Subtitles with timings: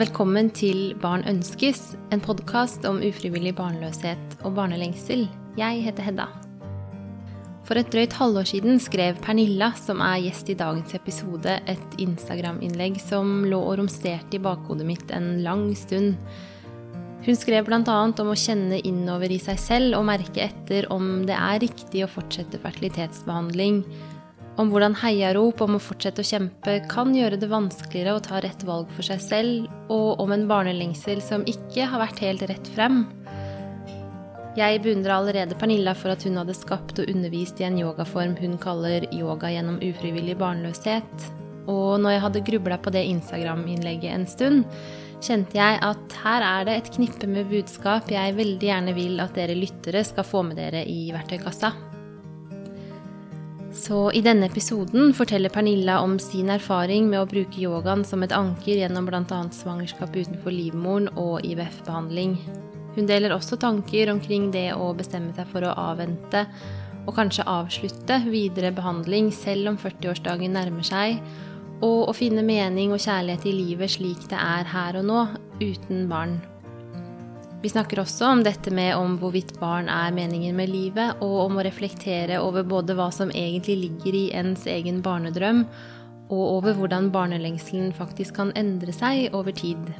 [0.00, 5.26] Velkommen til Barn ønskes, en podkast om ufrivillig barnløshet og barnelengsel.
[5.60, 6.24] Jeg heter Hedda.
[7.68, 12.96] For et drøyt halvår siden skrev Pernilla, som er gjest i dagens episode, et Instagram-innlegg
[13.02, 16.16] som lå og romsterte i bakhodet mitt en lang stund.
[17.26, 17.98] Hun skrev bl.a.
[18.08, 22.12] om å kjenne innover i seg selv og merke etter om det er riktig å
[22.14, 23.82] fortsette fertilitetsbehandling,
[24.58, 28.64] om hvordan heiarop om å fortsette å kjempe kan gjøre det vanskeligere å ta rett
[28.66, 33.04] valg for seg selv, og om en barnelengsel som ikke har vært helt rett frem.
[34.58, 38.56] Jeg beundrer allerede Pernilla for at hun hadde skapt og undervist i en yogaform hun
[38.60, 41.28] kaller yoga gjennom ufrivillig barnløshet,
[41.70, 44.64] og når jeg hadde grubla på det Instagram-innlegget en stund,
[45.22, 49.36] kjente jeg at her er det et knippe med budskap jeg veldig gjerne vil at
[49.36, 51.74] dere lyttere skal få med dere i verktøykassa.
[53.72, 58.34] Så i denne episoden forteller Pernilla om sin erfaring med å bruke yogaen som et
[58.34, 59.40] anker gjennom bl.a.
[59.54, 62.34] svangerskap utenfor livmoren og IVF-behandling.
[62.96, 66.48] Hun deler også tanker omkring det å bestemme seg for å avvente
[67.06, 71.20] og kanskje avslutte videre behandling selv om 40-årsdagen nærmer seg,
[71.80, 75.26] og å finne mening og kjærlighet i livet slik det er her og nå,
[75.62, 76.40] uten barn.
[77.60, 81.58] Vi snakker også om dette med om hvorvidt barn er meningen med livet, og om
[81.60, 85.66] å reflektere over både hva som egentlig ligger i ens egen barnedrøm,
[86.30, 89.92] og over hvordan barnelengselen faktisk kan endre seg over tid.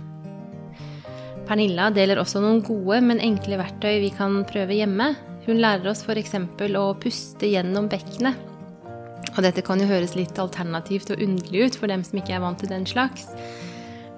[1.51, 5.13] Pernilla deler også noen gode, men enkle verktøy vi kan prøve hjemme.
[5.45, 6.37] Hun lærer oss f.eks.
[6.79, 8.39] å puste gjennom bekkenet.
[9.35, 12.45] Og dette kan jo høres litt alternativt og underlig ut for dem som ikke er
[12.45, 13.29] vant til den slags.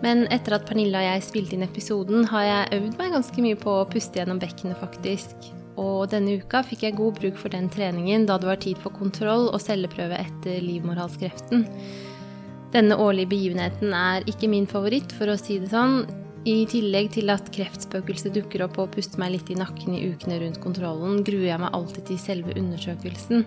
[0.02, 3.58] Men etter at Pernilla og jeg spilte inn episoden, har jeg øvd meg ganske mye
[3.58, 5.52] på å puste gjennom bekkenet, faktisk.
[5.80, 8.92] Og denne uka fikk jeg god bruk for den treningen da det var tid for
[8.92, 11.64] kontroll og celleprøve etter livmorhalskreften.
[12.72, 16.02] Denne årlige begivenheten er ikke min favoritt, for å si det sånn.
[16.48, 20.40] I tillegg til at kreftspøkelset dukker opp og puster meg litt i nakken i ukene
[20.42, 23.44] rundt kontrollen, gruer jeg meg alltid til selve undersøkelsen.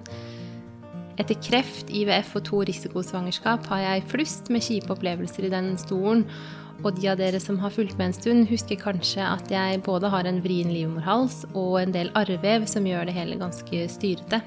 [1.16, 6.26] Etter kreft, IVF og to risikosvangerskap har jeg flust med kjipe opplevelser i den stolen,
[6.84, 10.12] og de av dere som har fulgt med en stund, husker kanskje at jeg både
[10.12, 14.42] har en vrien livmorhals og en del arrvev som gjør det hele ganske styrete.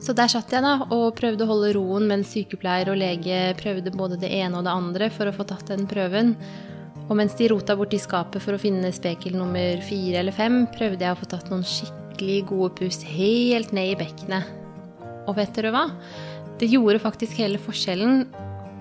[0.00, 3.92] Så der satt jeg da og prøvde å holde roen mens sykepleier og lege prøvde
[3.96, 6.36] både det ene og det andre for å få tatt den prøven.
[7.06, 11.04] Og mens de rota borti skapet for å finne spekel nummer fire eller fem, prøvde
[11.04, 14.65] jeg å få tatt noen skikkelig gode pust helt ned i bekkenet.
[15.26, 15.84] Og vet dere hva?
[16.60, 18.26] Det gjorde faktisk hele forskjellen.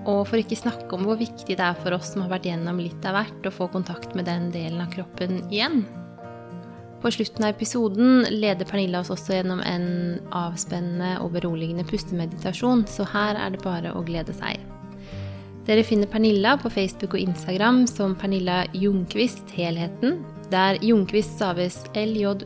[0.05, 2.77] Og for ikke snakke om hvor viktig det er for oss som har vært gjennom
[2.79, 5.83] litt av hvert, å få kontakt med den delen av kroppen igjen.
[7.01, 9.87] På slutten av episoden leder Pernilla oss også gjennom en
[10.33, 14.57] avspennende og beroligende pustemeditasjon, så her er det bare å glede seg.
[15.65, 22.45] Dere finner Pernilla på Facebook og Instagram som Pernilla Ljungqvist Helheten, der Ljungqvist staves L-J-U-N-G-K-V-I-S-T.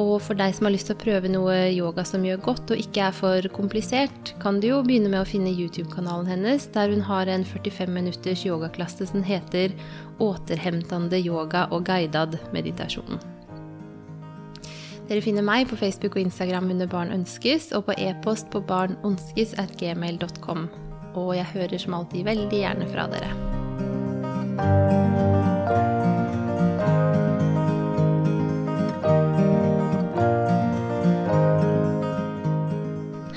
[0.00, 2.80] Og for deg som har lyst til å prøve noe yoga som gjør godt og
[2.80, 7.04] ikke er for komplisert, kan du jo begynne med å finne YouTube-kanalen hennes, der hun
[7.04, 9.74] har en 45 minutters yogaklasse som heter
[10.22, 13.20] Återhemtande yoga og guidad meditasjon.
[15.10, 20.68] Dere finner meg på Facebook og Instagram under Barn ønskes, og på e-post på barnonskes.gmail.com.
[21.20, 23.30] Og jeg hører som alltid veldig gjerne fra dere.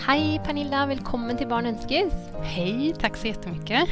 [0.08, 2.14] Hej Pernilla, välkommen till Barn önskes.
[2.44, 3.90] Hej, tack så jättemycket.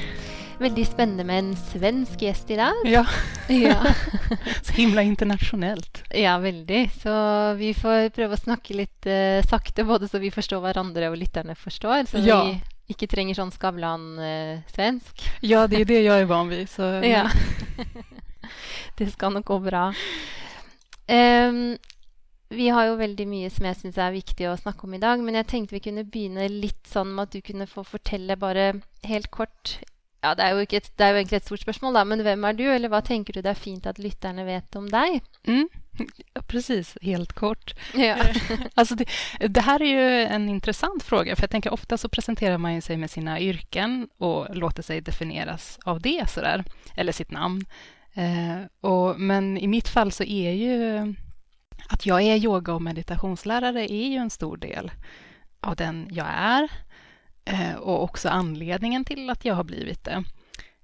[0.60, 2.74] Väldigt spännande med en svensk gäst idag.
[2.86, 3.06] Ja,
[3.50, 3.86] Ja,
[4.62, 6.04] så himla internationellt.
[6.14, 7.02] ja väldigt.
[7.02, 11.18] Så vi får prøve å snakke litt eh, sakte, både så vi forstår hverandre og
[11.18, 12.06] lytterne forstår.
[12.12, 12.44] Så Ja.
[12.46, 12.62] vi
[12.94, 15.24] ikke trenger sånn Skavlan-svensk.
[15.42, 16.70] Ja, det är det jag är van vid.
[16.70, 17.30] Så ja.
[18.98, 19.94] det skal nok gå bra.
[21.08, 21.78] Em,
[22.54, 25.22] vi har jo veldig mye som jeg syns er viktig å snakke om i dag,
[25.24, 28.72] men jeg tenkte vi kunne begynne litt sånn med at du kunne få fortelle bare
[29.08, 29.78] helt kort
[30.24, 32.56] ja, det er, et, det er jo egentlig et stort spørsmål, da, men hvem er
[32.56, 35.18] du, eller hva tenker du det er fint at lytterne vet om deg?
[35.44, 35.66] Mm.
[36.34, 37.74] Ja, precis, helt kort.
[37.94, 38.16] Ja.
[38.80, 39.06] Alltså det,
[39.40, 42.82] det här är ju en intressant fråga, för jag tänker ofta så presenterar man ju
[42.82, 46.64] sig med sina yrken och låter sig definieras av det, sådär,
[46.96, 47.66] eller sitt namn.
[48.14, 51.14] Eh, och, men i mitt fall så är ju
[51.90, 54.92] att jag är yoga och meditationslärare är ju en stor del
[55.60, 56.72] av den jag är
[57.46, 60.24] eh, och också anledningen till att jag har blivit det.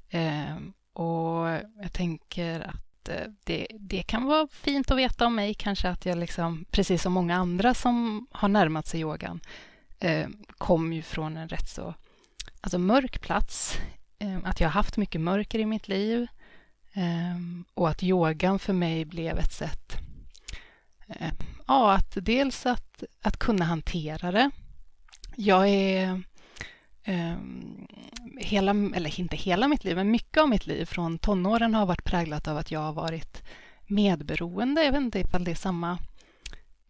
[0.10, 1.48] Ehm, och
[1.81, 6.06] jag tänker att eh, det, det kan vara fint att veta om mig, kanske att
[6.06, 9.40] jag liksom, precis som många andra som har närmat sig yogan,
[10.00, 11.94] eh, kom ju från en rätt så
[12.62, 13.80] alltså mörk plats.
[14.19, 16.28] Ehm, att jag har haft mycket mörker i mitt liv.
[16.94, 20.09] Ehm, och att yogan för mig blev ett sätt
[21.68, 24.52] ja, att dels att, att kunna hantera det.
[25.36, 26.24] Jag är
[27.08, 27.88] Um,
[28.38, 32.04] hela, eller inte hela mitt liv, men mycket av mitt liv från tonåren har varit
[32.04, 33.44] präglat av att jag har varit
[33.88, 34.84] medberoende.
[34.84, 35.98] Jag vet inte ifall det är samma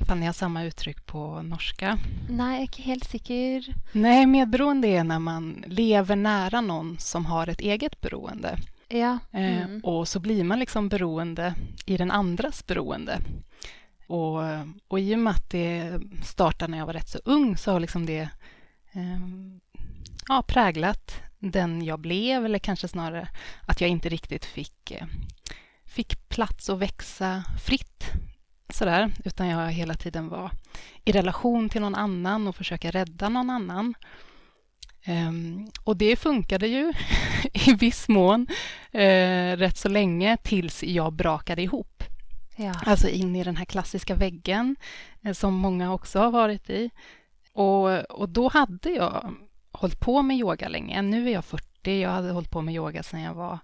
[0.01, 1.97] ifall ni har samma uttryck på norska.
[2.29, 3.75] Nej, jag är helt säker.
[3.91, 8.57] Nej, medberoende är när man lever nära någon som har ett eget beroende.
[8.87, 9.19] Ja.
[9.31, 9.81] Eh, mm.
[9.83, 11.53] och så blir man liksom beroende
[11.85, 13.19] i den andras beroende.
[14.09, 17.57] Och, eh, och i och med att det startade när jag var rätt så ung
[17.57, 18.29] så har liksom det
[18.91, 19.19] eh,
[20.27, 23.29] ja, präglat den jag blev, eller kanske snarare
[23.67, 25.05] att jag inte riktigt fick, eh,
[25.85, 28.11] fick plats att växa fritt
[28.69, 30.51] sådär, utan jag hela tiden var
[31.05, 33.93] i relation till någon annan och försöka rädda någon annan.
[35.07, 36.93] Um, och det funkade ju
[37.53, 38.47] i viss mån
[38.95, 41.98] uh, rätt så länge tills jag brakade ihop.
[42.59, 42.73] Ja.
[42.85, 44.75] Alltså in i den här klassiska väggen
[45.25, 46.89] uh, som många också har varit i.
[47.53, 49.33] Och, och då hade jag
[49.71, 51.01] hållit på med yoga länge.
[51.01, 52.01] Nu är jag 40.
[52.01, 53.59] Jag hade hållit på med yoga sedan jag var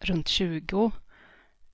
[0.00, 0.92] runt 20.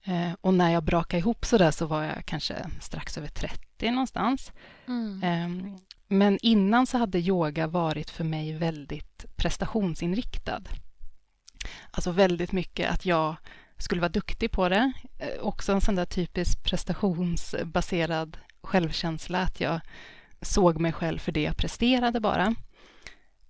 [0.05, 3.91] Eh, och när jag brakade ihop så där så var jag kanske strax över 30
[3.91, 4.53] någonstans.
[4.89, 5.23] Mm.
[5.23, 5.75] Eh,
[6.09, 10.63] men innan så hade yoga varit för mig väldigt prestationsinriktad.
[11.91, 13.37] Alltså väldigt mycket att jag
[13.79, 14.93] skulle vara duktig på det.
[15.19, 19.81] Eh, också en sån där typisk prestationsbaserad självkänsla, att jag
[20.41, 22.55] såg mig själv för det jag presterade bara.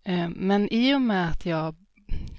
[0.05, 1.77] Eh, men i och med att jag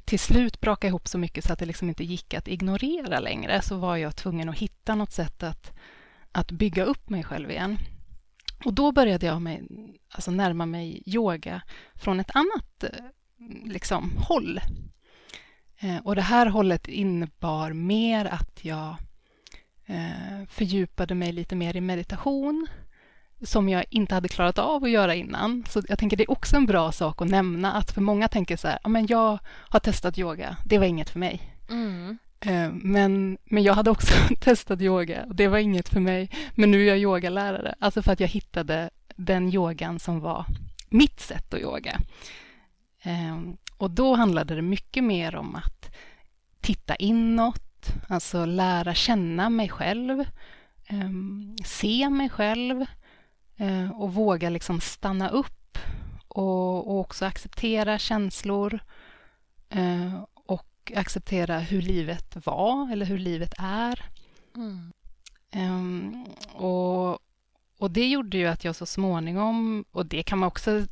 [0.05, 3.61] till slut brakade ihop så mycket så att det liksom inte gick att ignorera längre
[3.61, 5.71] så var jag tvungen att hitta något sätt att,
[6.31, 7.77] att bygga upp mig själv igen.
[8.65, 9.67] Och då började jag med,
[10.09, 11.61] alltså närma mig yoga
[11.95, 12.89] från ett annat eh,
[13.65, 14.59] liksom, håll.
[15.79, 18.95] Eh, och det här hållet innebar mer att jag
[20.49, 22.67] fördjupade mig lite mer i meditation
[23.41, 25.65] som jag inte hade klarat av att göra innan.
[25.69, 28.57] Så jag tänker det är också en bra sak att nämna att för många tänker
[28.57, 31.41] så här, ja men jag har testat yoga, det var inget för mig.
[31.69, 32.17] Mm.
[32.39, 36.29] Eh, men, men jag hade också testat yoga och det var inget för mig.
[36.55, 40.45] Men nu är jag yogalärare, alltså för att jag hittade den yogan som var
[40.89, 41.99] mitt sätt att yoga.
[43.79, 45.95] Ehm, och då handlade det mycket mer om att
[46.61, 50.25] titta inåt, alltså lära känna mig själv,
[50.87, 52.85] ehm, se mig själv,
[53.59, 55.77] Eh, och våga liksom stanna upp
[56.27, 58.79] och, också acceptera känslor
[59.69, 64.05] eh, och acceptera hur livet var eller hur livet är.
[64.55, 64.91] Mm.
[65.55, 67.19] Um, och,
[67.77, 70.85] och det gjorde ju att jag så småningom, och det kan man också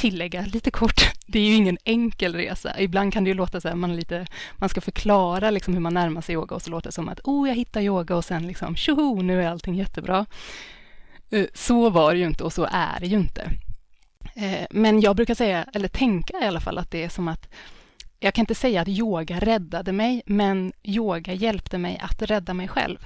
[0.00, 2.80] tillägga lite kort, det är ju ingen enkel resa.
[2.80, 4.26] Ibland kan det ju låta så här, man, lite,
[4.56, 7.20] man ska förklara liksom hur man närmar sig yoga och så låter det som att
[7.24, 10.26] oh, jag hittar yoga och sen liksom tjoho, nu är allting jättebra.
[11.30, 13.50] Eh, så var det ju inte och så är det ju inte.
[14.34, 17.48] Eh, men jag brukar säga, eller tänka i alla fall, att det är som att
[18.20, 22.68] jag kan inte säga att yoga räddade mig, men yoga hjälpte mig att rädda mig
[22.68, 22.98] själv.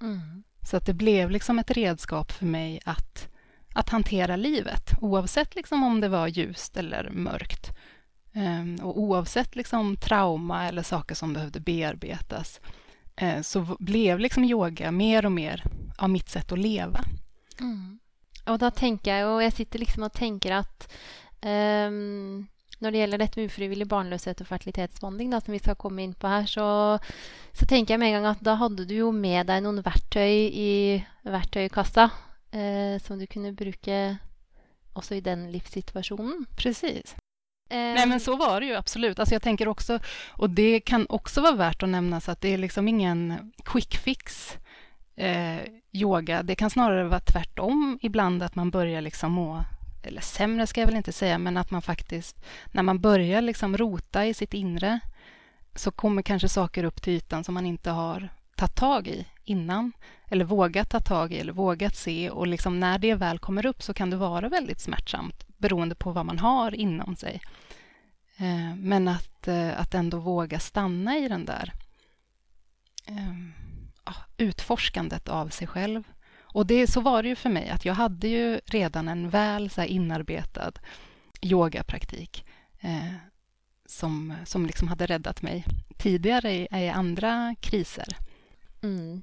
[0.00, 0.42] Mm.
[0.70, 3.28] Så att det blev liksom ett redskap för mig att,
[3.72, 7.70] att hantera livet, oavsett liksom om det var ljust eller mörkt.
[8.32, 12.60] Ehm, och oavsett liksom trauma eller saker som behövde bearbetas,
[13.16, 15.64] eh, så blev liksom yoga mer och mer
[15.98, 17.00] av mitt sätt att leva.
[17.60, 17.98] Mm.
[18.46, 20.92] Och då tänker jag, och jag sitter liksom och tänker att
[21.42, 22.46] um,
[22.78, 26.26] när det gäller detta med ofrivillig barnlöshet och fertilitetsbehandling, som vi ska komma in på
[26.26, 26.98] här, så,
[27.52, 30.50] så tänker jag med en gång att då hade du ju med dig någon verktyg
[30.54, 32.10] i verktygskassa
[32.52, 34.16] eh, som du kunde bruka
[34.92, 36.46] också i den livssituationen.
[36.56, 37.16] Precis.
[37.70, 39.18] Nej men så var det ju absolut.
[39.18, 42.48] Alltså jag tänker också, och det kan också vara värt att nämna så att det
[42.48, 44.56] är liksom ingen quick fix
[45.16, 45.58] eh,
[45.92, 46.42] yoga.
[46.42, 49.64] Det kan snarare vara tvärtom ibland, att man börjar liksom må
[50.02, 53.76] eller sämre ska jag väl inte säga, men att man faktiskt, när man börjar liksom
[53.76, 55.00] rota i sitt inre,
[55.74, 59.92] så kommer kanske saker upp till ytan som man inte har tagit tag i innan,
[60.28, 62.30] eller vågat ta tag i, eller vågat se.
[62.30, 66.12] Och liksom när det väl kommer upp så kan det vara väldigt smärtsamt, beroende på
[66.12, 67.40] vad man har inom sig.
[68.36, 71.72] Eh, men att, eh, att ändå våga stanna i den där
[73.06, 73.52] ehm,
[74.36, 76.04] utforskandet av sig själv.
[76.40, 79.70] Och det, så var det ju för mig, att jag hade ju redan en väl
[79.70, 80.72] så inarbetad
[81.40, 82.44] yogapraktik
[82.80, 83.14] eh,
[83.86, 85.64] som, som liksom hade räddat mig
[85.96, 88.16] tidigare i, i andra kriser.
[88.82, 89.22] Mm.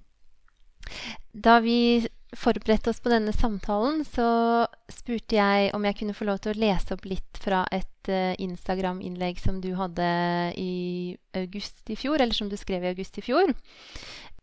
[1.32, 6.42] Da vi forberedte oss på denne samtalen, så spurte jeg om jeg kunne få lov
[6.44, 10.10] til å lese opp litt fra et uh, eh, Instagram-innlegg som du hadde
[10.58, 13.54] i august i fjor, eller som du skrev i august i fjor.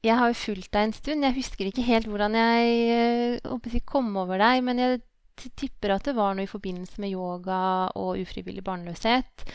[0.06, 1.26] Jeg har jo fulgt deg en stund.
[1.26, 5.02] Jeg husker ikke helt hvordan jeg uh, kom over deg, men jeg
[5.36, 9.46] tipper at det var noe i forbindelse med yoga og ufrivillig barnløshet.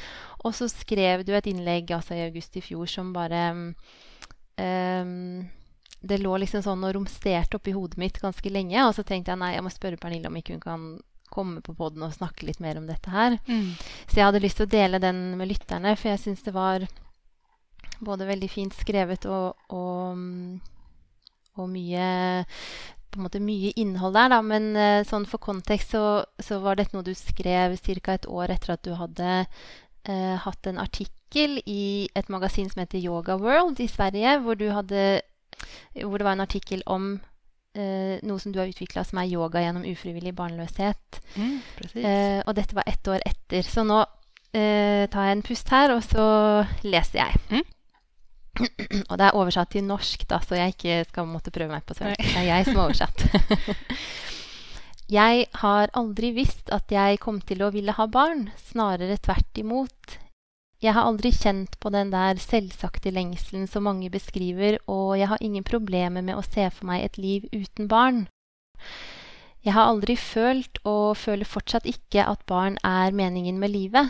[0.46, 4.62] Og så skrev du et innlegg altså i august i fjor som bare um, mm,
[4.64, 5.50] ehm,
[6.02, 8.80] det lå liksom sånn og romsterte oppi hodet mitt ganske lenge.
[8.88, 10.88] Og så tenkte jeg nei, jeg må spørre Pernille om ikke hun kan
[11.32, 13.38] komme på poden og snakke litt mer om dette her.
[13.48, 13.76] Mm.
[14.10, 16.88] Så jeg hadde lyst til å dele den med lytterne, for jeg syns det var
[18.02, 20.26] både veldig fint skrevet og, og,
[21.62, 22.10] og mye
[23.12, 24.42] på en måte mye innhold der, da.
[24.46, 26.04] Men uh, sånn for kontekst så,
[26.40, 28.16] så, var dette noe du skrev ca.
[28.16, 33.04] et år etter at du hadde uh, hatt en artikkel i et magasin som heter
[33.04, 35.22] Yoga World i Sverige, hvor du hadde
[36.04, 37.14] hvor det var en artikkel om
[37.76, 41.22] eh, noe som du har utvikla som er yoga gjennom ufrivillig barnløshet.
[41.36, 41.60] Mm,
[42.04, 43.68] eh, og dette var ett år etter.
[43.68, 46.26] Så nå eh, tar jeg en pust her, og så
[46.88, 47.44] leser jeg.
[47.52, 47.70] Mm.
[49.10, 51.96] og det er oversatt til norsk, da, så jeg ikke skal måtte prøve meg på
[51.98, 52.20] svensk.
[52.20, 53.26] Det er jeg som har oversatt.
[55.20, 58.50] jeg har aldri visst at jeg kom til å ville ha barn.
[58.72, 60.20] Snarere tvert imot.
[60.82, 65.44] Jeg har aldri kjent på den der selvsagte lengselen som mange beskriver, og jeg har
[65.46, 68.24] ingen problemer med å se for meg et liv uten barn.
[69.62, 74.10] Jeg har aldri følt, og føler fortsatt ikke, at barn er meningen med livet.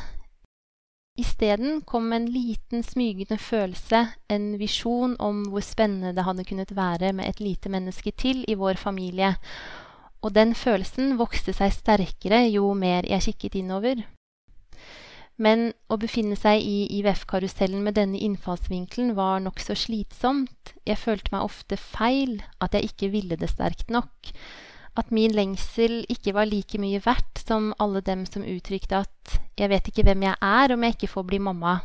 [1.20, 7.12] Isteden kom en liten, smygende følelse, en visjon om hvor spennende det hadde kunnet være
[7.12, 9.36] med et lite menneske til i vår familie,
[10.24, 14.06] og den følelsen vokste seg sterkere jo mer jeg kikket innover.
[15.42, 20.76] Men å befinne seg i IVF-karusellen med denne innfallsvinkelen var nokså slitsomt.
[20.86, 24.30] Jeg følte meg ofte feil, at jeg ikke ville det sterkt nok.
[25.00, 29.70] At min lengsel ikke var like mye verdt som alle dem som uttrykte at 'jeg
[29.70, 31.82] vet ikke hvem jeg er om jeg ikke får bli mamma'.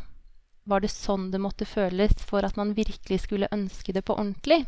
[0.67, 4.65] Var det sånn det måtte føles for at man virkelig skulle ønske det på ordentlig?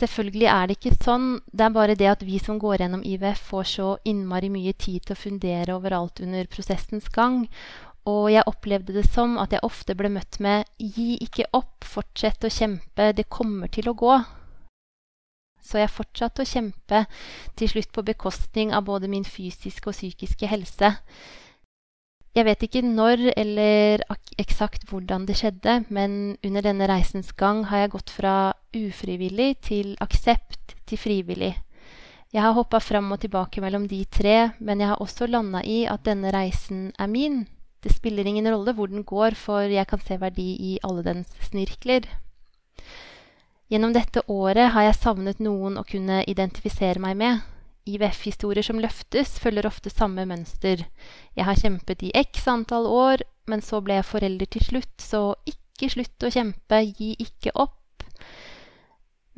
[0.00, 1.28] Selvfølgelig er det ikke sånn.
[1.52, 5.04] Det er bare det at vi som går gjennom IVF, får så innmari mye tid
[5.04, 7.42] til å fundere over alt under prosessens gang.
[8.08, 12.44] Og jeg opplevde det som at jeg ofte ble møtt med 'gi ikke opp, fortsett
[12.44, 14.24] å kjempe, det kommer til å gå'.
[15.60, 17.04] Så jeg fortsatte å kjempe,
[17.56, 20.96] til slutt på bekostning av både min fysiske og psykiske helse.
[22.34, 24.02] Jeg vet ikke når eller
[24.38, 29.96] eksakt hvordan det skjedde, men under denne reisens gang har jeg gått fra ufrivillig til
[30.00, 31.54] aksept til frivillig.
[32.30, 35.82] Jeg har hoppa fram og tilbake mellom de tre, men jeg har også landa i
[35.90, 37.42] at denne reisen er min.
[37.82, 41.32] Det spiller ingen rolle hvor den går, for jeg kan se verdi i alle dens
[41.48, 42.06] snirkler.
[43.70, 47.42] Gjennom dette året har jeg savnet noen å kunne identifisere meg med.
[47.90, 50.84] IVF-historier som løftes, følger ofte samme mønster.
[51.34, 55.22] Jeg har kjempet i x antall år, men så ble jeg forelder til slutt, så
[55.48, 57.79] ikke slutt å kjempe, gi ikke opp.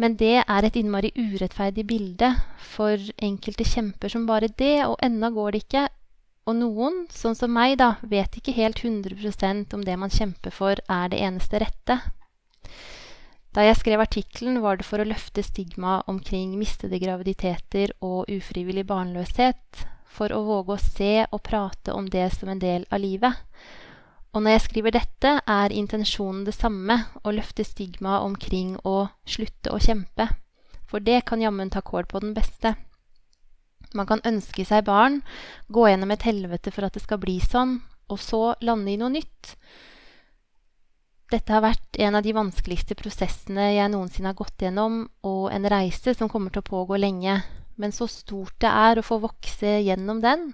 [0.00, 5.32] Men det er et innmari urettferdig bilde, for enkelte kjemper som bare det, og ennå
[5.34, 5.84] går det ikke.
[6.48, 10.80] Og noen, sånn som meg, da, vet ikke helt 100% om det man kjemper for,
[10.90, 12.00] er det eneste rette.
[13.52, 18.86] Da jeg skrev artikkelen, var det for å løfte stigmaet omkring mistede graviditeter og ufrivillig
[18.88, 23.36] barnløshet, for å våge å se og prate om det som en del av livet.
[24.32, 29.74] Og når jeg skriver dette, er intensjonen det samme, å løfte stigma omkring å slutte
[29.74, 30.30] å kjempe.
[30.88, 32.74] For det kan jammen ta kål på den beste.
[33.92, 35.20] Man kan ønske seg barn,
[35.68, 39.12] gå gjennom et helvete for at det skal bli sånn, og så lande i noe
[39.12, 39.52] nytt.
[41.32, 45.68] Dette har vært en av de vanskeligste prosessene jeg noensinne har gått gjennom, og en
[45.68, 47.38] reise som kommer til å pågå lenge.
[47.76, 50.50] Men så stort det er å få vokse gjennom den,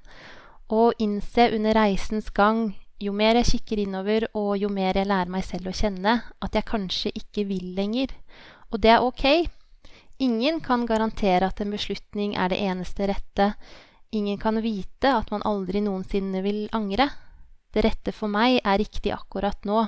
[0.71, 5.31] og innse under reisens gang, jo mer jeg kikker innover, og jo mer jeg lærer
[5.31, 8.15] meg selv å kjenne, at jeg kanskje ikke vil lenger.
[8.73, 9.25] Og det er ok.
[10.19, 13.53] Ingen kan garantere at en beslutning er det eneste rette.
[14.11, 17.07] Ingen kan vite at man aldri noensinne vil angre.
[17.71, 19.85] Det rette for meg er riktig akkurat nå.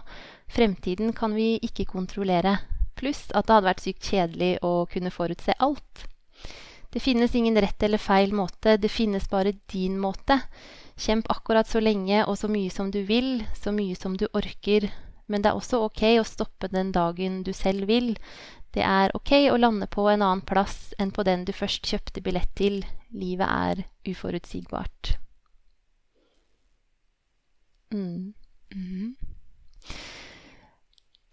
[0.52, 2.58] Fremtiden kan vi ikke kontrollere.
[2.94, 6.06] Pluss at det hadde vært sykt kjedelig å kunne forutse alt.
[6.90, 10.40] Det finnes ingen rett eller feil måte, det finnes bare din måte.
[11.00, 14.90] Kjemp akkurat så lenge og så mye som du vil, så mye som du orker.
[15.30, 18.12] Men det er også ok å stoppe den dagen du selv vil.
[18.74, 22.22] Det er ok å lande på en annen plass enn på den du først kjøpte
[22.22, 22.82] billett til.
[23.10, 25.16] Livet er uforutsigbart.
[27.90, 28.34] Mm.
[28.74, 29.16] Mm.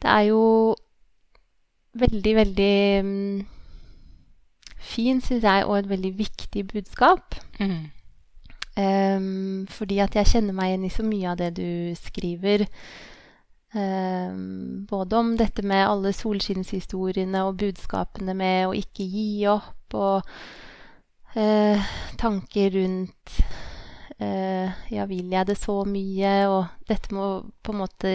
[0.01, 0.41] Det er jo
[1.97, 3.45] veldig, veldig um, mm,
[4.77, 7.37] fin, syns jeg, og et veldig viktig budskap.
[7.59, 7.89] Mm.
[8.77, 12.67] Um, fordi at jeg kjenner meg igjen i så mye av det du skriver.
[13.73, 20.29] Um, både om dette med alle solskinnshistoriene og budskapene med å ikke gi opp, og
[21.35, 21.89] uh,
[22.21, 23.39] tanker rundt
[24.21, 26.35] uh, Ja, vil jeg det så mye?
[26.51, 27.31] Og dette med å
[27.63, 28.13] på en måte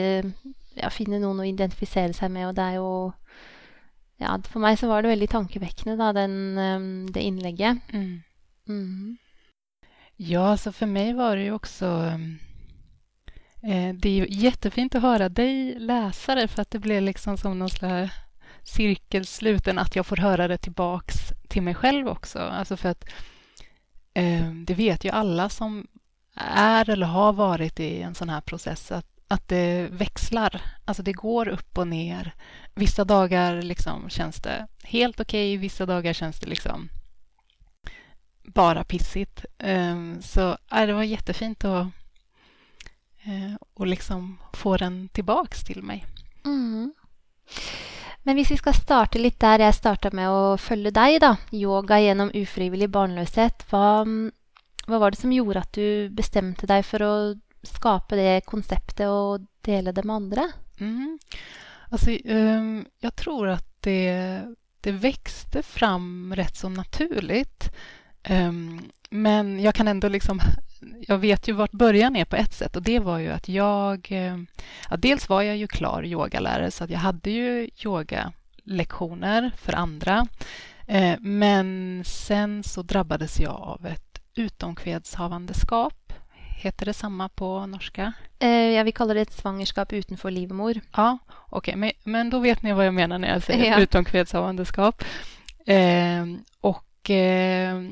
[0.78, 2.92] ja, finne noen å identifisere seg med, og det er jo
[4.22, 7.82] ja, for meg så var det veldig tankevekkende, da, den, um, det innlegget.
[7.90, 8.22] Mm.
[8.70, 9.18] Mm.
[10.16, 12.18] Ja, alltså för mig var det ju också...
[13.62, 17.36] Eh, det är ju jättefint att höra dig läsa det för att det blev liksom
[17.36, 18.12] som någon slags
[18.62, 21.14] cirkelsluten att jag får höra det tillbaks
[21.48, 22.38] till mig själv också.
[22.38, 23.04] Alltså för att
[24.14, 25.86] eh, det vet ju alla som
[26.36, 30.62] är eller har varit i en sån här process att, att det växlar.
[30.84, 32.34] Alltså det går upp och ner.
[32.74, 36.88] Vissa dagar liksom känns det helt okej, okay, vissa dagar känns det liksom
[38.44, 39.44] bara pissigt.
[39.58, 41.86] Ehm, så det var jättefint att
[43.74, 46.06] och liksom få den tillbaks till mig.
[46.44, 46.94] Mm.
[48.22, 51.98] Men hvis vi skal starte litt der jeg starta med å følge deg, da, yoga
[52.00, 54.04] gjennom ufrivillig barnløshet, hva,
[54.86, 57.14] hva var det som gjorde at du bestemte deg for å
[57.66, 60.46] skape det konseptet og dele det med andre?
[60.78, 61.18] Mm.
[61.90, 64.42] Alltså, um, jag tror att det,
[64.80, 67.70] det växte fram rätt så naturligt.
[68.30, 70.40] Um, men jag kan ändå liksom...
[71.08, 74.12] Jag vet ju vart början är på ett sätt och det var ju att jag...
[74.90, 80.26] Ja, dels var jag ju klar yogalärare så att jag hade ju yogalektioner för andra.
[80.90, 86.12] Uh, men sen så drabbades jag av ett utomkvedshavandeskap.
[86.62, 88.12] Heter det samma på norska?
[88.42, 90.80] Uh, ja, vi kallar det ett svangerskap utanför livmor.
[90.96, 91.58] Ja, okej.
[91.58, 91.76] Okay.
[91.76, 93.80] Men, men då vet ni vad jag menar när jag säger ja.
[93.80, 95.04] utomkvedshavandeskap.
[95.68, 96.38] Uh,
[97.02, 97.82] och eh,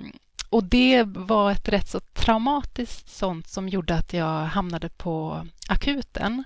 [0.50, 6.44] och det var ett rätt så traumatiskt sånt som gjorde att jag hamnade på akuten.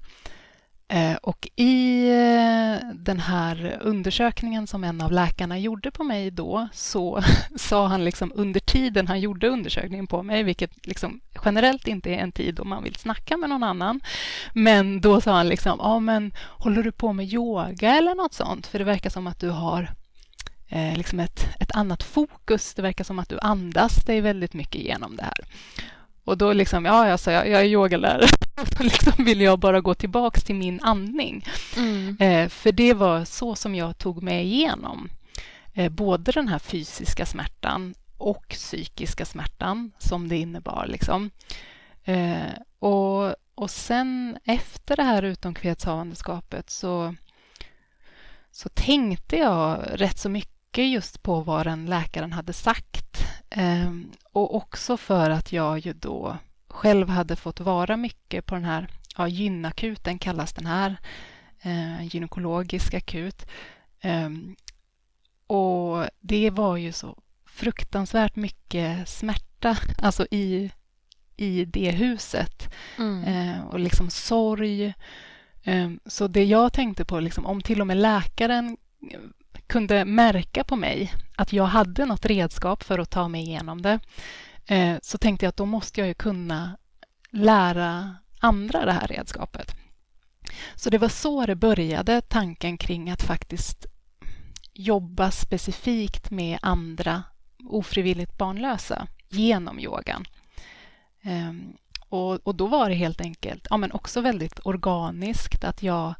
[0.88, 6.68] Eh, och i eh, den här undersökningen som en av läkarna gjorde på mig då
[6.72, 7.22] så
[7.56, 12.18] sa han liksom under tiden han gjorde undersökningen på mig, vilket liksom generellt inte är
[12.18, 14.00] en tid då man vill snacka med någon annan.
[14.54, 18.66] Men då sa han liksom, ja men håller du på med yoga eller något sånt?
[18.66, 19.90] För det verkar som att du har
[20.74, 22.74] eh, liksom ett, ett annat fokus.
[22.74, 25.44] Det verkar som att du andas dig väldigt mycket genom det här.
[26.24, 28.26] Och då liksom, ja, alltså, jag, jag är yogalärare.
[28.78, 31.44] då liksom vill jag bara gå tillbaka till min andning.
[31.76, 32.16] Mm.
[32.20, 35.10] Eh, för det var så som jag tog mig igenom
[35.74, 40.86] eh, både den här fysiska smärtan och psykiska smärtan som det innebar.
[40.86, 41.30] Liksom.
[42.04, 47.14] Eh, och, och sen efter det här utomkvedshavandeskapet så,
[48.50, 53.26] så tänkte jag rätt så mycket mycket just på vad den läkaren hade sagt.
[53.50, 56.36] Ehm, och också för att jag ju då
[56.68, 60.96] själv hade fått vara mycket på den här ja, gynakuten kallas den här,
[61.62, 63.46] eh, gynekologisk akut.
[64.00, 64.56] Ehm,
[65.46, 70.70] och det var ju så fruktansvärt mycket smärta, alltså i,
[71.36, 72.74] i det huset.
[72.98, 73.24] Mm.
[73.24, 74.94] Eh, och liksom sorg.
[75.62, 78.76] Eh, så det jag tänkte på, liksom, om till och med läkaren
[79.66, 84.00] kunde märka på mig att jag hade något redskap för att ta mig igenom det
[84.66, 86.76] eh, så tänkte jag att då måste jag ju kunna
[87.30, 89.74] lära andra det här redskapet.
[90.74, 93.86] Så det var så det började, tanken kring att faktiskt
[94.72, 97.22] jobba specifikt med andra
[97.64, 100.24] ofrivilligt barnlösa genom yogan.
[101.22, 101.76] Ehm,
[102.08, 106.14] och, och då var det helt enkelt ja, men också väldigt organiskt att jag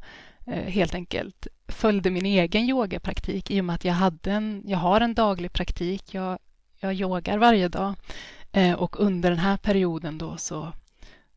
[0.47, 4.77] Eh, helt enkelt följde min egen yogapraktik i och med att jag, hade en, jag
[4.77, 6.13] har en daglig praktik.
[6.13, 6.39] Jag,
[6.79, 7.93] jag yogar varje dag.
[8.51, 10.73] Eh, och under den här perioden då så,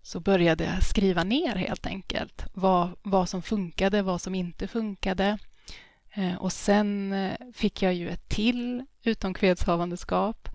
[0.02, 5.38] så började jag skriva ner helt enkelt vad, vad som funkade, vad som inte funkade.
[6.14, 7.14] Eh, och sen
[7.54, 10.48] fick jag ju ett till utomkvedshavandeskap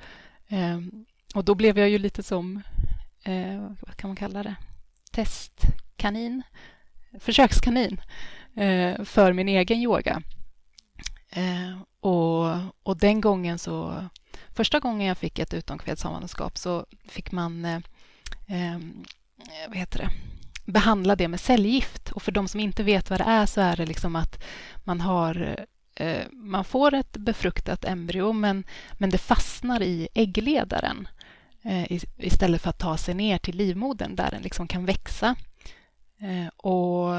[1.35, 2.61] och då blev jag ju lite som,
[3.79, 4.55] vad kan man kalla det,
[5.11, 6.43] testkanin,
[7.19, 8.01] försökskanin
[8.55, 10.21] eh, för min egen yoga.
[11.29, 14.05] Eh, och, och den gången så...
[14.55, 17.79] Första gången jag fick ett utomkvedshavandeskap så fick man eh,
[18.47, 18.79] eh,
[19.67, 20.09] vad heter det?
[20.65, 22.11] behandla det med cellgift.
[22.11, 24.43] Och för de som inte vet vad det är så är det liksom att
[24.83, 28.63] man har eh, man får ett befruktat embryo men,
[28.93, 31.07] men det fastnar i äggledaren
[31.61, 35.35] eh, istället för att ta sig ner till livmodern där den liksom kan växa.
[36.19, 37.15] Eh, och,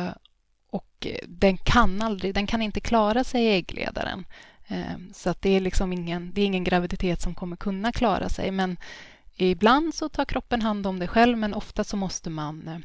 [0.75, 4.25] och eh, den kan aldrig, den kan inte klara sig i äggledaren.
[4.69, 8.29] Eh, så att det är liksom ingen, det är ingen graviditet som kommer kunna klara
[8.29, 8.51] sig.
[8.51, 8.77] Men
[9.37, 12.79] ibland så tar kroppen hand om det själv, men ofta så måste man eh,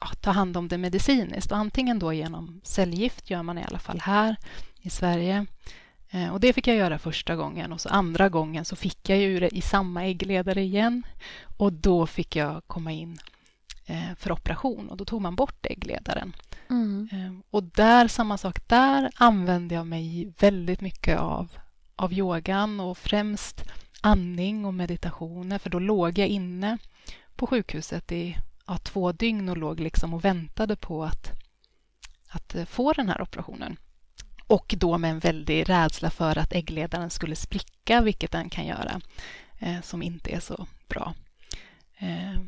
[0.00, 1.52] ja, ta hand om det medicinskt.
[1.52, 4.36] Och antingen då genom cellgift gör man i alla fall här
[4.82, 5.46] i Sverige.
[6.32, 9.40] Och det fick jag göra första gången och så andra gången så fick jag ju
[9.40, 11.02] det i samma äggledare igen.
[11.56, 13.18] Och då fick jag komma in
[14.16, 16.32] för operation och då tog man bort äggledaren.
[16.70, 17.08] Mm.
[17.12, 21.52] Ehm, och där, samma sak där, använde jag mig väldigt mycket av,
[21.96, 23.64] av yogan och främst
[24.00, 26.78] andning och meditationer för då låg jag inne
[27.36, 31.30] på sjukhuset i ja, två dygn och låg liksom och väntade på att,
[32.28, 33.76] att eh, få den här operationen.
[34.46, 39.00] Och då med en väldig rädsla för att äggledaren skulle spricka, vilket den kan göra,
[39.58, 41.14] eh, som inte är så bra.
[41.98, 42.40] Eh,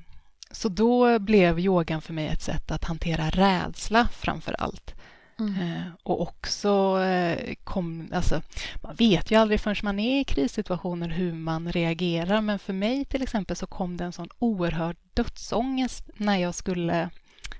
[0.52, 4.94] så då blev yogan för mig ett sätt att hantera rädsla framför allt.
[5.38, 5.54] Mm.
[5.60, 8.42] Eh, och också eh, kom, alltså,
[8.82, 13.04] man vet ju aldrig förrän man är i krissituationer hur man reagerar, men för mig
[13.04, 17.10] till exempel så kom det en sån oerhörd dödsångest när jag skulle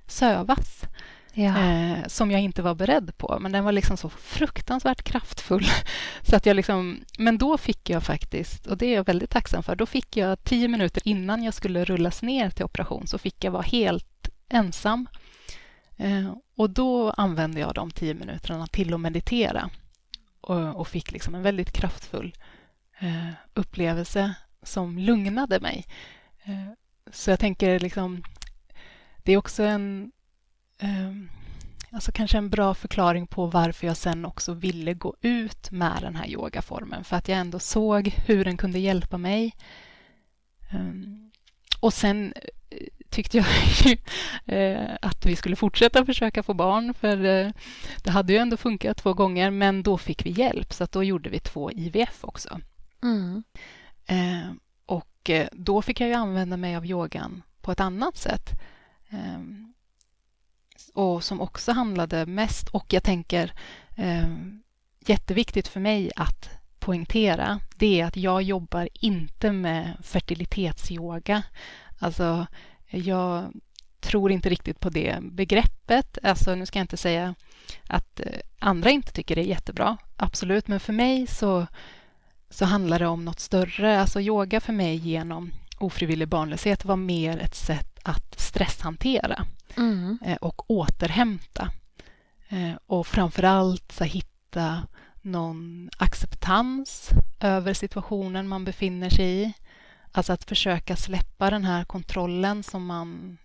[0.07, 0.85] sövas
[1.33, 1.59] ja.
[1.59, 3.39] eh, som jag inte var beredd på.
[3.41, 5.67] Men den var liksom så fruktansvärt kraftfull.
[6.23, 9.63] så att jag liksom, men då fick jag faktiskt, och det är jag väldigt tacksam
[9.63, 13.45] för, då fick jag tio minuter innan jag skulle rullas ner till operation så fick
[13.45, 15.07] jag vara helt ensam.
[15.97, 19.71] Eh, och då använde jag de tio minuterna till att meditera
[20.41, 22.35] och, och fick liksom en väldigt kraftfull
[22.99, 25.87] eh, upplevelse som lugnade mig.
[26.45, 26.73] Eh,
[27.13, 28.23] så jag tänker liksom,
[29.23, 30.13] det är också en
[31.93, 36.17] alltså kanske en bra förklaring på varför jag sen också ville gå ut med den
[36.17, 37.05] här yogaformen.
[37.05, 39.55] För att jag ändå såg hur den kunde hjälpa mig.
[40.71, 41.31] Ehm,
[41.81, 42.33] och sen
[42.71, 42.79] eh,
[43.11, 43.47] tyckte jag
[44.59, 46.95] eh, att vi skulle fortsätta försöka få barn.
[46.95, 47.51] För eh,
[48.05, 50.73] det hade ju ändå funkat två gånger, men då fick vi hjälp.
[50.73, 52.61] Så då gjorde vi två IVF också.
[53.03, 53.43] Mm.
[54.07, 58.51] Ehm, och då fick jag ju använda mig av yogan på ett annat sätt
[61.23, 63.53] och som också handlade mest, och jag tänker
[63.97, 64.29] eh,
[65.07, 71.43] jätteviktigt för mig att poängtera, det är att jag jobbar inte med fertilitetsyoga.
[71.99, 72.47] Alltså,
[72.91, 73.53] jag
[74.01, 76.19] tror inte riktigt på det begreppet.
[76.23, 77.35] Alltså, nu ska jag inte säga
[77.87, 81.67] att eh, andra inte tycker det är jättebra, absolut, men för mig så,
[82.51, 84.01] så handlar det om något större.
[84.01, 90.19] Alltså yoga för mig genom ofrivillig barnlöshet var mer ett sätt att stresshantera mm.
[90.25, 91.71] Eh, och återhämta.
[92.49, 94.83] Eh, och framför allt så hitta
[95.23, 99.53] någon acceptans över situationen man befinner sig i.
[100.13, 103.39] Alltså att försöka släppa den här kontrollen som man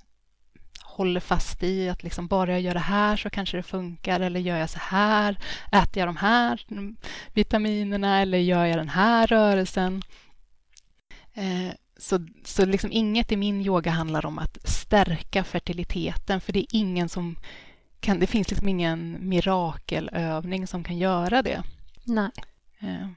[0.83, 1.89] håller fast i.
[1.89, 4.19] Att liksom bara jag gör det här så kanske det funkar.
[4.19, 5.37] Eller gör jag så här?
[5.71, 6.65] Äter jag de här
[7.33, 8.19] vitaminerna?
[8.19, 10.01] Eller gör jag den här rörelsen?
[11.33, 16.59] Eh, så, så liksom inget i min yoga handlar om att stärka fertiliteten, för det
[16.59, 17.35] är ingen som
[17.99, 21.63] kan, det finns liksom ingen mirakelövning som kan göra det.
[22.03, 22.31] Nej.
[22.79, 23.07] Eh,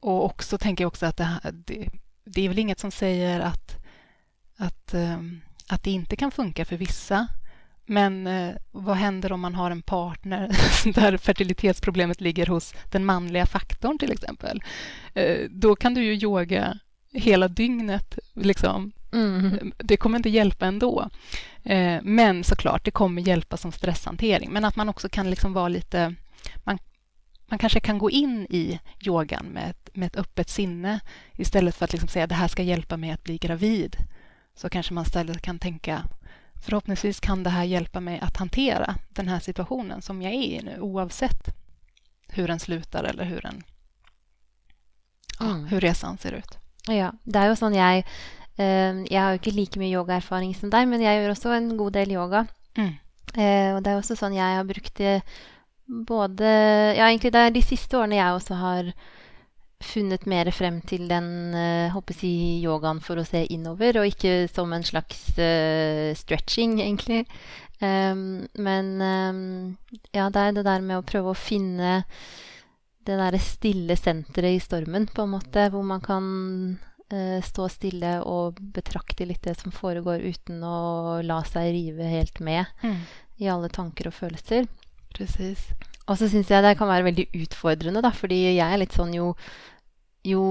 [0.00, 1.88] och också tänker jag också att det, det,
[2.24, 3.76] det, är väl inget som säger att,
[4.56, 5.20] att, eh,
[5.68, 7.26] att det inte kan funka för vissa.
[7.86, 10.48] Men eh, vad händer om man har en partner
[10.94, 14.62] där fertilitetsproblemet ligger hos den manliga faktorn till exempel?
[15.50, 16.78] Då kan du ju yoga
[17.12, 18.18] hela dygnet.
[18.34, 18.92] Liksom.
[19.12, 19.72] Mm.
[19.78, 21.08] Det kommer inte hjälpa ändå.
[21.62, 24.50] Eh, men såklart, det kommer hjälpa som stresshantering.
[24.52, 26.14] Men att man också kan liksom vara lite...
[26.64, 26.78] Man,
[27.46, 31.00] man kanske kan gå in i yogan med ett, med ett öppet sinne
[31.36, 33.96] istället för att liksom säga att det här ska hjälpa mig att bli gravid.
[34.54, 36.02] Så kanske man istället kan tänka
[36.64, 40.62] förhoppningsvis kan det här hjälpa mig att hantera den här situationen som jag är i
[40.62, 41.56] nu oavsett
[42.28, 43.62] hur den slutar eller hur, den,
[45.40, 45.60] mm.
[45.60, 46.58] ja, hur resan ser ut.
[46.92, 50.72] Ja, det er jo sånn jeg uh, Jeg har jo ikke like mye yogaerfaring som
[50.72, 52.46] deg, men jeg gjør også en god del yoga.
[52.78, 52.94] Mm.
[53.36, 55.20] Uh, og det er også sånn jeg har brukt det
[55.86, 56.48] både
[56.96, 58.88] Ja, egentlig det er de siste årene jeg også har
[59.86, 61.52] funnet mer frem til den
[61.92, 67.26] håper jeg, yogaen for å se innover, og ikke som en slags uh, stretching, egentlig.
[67.76, 69.76] Um, men um,
[70.14, 71.98] ja, det er det der med å prøve å finne
[73.06, 76.26] det derre stille senteret i stormen, på en måte, hvor man kan
[77.12, 82.40] uh, stå stille og betrakte litt det som foregår, uten å la seg rive helt
[82.44, 83.00] med mm.
[83.42, 84.66] i alle tanker og følelser.
[85.14, 85.70] Precis.
[86.06, 89.14] Og så syns jeg det kan være veldig utfordrende, da, fordi jeg er litt sånn
[89.16, 89.32] jo
[90.26, 90.42] Jo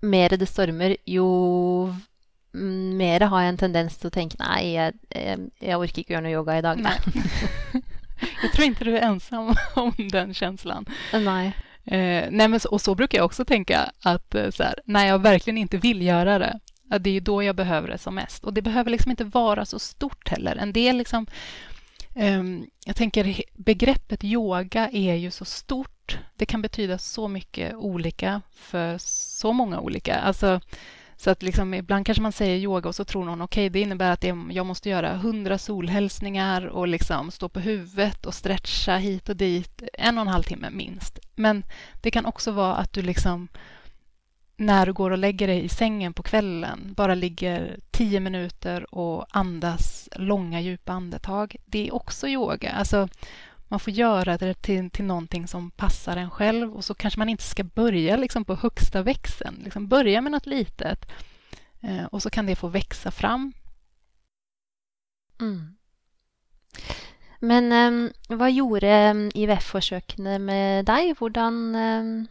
[0.00, 1.26] mer det stormer, jo
[2.56, 6.24] mer har jeg en tendens til å tenke nei, jeg, jeg, jeg orker ikke gjøre
[6.24, 6.80] noe yoga i dag.
[6.80, 7.82] Nej.
[8.42, 10.86] jag tror inte du är ensam om den känslan.
[11.12, 11.52] Nej.
[11.86, 15.06] Eh, nej men så, och så brukar jag också tänka att eh, så här, när
[15.06, 18.14] jag verkligen inte vill göra det, att det är ju då jag behöver det som
[18.14, 18.44] mest.
[18.44, 20.56] Och det behöver liksom inte vara så stort heller.
[20.56, 21.26] En del liksom,
[22.14, 22.42] eh,
[22.86, 26.18] jag tänker begreppet yoga är ju så stort.
[26.36, 30.14] Det kan betyda så mycket olika för så många olika.
[30.14, 30.60] Alltså,
[31.16, 33.80] så att liksom, ibland kanske man säger yoga och så tror någon okej, okay, det
[33.80, 34.24] innebär att
[34.54, 39.82] jag måste göra hundra solhälsningar och liksom stå på huvudet och stretcha hit och dit
[39.92, 41.18] en och en halv timme minst.
[41.34, 41.64] Men
[42.02, 43.48] det kan också vara att du liksom
[44.56, 49.26] när du går och lägger dig i sängen på kvällen bara ligger tio minuter och
[49.30, 51.56] andas långa djupa andetag.
[51.66, 52.72] Det är också yoga.
[52.72, 53.08] Alltså,
[53.68, 57.28] man får göra det till, till någonting som passar en själv och så kanske man
[57.28, 59.60] inte ska börja liksom på högsta växeln.
[59.64, 61.12] Liksom börja med något litet
[61.80, 63.52] eh, och så kan det få växa fram.
[65.40, 65.76] Mm.
[67.40, 71.14] Men um, vad gjorde um, IVF-försöken med dig?
[71.18, 72.26] Hvordan um,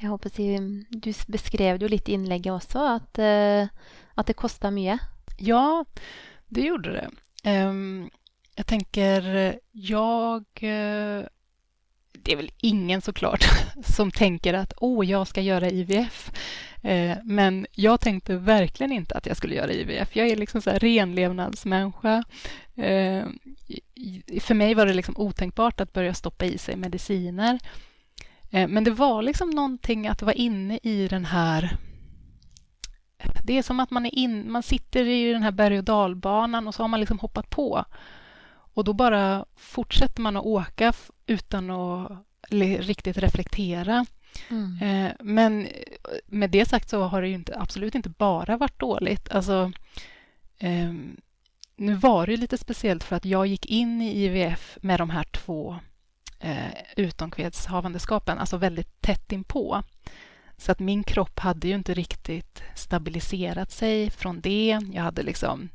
[0.00, 3.66] Jag hoppas du beskrev ju lite i inlägget också att, uh,
[4.14, 5.00] att det kostar mycket.
[5.38, 5.84] Ja,
[6.48, 7.10] det gjorde det.
[7.50, 8.10] Um,
[8.54, 10.44] jag tänker, jag...
[10.60, 11.24] Eh,
[12.12, 13.44] det är väl ingen såklart
[13.84, 16.32] som tänker att åh, jag ska göra IVF.
[16.82, 20.16] Eh, men jag tänkte verkligen inte att jag skulle göra IVF.
[20.16, 22.24] Jag är liksom så här renlevnadsmänniska.
[22.76, 23.24] Eh,
[24.40, 27.58] för mig var det liksom otänkbart att börja stoppa i sig mediciner.
[28.50, 31.76] Men det var liksom någonting att vara inne i den här
[33.44, 36.68] det är som att man, är in, man sitter i den här berg och dalbanan
[36.68, 37.84] och så har man liksom hoppat på.
[38.74, 40.92] Och då bara fortsätter man att åka
[41.26, 42.12] utan att
[42.50, 44.06] riktigt reflektera.
[44.50, 44.78] Mm.
[44.82, 45.68] Eh, men
[46.26, 49.30] med det sagt så har det ju inte, absolut inte bara varit dåligt.
[49.30, 49.72] Alltså,
[50.58, 50.92] eh,
[51.76, 55.24] nu var det lite speciellt för att jag gick in i IVF med de här
[55.24, 55.76] två
[56.40, 59.82] eh, utomkvedshavandeskapen, alltså väldigt tätt inpå.
[60.56, 64.78] Så att min kropp hade ju inte riktigt stabiliserat sig från det.
[64.92, 65.68] Jag hade liksom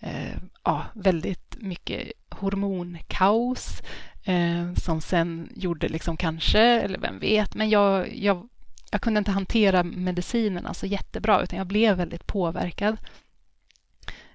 [0.00, 3.82] eh, ja, väldigt mycket hormonkaos
[4.24, 8.48] eh, som sen gjorde liksom kanske, eller vem vet, men jag, jag,
[8.90, 12.96] jag kunde inte hantera medicinerna så jättebra utan jag blev väldigt påverkad.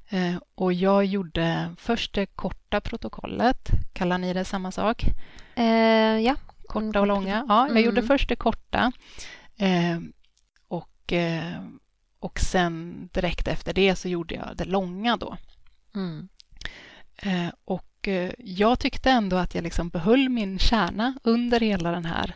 [0.10, 3.70] Eh, och jag gjorde först det korta protokollet.
[3.94, 5.06] Kallar ni det samma sak?
[5.56, 6.36] Eh, ja.
[6.68, 7.46] Korta och långa.
[7.48, 7.84] Ja, jag mm.
[7.84, 8.92] gjorde först det korta.
[9.58, 10.00] Eh,
[10.68, 11.64] och, eh,
[12.20, 15.38] och sen direkt efter det så gjorde jag det långa då.
[15.96, 16.30] Mm.
[17.18, 22.06] Eh, och eh, jag tyckte ändå att jag liksom behöll min kärna under hela den
[22.06, 22.36] här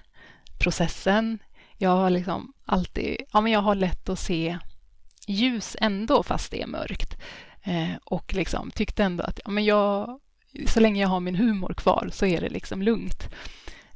[0.59, 1.39] processen.
[1.77, 4.57] Jag har liksom alltid, ja men jag har lätt att se
[5.27, 7.21] ljus ändå fast det är mörkt.
[7.63, 10.19] Eh, och liksom tyckte ändå att ja, men jag,
[10.67, 13.33] så länge jag har min humor kvar så är det liksom lugnt.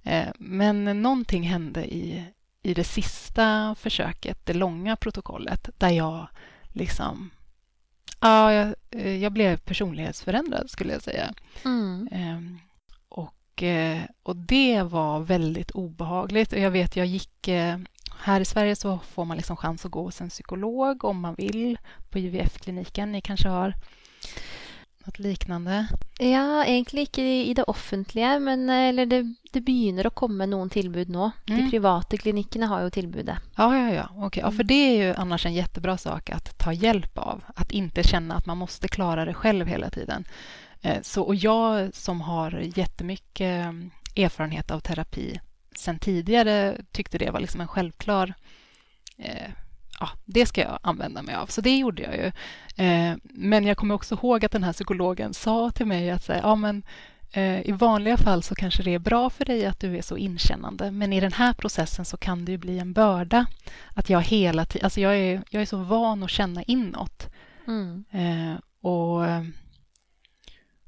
[0.03, 2.23] Eh, men någonting hände i,
[2.67, 6.27] i det sista försöket, det långa protokollet, där jag
[6.73, 7.29] liksom
[8.19, 11.33] Ja, jag, eh, jag blev personlighetsförändrad skulle jag säga.
[11.65, 12.09] Mm.
[12.11, 12.59] Um,
[13.09, 16.51] och, eh, och det var väldigt obehagligt.
[16.51, 17.47] Jag vet, jag gick...
[17.47, 17.77] Eh,
[18.19, 21.35] här i Sverige så får man liksom chans att gå hos en psykolog om man
[21.35, 21.77] vill
[22.09, 23.11] på IVF-kliniken.
[23.11, 23.73] Ni kanske har
[25.07, 25.87] något liknande?
[26.19, 29.21] Ja, egentlig ikke i det offentlige, men eh, eller det,
[29.53, 31.31] det begynner å komme noen tilbud nå.
[31.49, 31.57] Mm.
[31.57, 33.37] De private klinikkene har ju tilbudet.
[33.55, 34.25] Ja, ja, ja.
[34.25, 34.41] Okay.
[34.43, 34.51] ja.
[34.51, 37.43] För det är ju annars en jättebra sak att ta hjälp av.
[37.55, 40.25] Att inte känna att man måste klara det själv hela tiden.
[40.81, 45.39] Eh, så, och jag som har jättemycket mm, erfarenhet av terapi
[45.77, 48.33] sen tidigare tyckte det var liksom en självklar
[49.17, 49.51] eh,
[49.99, 51.47] ja, det ska jag använda mig av.
[51.47, 52.31] Så det gjorde jag ju.
[52.85, 56.55] Eh, men jag kommer också ihåg att den här psykologen sa till mig att ja,
[56.55, 56.83] men,
[57.31, 60.17] eh, i vanliga fall så kanske det är bra för dig att du är så
[60.17, 63.45] inkännande, men i den här processen så kan det ju bli en börda.
[63.93, 67.29] Att jag hela tiden, alltså jag är, jag är så van att känna inåt.
[67.67, 68.05] Mm.
[68.11, 69.21] Eh, och,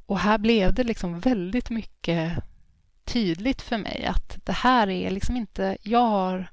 [0.06, 2.44] och här blev det liksom väldigt mycket
[3.04, 6.50] tydligt för mig att det här är liksom inte, jag har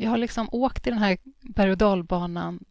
[0.00, 2.64] jag har liksom åkt i den här berg och dalbanan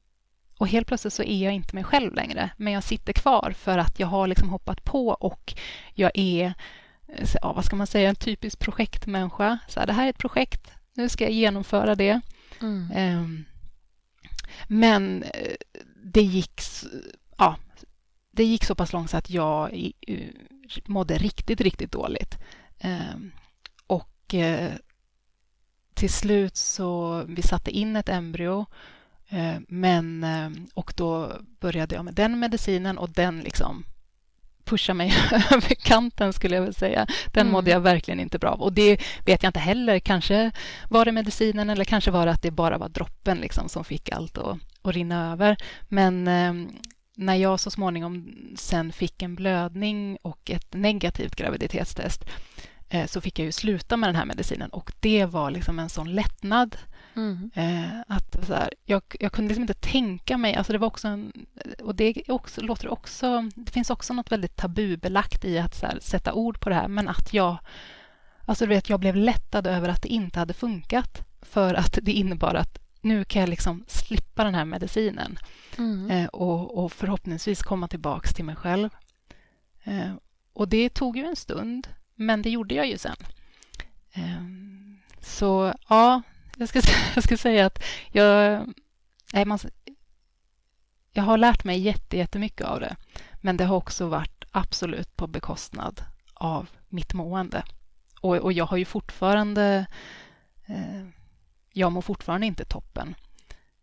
[0.57, 2.49] och helt plötsligt så är jag inte mig själv längre.
[2.57, 5.53] Men jag sitter kvar för att jag har liksom hoppat på och
[5.93, 6.53] jag är,
[7.41, 9.59] ja, vad ska man säga, en typisk projektmänniska.
[9.67, 12.21] Så här, det här är ett projekt, nu ska jag genomföra det.
[12.61, 13.17] Mm.
[13.17, 13.45] Um,
[14.67, 15.55] men eh,
[16.03, 16.61] det gick,
[17.37, 17.55] ja,
[18.31, 19.91] det gick så pass långt så att jag
[20.85, 22.37] mådde riktigt, riktigt dåligt.
[22.83, 23.31] Um,
[23.87, 24.35] och
[25.99, 28.65] till slut så vi satte in ett embryo
[29.29, 33.83] eh, men, eh, och då började jag med den medicinen och den liksom
[34.63, 37.07] pusha mig över kanten skulle jag vilja säga.
[37.25, 37.53] Den mm.
[37.53, 38.62] mådde jag verkligen inte bra av.
[38.62, 39.99] Och det vet jag inte heller.
[39.99, 40.51] Kanske
[40.89, 44.12] var det medicinen eller kanske var det att det bara var droppen liksom som fick
[44.12, 45.57] allt att, att rinna över.
[45.88, 46.53] Men eh,
[47.15, 52.25] när jag så småningom sen fick en blödning och ett negativt graviditetstest
[53.08, 56.13] så fick jag ju sluta med den här medicinen och det var liksom en sån
[56.13, 56.78] lättnad.
[57.15, 57.52] Mm.
[57.54, 60.56] Eh, att så här, jag, jag, kunde liksom inte tänka mig...
[60.56, 61.32] Alltså det var också en,
[61.82, 63.49] och det också, låter också...
[63.56, 67.08] Det finns också något väldigt tabubelagt i att här, sätta ord på det här, men
[67.08, 67.58] att jag...
[68.45, 72.12] Alltså du vet, jag blev lättad över att det inte hade funkat för att det
[72.12, 75.39] innebar att nu kan jag liksom slippa den här medicinen
[75.78, 76.12] mm.
[76.12, 78.89] eh, och, och, förhoppningsvis komma tillbaka till mig själv.
[79.84, 80.13] Eh,
[80.54, 81.88] och det tog ju en stund,
[82.19, 83.15] men det gjorde jag ju sen.
[84.13, 84.43] Eh,
[85.21, 86.21] så ja,
[86.58, 86.82] jag ska,
[87.15, 88.65] jag ska säga att jag,
[89.34, 89.60] nej, man,
[91.12, 92.95] jag har lärt mig jättemycket av det,
[93.41, 96.03] men det har också varit absolut på bekostnad
[96.34, 97.63] av mitt mående.
[98.21, 99.86] Och, och jag har ju fortfarande
[100.65, 101.08] eh,
[101.73, 103.15] jag mår fortfarande inte toppen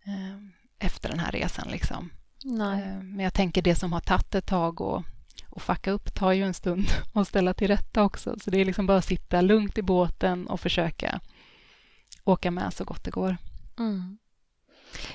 [0.05, 0.37] eh,
[0.79, 1.69] efter den här resan.
[1.69, 2.11] Liksom.
[2.45, 5.03] Eh, men jag tänker det som har tagit ett tag och,
[5.57, 8.37] och fucka upp tar ju en stund att ställa till rätta också.
[8.41, 11.21] Så det är liksom bara att sitta lugnt i båten och försöka
[12.25, 13.37] åka med så gott det går.
[13.79, 14.19] Mm.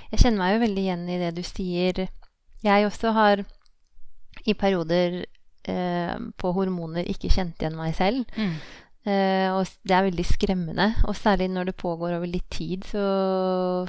[0.09, 2.07] Jag känner mig ju väldigt igen i det du säger.
[2.61, 3.45] Jag också har
[4.45, 5.25] i perioder
[5.63, 8.23] eh, på hormoner inte känt igen mig själv.
[8.35, 8.53] Mm.
[9.01, 10.93] Uh, og det er veldig skremmende.
[11.09, 13.87] Og særlig når det pågår over litt tid, så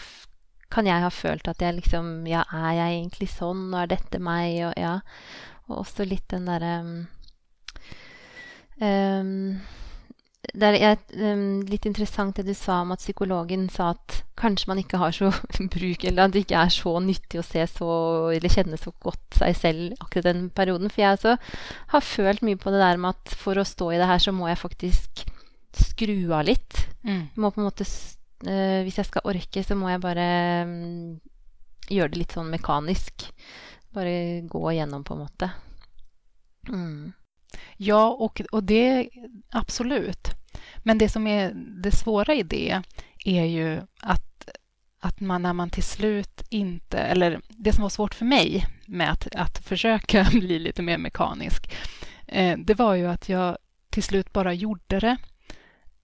[0.73, 3.67] kan jeg ha følt at jeg liksom Ja, er jeg egentlig sånn?
[3.75, 4.57] Og er dette meg?
[4.71, 4.95] Og ja.
[5.71, 6.97] Og også litt den derre um,
[8.83, 9.61] um,
[10.43, 14.81] det er um, litt interessant det du sa om at psykologen sa at kanskje man
[14.83, 15.31] ikke har så
[15.75, 17.91] bruk Eller at det ikke er så nyttig å se så
[18.35, 20.91] eller kjenne så godt seg selv akkurat den perioden.
[20.91, 21.37] For jeg også
[21.95, 24.35] har følt mye på det der med at for å stå i det her, så
[24.35, 25.25] må jeg faktisk
[25.79, 26.83] skru av litt.
[27.07, 27.29] Mm.
[27.39, 30.27] Må på en måte uh, Hvis jeg skal orke, så må jeg bare
[30.67, 31.21] um,
[31.87, 33.31] gjøre det litt sånn mekanisk.
[33.93, 35.51] Bare gå igjennom, på en måte.
[36.69, 37.13] Mm.
[37.77, 39.09] Ja, och, och det
[39.51, 40.29] absolut.
[40.79, 42.83] Men det som är det svåra i det
[43.25, 44.49] är ju att,
[45.01, 46.99] att man när man till slut inte...
[46.99, 51.75] Eller det som var svårt för mig med att, att försöka bli lite mer mekanisk,
[52.27, 53.59] eh, det var ju att jag
[53.91, 55.17] till slut bara gjorde det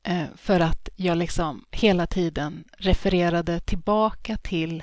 [0.03, 4.83] eh, för att jag liksom hela tiden refererade tillbaka till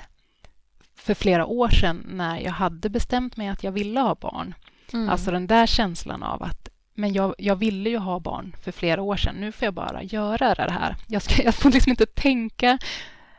[1.06, 4.54] för flera år sedan när jag hade bestämt mig att jag ville ha barn.
[4.92, 5.08] Mm.
[5.08, 9.02] Alltså den där känslan av att men jag, jag ville ju ha barn för flera
[9.02, 9.34] år sedan.
[9.40, 10.96] Nu får jag bara göra det här.
[11.06, 12.78] Jag, ska, jag får liksom inte tänka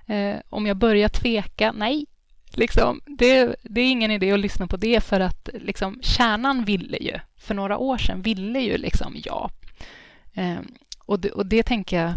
[0.05, 1.71] eh, om jag börjar tveka.
[1.71, 2.05] Nej,
[2.53, 6.97] liksom, det, det, är ingen idé att lyssna på det för att liksom, kärnan ville
[6.97, 7.19] ju.
[7.37, 9.49] För några år sedan ville ju liksom ja.
[10.33, 10.59] Eh,
[11.05, 12.13] och, det, och det tänker jag,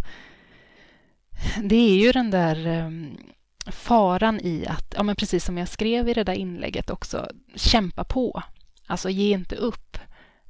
[1.62, 2.90] det är ju den där eh,
[3.66, 8.04] faran i att, ja men precis som jag skrev i det där inlägget också, kämpa
[8.04, 8.42] på.
[8.86, 9.98] Alltså ge inte upp.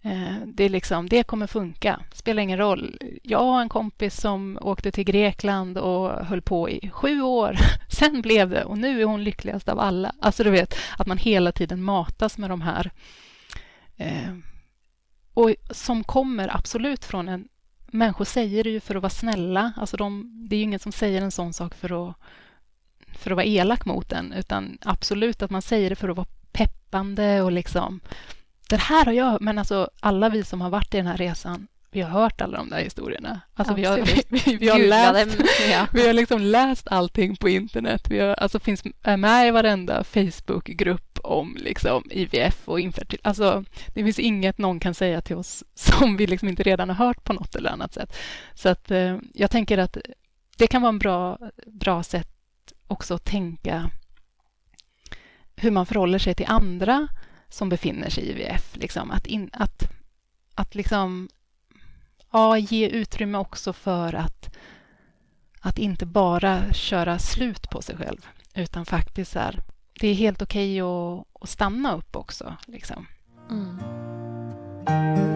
[0.03, 2.99] Eh, det, är liksom, det kommer funka, spelar ingen roll.
[3.23, 7.57] Jag har en kompis som åkte till Grekland och höll på i sju år.
[7.89, 10.13] Sen blev det och nu är hon lyckligast av alla.
[10.21, 12.91] Alltså du vet, att man hela tiden matas med de här
[13.97, 14.35] eh,
[15.35, 17.49] och som kommer absolut från en...
[17.93, 19.73] Människor säger det ju för att vara snälla.
[19.77, 22.17] Alltså de, det är ju ingen som säger en sån sak för att,
[23.21, 26.27] för att vara elak mot en, utan absolut att man säger det för att vara
[26.53, 28.01] peppande och liksom
[28.71, 29.41] det här har jag...
[29.41, 32.59] Men alltså, alla vi som har varit i den här resan, vi har hört alla
[32.59, 33.41] de där historierna.
[33.55, 35.39] Alltså, vi, har, vi, vi, har läst,
[35.71, 35.87] ja.
[35.93, 38.07] vi har liksom läst allting på internet.
[38.11, 38.85] Vi har, alltså, finns
[39.19, 43.21] med i varenda Facebookgrupp om liksom, IVF och infertil.
[43.23, 47.07] Alltså, det finns inget någon kan säga till oss som vi liksom inte redan har
[47.07, 48.17] hört på något eller annat sätt.
[48.55, 49.97] Så att, eh, jag tänker att
[50.57, 52.40] det kan vara en bra, bra sätt
[52.91, 53.91] också att tänka
[55.57, 57.09] hur man förhåller sig till andra
[57.49, 58.77] som befinner sig i IVF.
[58.77, 59.83] Liksom, att, in, att,
[60.55, 61.29] att liksom,
[62.33, 64.57] ja, ge utrymme också för att,
[65.61, 69.63] att inte bara köra slut på sig själv, utan faktiskt är,
[70.01, 72.57] det är helt okej okay att, att stanna upp också.
[72.67, 73.07] Liksom.
[73.51, 75.30] Mm.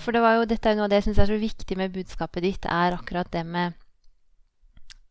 [0.00, 1.94] For det var jo, dette er noe av det jeg syns er så viktig med
[1.94, 3.76] budskapet ditt, er akkurat det med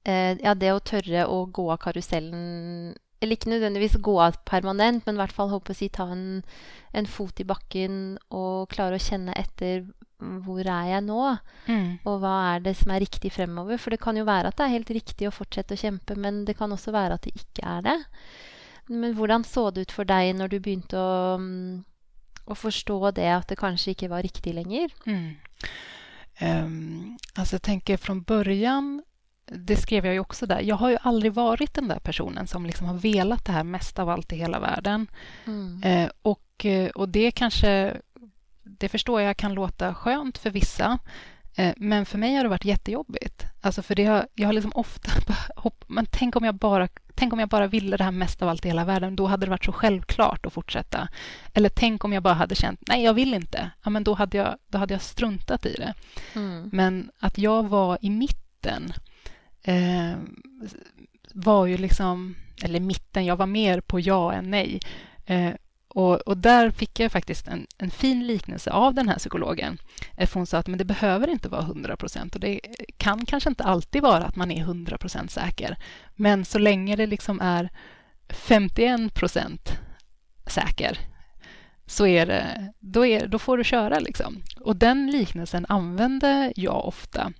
[0.07, 5.05] eh, Ja, det å tørre å gå av karusellen Eller ikke nødvendigvis gå av permanent,
[5.05, 6.41] men i hvert fall håper å si ta en,
[6.95, 9.85] en fot i bakken og klare å kjenne etter
[10.19, 11.19] hvor er jeg nå?
[11.69, 11.99] Mm.
[12.03, 13.79] Og hva er det som er riktig fremover?
[13.79, 16.43] For det kan jo være at det er helt riktig å fortsette å kjempe, men
[16.47, 17.97] det kan også være at det ikke er det.
[18.91, 21.37] Men hvordan så det ut for deg når du begynte å,
[22.49, 24.89] mm, å forstå det at det kanskje ikke var riktig lenger?
[25.05, 25.37] Mm.
[26.41, 29.03] Um, alltså jag tänker från början,
[29.45, 32.65] det skrev jag ju också där, jag har ju aldrig varit den där personen som
[32.65, 35.07] liksom har velat det här mest av allt i hela världen.
[35.45, 35.83] Mm.
[35.83, 37.97] Eh, och, eh, och det kanske,
[38.63, 40.99] det förstår jag kan låta skönt för vissa,
[41.77, 43.45] men för mig har det varit jättejobbigt.
[43.61, 45.11] Alltså för det har, jag har liksom ofta
[45.55, 46.87] hopp, men tänk om jag bara
[47.19, 49.45] Tänk om jag bara ville det här mest av allt i hela världen, då hade
[49.45, 51.09] det varit så självklart att fortsätta.
[51.53, 54.37] Eller tänk om jag bara hade känt, nej jag vill inte, ja, men då hade
[54.37, 55.93] jag, då hade jag struntat i det.
[56.35, 56.69] Mm.
[56.73, 58.93] Men att jag var i mitten
[59.63, 60.13] eh,
[61.33, 64.79] var ju liksom, eller mitten, jag var mer på ja än nej.
[65.25, 65.51] Eh,
[65.89, 69.77] och, och, där fick jag faktiskt en, en, fin liknelse av den här psykologen.
[70.17, 72.59] Eh, för hon sa att men det behöver inte vara 100 procent och det
[72.97, 75.77] kan kanske inte alltid vara att man är 100 procent säker.
[76.15, 77.69] Men så länge det liksom är
[78.29, 79.79] 51 procent
[80.47, 80.99] säker
[81.85, 83.99] så är det, då, är, då får du köra.
[83.99, 84.43] Liksom.
[84.59, 87.33] Och den liknelsen använde jag ofta.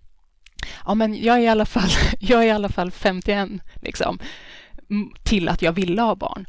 [0.86, 1.90] Ja, men jag är i alla fall,
[2.20, 3.50] jag är i alla fall 51
[3.82, 4.20] liksom,
[5.24, 6.46] till att jag ville ha barn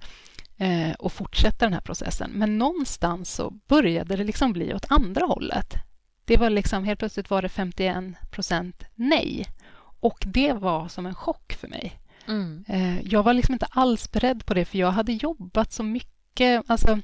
[0.60, 2.30] eh, och fortsätta den här processen.
[2.30, 5.74] Men någonstans så började det liksom bli åt andra hållet.
[6.24, 9.46] Det var liksom, helt plötsligt var det 51 procent nej.
[10.00, 12.00] Och det var som en chock för mig.
[12.28, 12.64] Mm.
[12.68, 16.70] Eh, jag var liksom inte alls beredd på det, för jag hade jobbat så mycket.
[16.70, 17.00] Alltså,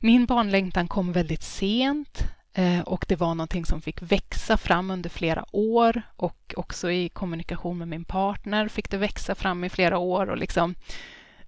[0.00, 2.22] min barnlängtan kom väldigt sent
[2.52, 7.08] eh, och det var någonting som fick växa fram under flera år och också i
[7.08, 10.30] kommunikation med min partner fick det växa fram i flera år.
[10.30, 10.74] Och liksom,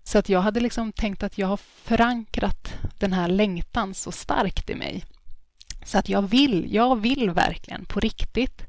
[0.09, 4.71] så att jag hade liksom tänkt att jag har förankrat den här längtan så starkt
[4.71, 5.05] i mig.
[5.85, 8.63] Så att jag vill, jag vill verkligen på riktigt.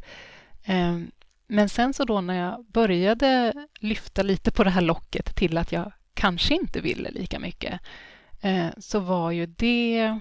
[0.64, 1.12] Ehm,
[1.48, 5.72] men sen så då när jag började lyfta lite på det här locket till att
[5.72, 7.80] jag kanske inte ville lika mycket
[8.42, 10.20] eh, så var ju det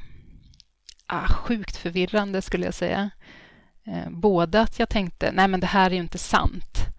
[1.07, 3.11] ah, sjukt förvirrande skulle jag säga.
[3.87, 6.98] Eh, både att jag tänkte, nej men det här är ju inte sant.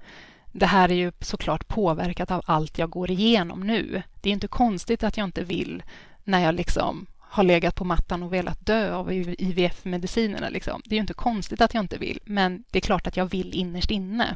[0.52, 4.04] Det här är ju såklart påverkat av allt jag går igenom nu.
[4.22, 5.84] Det är inte konstigt att jag inte vill
[6.24, 10.50] när jag liksom har legat på mattan och velat dö av IVF-medicinerna.
[10.50, 10.82] Liksom.
[10.86, 13.26] Det är ju inte konstigt att jag inte vill, men det är klart att jag
[13.26, 14.36] vill innerst inne.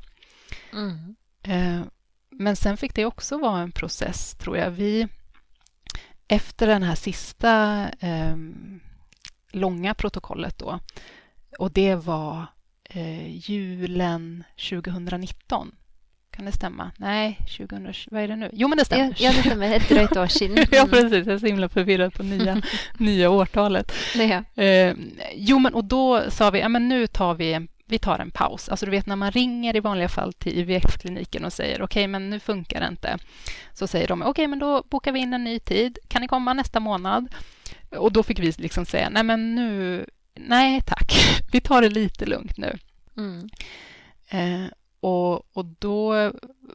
[0.74, 1.16] Mm.
[1.44, 1.86] Eh,
[2.30, 4.72] men sen fick det också vara en process, tror jag.
[4.72, 5.08] Vi,
[6.28, 8.36] efter den här sista eh,
[9.52, 10.80] långa protokollet då,
[11.60, 12.46] och det var
[12.84, 15.76] eh, julen 2019,
[16.36, 16.92] kan det stämma?
[16.98, 18.50] Nej, 2000, vad är det nu?
[18.54, 19.16] Jo, men det stämmer.
[19.18, 19.76] Ja, det stämmer.
[19.76, 20.52] Ett dröjt år sedan.
[20.52, 20.66] Mm.
[20.72, 21.28] ja, precis.
[21.28, 22.62] Jag är så himla förvirrad på nya,
[22.98, 23.94] nya årtalet.
[24.16, 24.64] Ja.
[24.64, 24.96] Eh,
[25.36, 28.32] jo, men och då sa vi, ja, men nu tar vi en, vi tar en
[28.32, 28.70] paus.
[28.70, 32.08] Alltså, du vet när man ringer i vanliga fall till IVF-kliniken och säger okej, okay,
[32.08, 33.18] men nu funkar det inte.
[33.74, 35.98] Så säger de okej, okay, men då bokar vi in en ny tid.
[36.08, 37.28] Kan ni komma nästa månad?
[37.98, 40.06] Och då fick vi liksom säga nej, men nu,
[40.36, 41.14] nej tack,
[41.52, 42.78] vi tar det lite lugnt nu.
[43.18, 43.50] Mm.
[44.30, 44.70] Eh,
[45.04, 46.32] och, och då,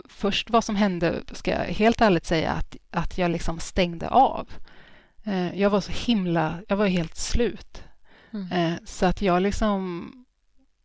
[0.09, 4.49] först vad som hände, ska jag helt ärligt säga, att, att jag liksom stängde av.
[5.25, 7.83] Eh, jag var så himla, jag var helt slut.
[8.33, 8.53] Mm.
[8.53, 10.11] Eh, så att jag liksom,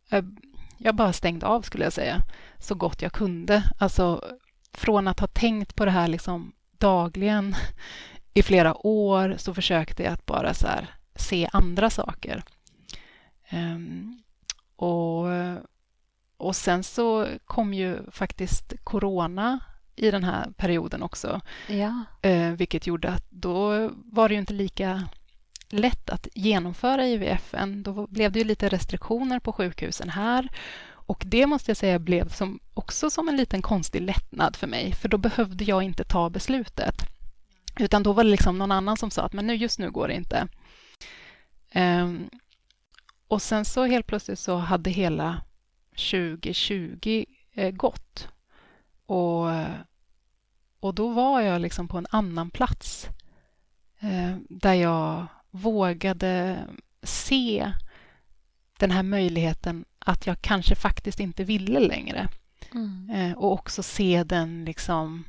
[0.08, 0.38] jag,
[0.78, 2.22] jag bara stängde av skulle jag säga,
[2.58, 3.62] så gott jag kunde.
[3.78, 4.24] Alltså
[4.72, 7.54] från att ha tänkt på det här liksom dagligen
[8.34, 12.44] i flera år så försökte jag att bara så här, se andra saker.
[13.52, 14.22] Um,
[14.76, 15.26] och
[16.44, 19.60] och sen så kom ju faktiskt corona
[19.96, 21.40] i den här perioden också.
[21.68, 22.04] Ja.
[22.22, 25.08] Eh, vilket gjorde att då var det ju inte lika
[25.68, 27.54] lätt att genomföra IVF.
[27.76, 30.48] Då blev det ju lite restriktioner på sjukhusen här.
[31.06, 34.92] Och det måste jag säga blev som, också som en liten konstig lättnad för mig,
[34.92, 36.94] för då behövde jag inte ta beslutet.
[37.78, 40.08] Utan då var det liksom någon annan som sa att men nu, just nu går
[40.08, 40.48] det inte.
[41.74, 42.30] Um,
[43.28, 45.42] och sen så helt plötsligt så hade hela
[45.96, 48.28] 2020 eh, gått.
[49.06, 49.46] Och,
[50.80, 53.08] och då var jag liksom på en annan plats
[54.00, 56.58] eh, där jag vågade
[57.02, 57.72] se
[58.78, 62.28] den här möjligheten att jag kanske faktiskt inte ville längre.
[62.74, 63.10] Mm.
[63.10, 65.24] Eh, och också se den liksom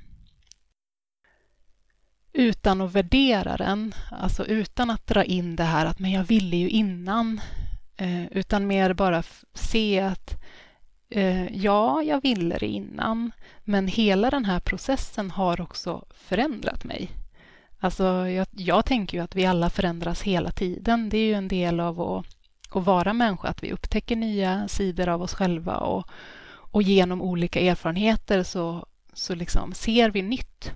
[2.33, 6.57] utan att värdera den, alltså utan att dra in det här att men jag ville
[6.57, 7.41] ju innan,
[7.97, 9.23] eh, utan mer bara
[9.53, 10.41] se att
[11.09, 13.31] eh, ja, jag ville det innan,
[13.63, 17.09] men hela den här processen har också förändrat mig.
[17.79, 21.09] Alltså, jag, jag tänker ju att vi alla förändras hela tiden.
[21.09, 22.25] Det är ju en del av att,
[22.69, 26.07] att vara människa, att vi upptäcker nya sidor av oss själva och,
[26.71, 30.71] och genom olika erfarenheter så, så liksom ser vi nytt.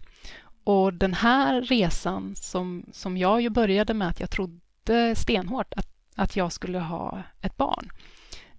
[0.63, 5.88] Och den här resan som, som jag ju började med att jag trodde stenhårt att,
[6.19, 7.91] att jag skulle ha ett barn.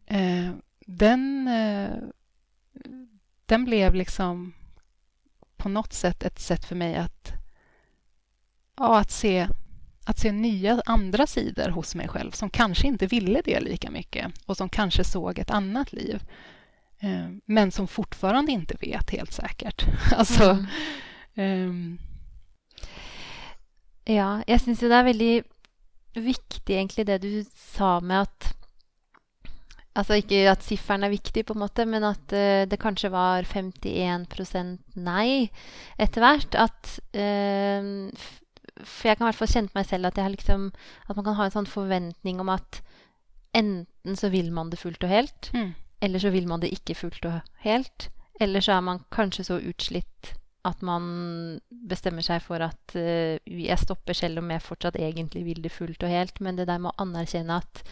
[0.07, 0.51] Eh,
[0.87, 1.97] den, eh,
[3.47, 4.53] den blev liksom
[5.57, 7.33] på något sätt ett sätt för mig att,
[8.77, 9.49] ja, att, se,
[10.05, 14.33] att se nya andra sidor hos mig själv som kanske inte ville det lika mycket
[14.47, 16.23] och som kanske såg ett annat liv
[16.99, 19.87] eh, men som fortfarande inte vet helt säkert.
[20.17, 20.67] Alltså,
[21.35, 21.69] mm.
[21.69, 21.99] um...
[24.05, 25.60] Ja, jag syns ju det är väldigt
[26.15, 28.57] viktigt egentligen det du sa med att
[29.99, 33.43] Altså ikke at sifferen er viktig, på en måte, men at uh, det kanskje var
[33.43, 34.29] 51
[34.95, 35.51] nei
[35.99, 36.55] etter hvert.
[36.55, 38.15] At uh,
[38.87, 40.71] For jeg kan i hvert fall kjenne meg selv at, liksom,
[41.09, 42.81] at, man kan ha en sånn forventning om at
[43.53, 45.75] enten så vil man det fullt og helt, mm.
[46.07, 48.09] eller så vil man det ikke fullt og helt.
[48.41, 50.37] Eller så er man kanskje så utslitt
[50.67, 51.05] at man
[51.71, 56.03] bestemmer seg for at uh, jeg stopper selv om jeg fortsatt egentlig vil det fullt
[56.05, 56.41] og helt.
[56.45, 57.85] Men det der med å anerkjenne at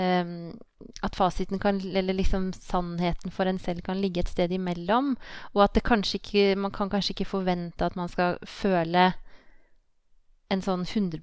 [0.00, 0.54] um,
[1.02, 5.14] at fasiten kan, eller liksom sannheten for en selv kan ligge et sted imellom.
[5.54, 9.12] Og at det kanskje ikke, man kan kanskje ikke forvente at man skal føle
[10.52, 11.20] en sånn 100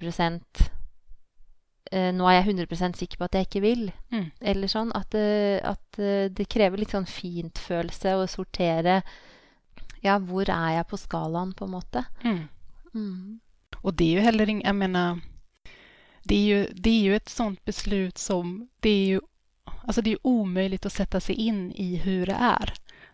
[1.94, 3.92] uh, Nå er jeg 100 sikker på at jeg ikke vil.
[4.14, 4.32] Mm.
[4.42, 4.94] Eller sånn.
[4.98, 9.02] At, uh, at uh, det krever litt sånn fintfølelse å sortere
[10.02, 12.04] Ja, hvor er jeg på skalaen, på en måte.
[12.24, 12.48] Mm.
[12.94, 13.40] Mm.
[13.78, 15.20] Och det är ju heller inget, jag menar
[16.24, 19.22] det är ju, det är ju ett sånt beslut som det är ju
[19.84, 22.74] alltså det är omöjligt att sätta sig in i hur det är.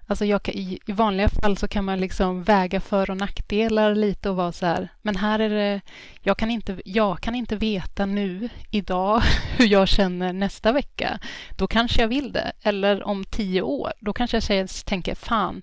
[0.09, 4.29] Alltså jag, i, I vanliga fall så kan man liksom väga för och nackdelar lite
[4.29, 5.81] och vara så här, men här är det,
[6.21, 9.21] jag kan inte, jag kan inte veta nu, idag,
[9.57, 11.19] hur jag känner nästa vecka.
[11.57, 12.51] Då kanske jag vill det.
[12.61, 15.61] Eller om tio år, då kanske jag tänker, fan,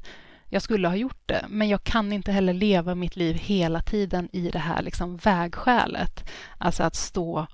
[0.54, 4.28] jag skulle ha gjort det, men jag kan inte heller leva mitt liv hela tiden
[4.32, 6.30] i det här liksom vägskälet.
[6.58, 7.46] Alltså att stå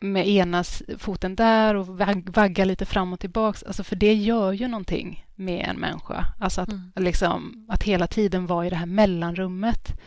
[0.00, 0.64] med ena
[0.98, 1.86] foten där och
[2.26, 3.66] vagga lite fram och tillbaka.
[3.66, 6.26] Alltså för det gör ju någonting med en människa.
[6.40, 6.92] Alltså att, mm.
[6.96, 10.00] liksom, att hela tiden vara i det här mellanrummet.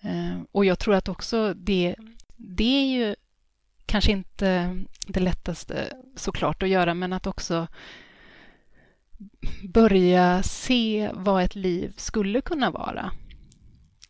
[0.00, 1.96] Eh, och jag tror att också det,
[2.36, 3.14] det är ju
[3.86, 7.66] kanske inte det lättaste såklart att göra, men att också
[9.68, 13.12] börja se vad ett liv skulle kunna vara.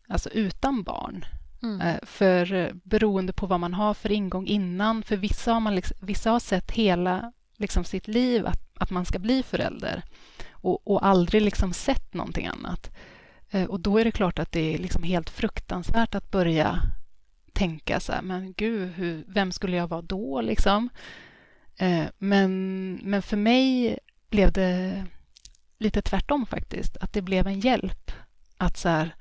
[0.09, 1.25] Alltså utan barn.
[1.63, 1.81] Mm.
[1.81, 5.75] Eh, för eh, beroende på vad man har för ingång innan, för vissa har, man
[5.75, 10.03] liksom, vissa har sett hela liksom, sitt liv att, att man ska bli förälder
[10.51, 12.91] och, och aldrig liksom sett någonting annat.
[13.51, 16.83] Eh, och då är det klart att det är liksom helt fruktansvärt att börja
[17.53, 20.89] tänka så här, men gud, hur, vem skulle jag vara då liksom?
[22.19, 23.99] Men, men för mig
[24.31, 25.05] blev det
[25.79, 26.97] lite tvärtom faktiskt.
[26.97, 28.13] Att det blev en hjälp.
[28.57, 29.15] Att så här,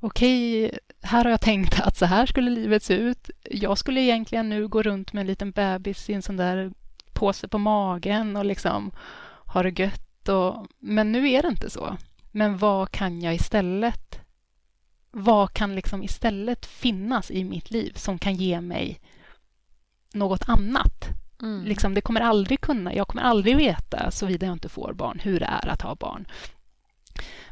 [0.00, 3.30] okej, okay, här har jag tänkt att så här skulle livet se ut.
[3.50, 6.72] Jag skulle egentligen nu gå runt med en liten bebis i en sån där
[7.12, 8.90] påse på magen och liksom
[9.46, 10.28] ha det gött.
[10.28, 11.96] Och, men nu är det inte så.
[12.30, 14.20] Men vad kan jag istället?
[15.10, 19.00] Vad kan liksom istället finnas i mitt liv som kan ge mig
[20.12, 21.08] något annat?
[21.42, 21.64] Mm.
[21.64, 25.40] Liksom, det kommer aldrig kunna, jag kommer aldrig veta, såvida jag inte får barn, hur
[25.40, 26.26] det är att ha barn.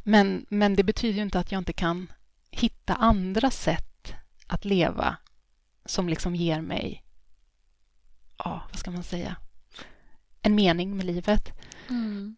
[0.02, 2.12] Men, men det betyder ju inte att jag inte kan
[2.50, 4.14] hitta andra sätt
[4.46, 5.16] att leva
[5.84, 7.04] som liksom ger mig,
[8.38, 9.36] ja, vad ska man säga,
[10.42, 11.52] en mening med livet.
[11.88, 12.36] Mm.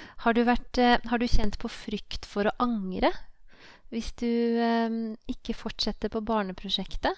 [0.00, 3.12] Har du, varit, eh, har du känt på frykt för att ångra?
[3.90, 4.90] Om du eh,
[5.26, 7.12] inte fortsätter på barneprojektet?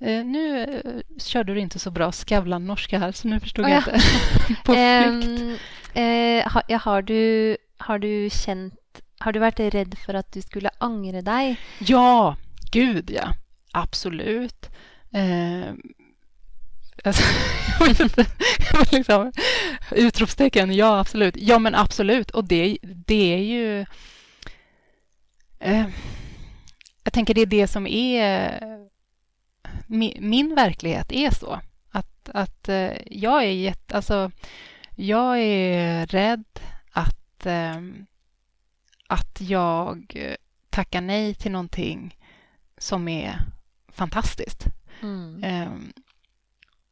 [0.00, 3.78] Eh, nu eh, körde du inte så bra Skavlan-norska här, så nu förstod oh, jag
[3.78, 3.92] inte.
[4.64, 5.40] på flykt.
[5.40, 5.56] Um,
[6.02, 8.74] eh, ha, ja, har, du, har du känt...
[9.18, 11.60] Har du varit rädd för att du skulle ångra dig?
[11.78, 12.36] Ja,
[12.72, 13.34] gud ja.
[13.72, 14.66] Absolut.
[15.12, 15.74] Eh,
[17.04, 17.22] alltså,
[17.80, 18.26] jag vet inte.
[18.92, 19.32] liksom,
[19.90, 21.34] utropstecken, ja absolut.
[21.38, 22.30] Ja men absolut.
[22.30, 23.80] Och det, det är ju...
[25.58, 25.86] Eh,
[27.04, 28.60] jag tänker det är det som är
[29.88, 31.60] min, verklighet är så.
[31.90, 34.30] Att, att eh, jag är jätte, alltså,
[34.94, 36.44] jag är rädd
[36.90, 37.80] att, eh,
[39.08, 40.16] att jag
[40.70, 42.16] tackar nej till någonting
[42.78, 43.40] som är
[43.88, 44.64] fantastiskt.
[45.02, 45.66] Mm.
[45.68, 45.92] Um,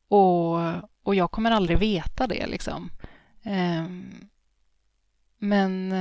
[0.08, 0.56] och,
[1.02, 2.46] och jag kommer aldrig veta det.
[2.46, 2.90] Liksom.
[3.44, 4.28] Um,
[5.38, 5.92] men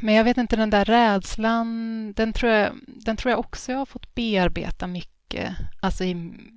[0.00, 3.78] men jag vet inte, den där rädslan, den tror jag, den tror jag också jag
[3.78, 5.54] har fått bearbeta mycket.
[5.80, 6.14] Alltså i,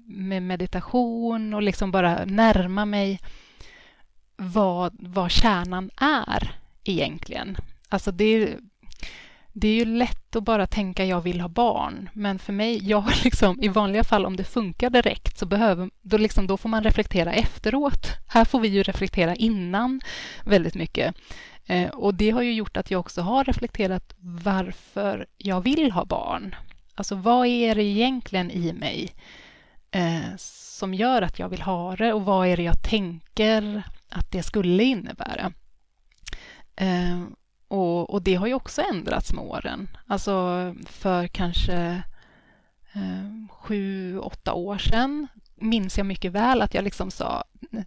[0.08, 3.20] med meditation och liksom bara närma mig
[4.36, 7.58] vad, vad kärnan är egentligen.
[7.90, 8.60] Alltså det är,
[9.54, 13.06] det är ju lätt att bara tänka jag vill ha barn, men för mig, jag
[13.24, 16.84] liksom, i vanliga fall om det funkar direkt så behöver, då, liksom, då får man
[16.84, 18.08] reflektera efteråt.
[18.28, 20.02] Här får vi ju reflektera innan
[20.46, 21.16] väldigt mycket.
[21.66, 26.06] Eh, och det har ju gjort att jag också har reflekterat varför jag vill ha
[26.06, 26.56] barn.
[26.96, 29.16] Alltså vad är det egentligen i mig
[29.92, 34.32] eh, som gör att jag vill ha det och vad är det jag tänker att
[34.32, 35.54] det skulle innebära?
[36.76, 37.24] Eh,
[37.68, 39.88] och, och, det har ju också ändrats med åren.
[40.08, 42.04] Alltså för kanske
[43.50, 45.28] sju, åtta år sedan
[45.64, 47.44] minns jag mycket väl att jag liksom sa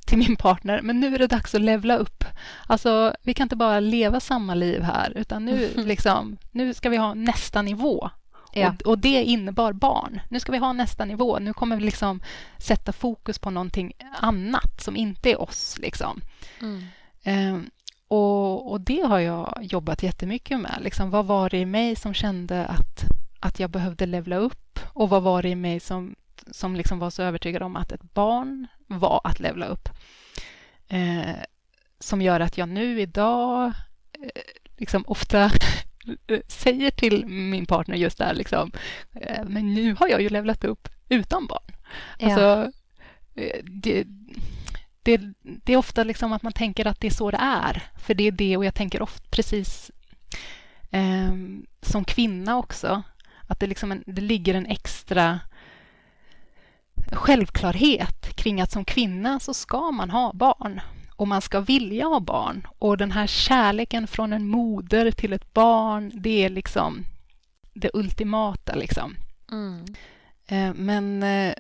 [0.07, 2.25] till min partner, men nu är det dags att levla upp.
[2.67, 6.97] Alltså, vi kan inte bara leva samma liv här, utan nu, liksom, nu ska vi
[6.97, 8.11] ha nästa nivå.
[8.53, 8.69] Ja.
[8.69, 10.21] Och, och, det innebar barn.
[10.29, 11.39] Nu ska vi ha nästa nivå.
[11.39, 12.21] Nu kommer vi liksom
[12.59, 15.79] sätta fokus på någonting annat som inte är oss.
[15.79, 16.21] Liksom.
[16.61, 16.83] Mm.
[17.55, 17.71] Um,
[18.09, 20.79] och, och, det har jag jobbat jättemycket med.
[20.81, 23.05] Liksom, vad var det i mig som kände att,
[23.41, 24.79] att jag behövde levla upp?
[24.93, 26.15] Och vad var det i mig som,
[26.51, 29.89] som liksom var så övertygad om att ett barn var att levla upp?
[30.89, 31.37] Eh,
[31.99, 33.67] som gör att jag nu idag
[34.13, 34.43] eh,
[34.77, 35.51] liksom ofta
[36.49, 38.73] säger till min partner just där liksom,
[39.13, 41.75] eh, men nu har jag ju levlat upp utan barn.
[42.19, 42.27] Ja.
[42.27, 42.73] Alltså,
[43.35, 44.05] eh, det,
[45.03, 48.15] det, det, är ofta liksom att man tänker att det är så det är, för
[48.15, 49.91] det är det och jag tänker ofta precis
[50.91, 51.33] eh,
[51.83, 53.03] som kvinna också,
[53.47, 55.41] att det, liksom en, det ligger en extra
[57.13, 60.81] självklarhet kring att som kvinna så ska man ha barn
[61.17, 62.67] och man ska vilja ha barn.
[62.79, 67.05] Och den här kärleken från en moder till ett barn, det är liksom
[67.75, 68.75] det ultimata.
[68.75, 69.17] Liksom.
[69.51, 69.85] Mm.
[70.47, 71.55] Eh, men, eh,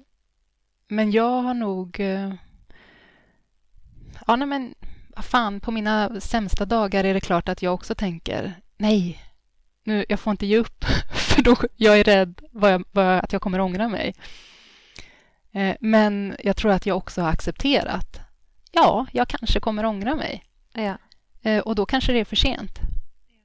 [0.89, 2.01] men jag har nog...
[2.01, 2.35] Eh,
[4.27, 4.75] ja, nej, men
[5.09, 9.23] vad fan, på mina sämsta dagar är det klart att jag också tänker nej,
[9.85, 10.85] nu, jag får inte ge upp,
[11.15, 14.15] för då jag är rädd vad jag, vad, att jag kommer ångra mig.
[15.81, 18.27] Men jag tror att jag också har accepterat
[18.77, 20.45] ja, jag kanske kommer ångra mig.
[20.73, 20.99] Ja.
[21.43, 22.79] Eh, och då kanske det är för sent.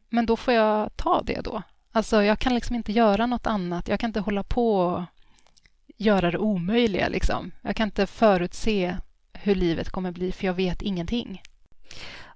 [0.09, 1.61] Men då får jag ta det då.
[1.91, 3.87] Alltså, jag kan liksom inte göra något annat.
[3.87, 5.03] Jag kan inte hålla på och
[5.97, 7.07] göra det omöjliga.
[7.07, 7.51] Liksom.
[7.61, 8.97] Jag kan inte förutse
[9.33, 11.41] hur livet kommer bli, för jag vet ingenting.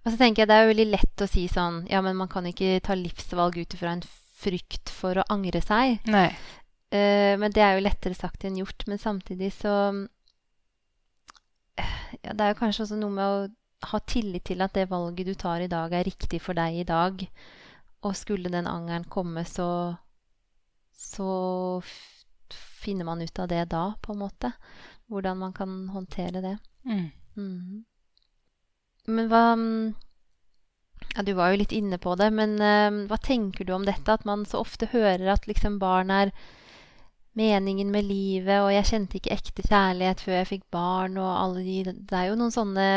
[0.04, 2.46] Och så tänker jag, Det är väldigt lätt att säga sån, ja, men man kan
[2.46, 4.02] inte ta livsvalg utifrån en
[4.36, 6.02] frykt för att ångra sig.
[6.04, 6.40] Nej.
[6.96, 8.88] Uh, men det är ju lättare sagt än gjort.
[8.88, 9.68] Men samtidigt så
[12.22, 15.28] ja, Det er jo kanskje også noe med å ha tillit til at det valget
[15.28, 17.26] du tar i dag, er riktig for deg i dag.
[18.06, 19.96] Og skulle den angeren komme, så
[20.96, 21.82] så
[22.56, 24.52] finner man ut av det da, på en måte.
[25.12, 26.58] Hvordan man kan håndtere det.
[26.86, 27.12] Mm.
[27.36, 27.86] Mm.
[29.06, 29.44] Men hva
[31.16, 34.12] ja, Du var jo litt inne på det, men uh, hva tenker du om dette?
[34.12, 36.32] At man så ofte hører at liksom barn er
[37.36, 41.66] meningen med livet, og jeg kjente ikke ekte kjærlighet før jeg fikk barn, og alle
[41.66, 42.88] de Det er jo noen sånne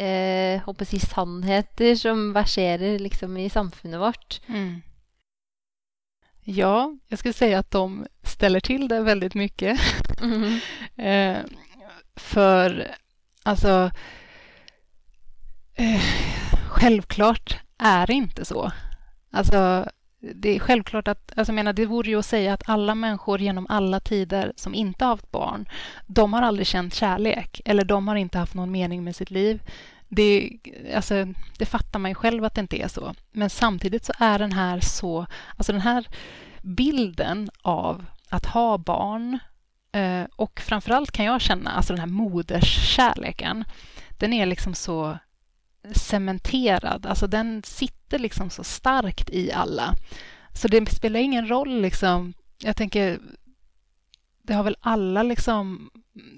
[0.00, 4.40] eh, håper si sannheter som verserer liksom i samfunnet vårt.
[4.48, 4.80] Mm.
[6.44, 9.80] Ja, jag skulle säga att de ställer till det väldigt mycket.
[10.20, 10.58] Mm.
[10.96, 11.44] eh,
[12.16, 12.94] för
[13.42, 13.90] alltså
[15.74, 16.02] eh,
[16.68, 18.72] självklart är det inte så.
[19.30, 19.88] Alltså
[20.22, 23.40] det är självklart att, alltså jag menar, det vore ju att säga att alla människor
[23.40, 25.68] genom alla tider som inte haft barn,
[26.06, 29.62] de har aldrig känt kärlek eller de har inte haft någon mening med sitt liv.
[30.08, 30.58] Det,
[30.94, 31.26] alltså,
[31.58, 33.14] det fattar man ju själv att det inte är så.
[33.32, 36.06] Men samtidigt så är den här så, alltså den här
[36.62, 39.38] bilden av att ha barn
[39.92, 43.64] eh, och framförallt kan jag känna, alltså den här moderskärleken,
[44.18, 45.18] den är liksom så
[45.94, 49.94] cementerad, alltså den sitter liksom så starkt i alla.
[50.54, 53.18] Så det spelar ingen roll liksom, jag tänker,
[54.42, 55.90] det har väl alla liksom,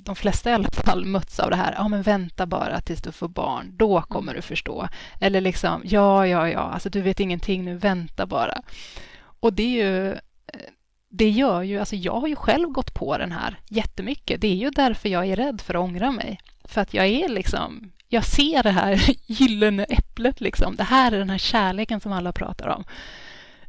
[0.05, 3.12] de flesta i alla fall mötts av det här, ja men vänta bara tills du
[3.12, 4.88] får barn, då kommer du förstå.
[5.20, 8.62] Eller liksom, ja, ja, ja, alltså du vet ingenting nu, vänta bara.
[9.40, 10.16] Och det är ju,
[11.09, 14.40] det gör ju, alltså jag har ju själv gått på den här jättemycket.
[14.40, 16.40] Det är ju därför jag är rädd för att ångra mig.
[16.64, 20.40] För att jag är liksom, jag ser det här gyllene äpplet.
[20.40, 20.76] Liksom.
[20.76, 22.84] Det här är den här kärleken som alla pratar om.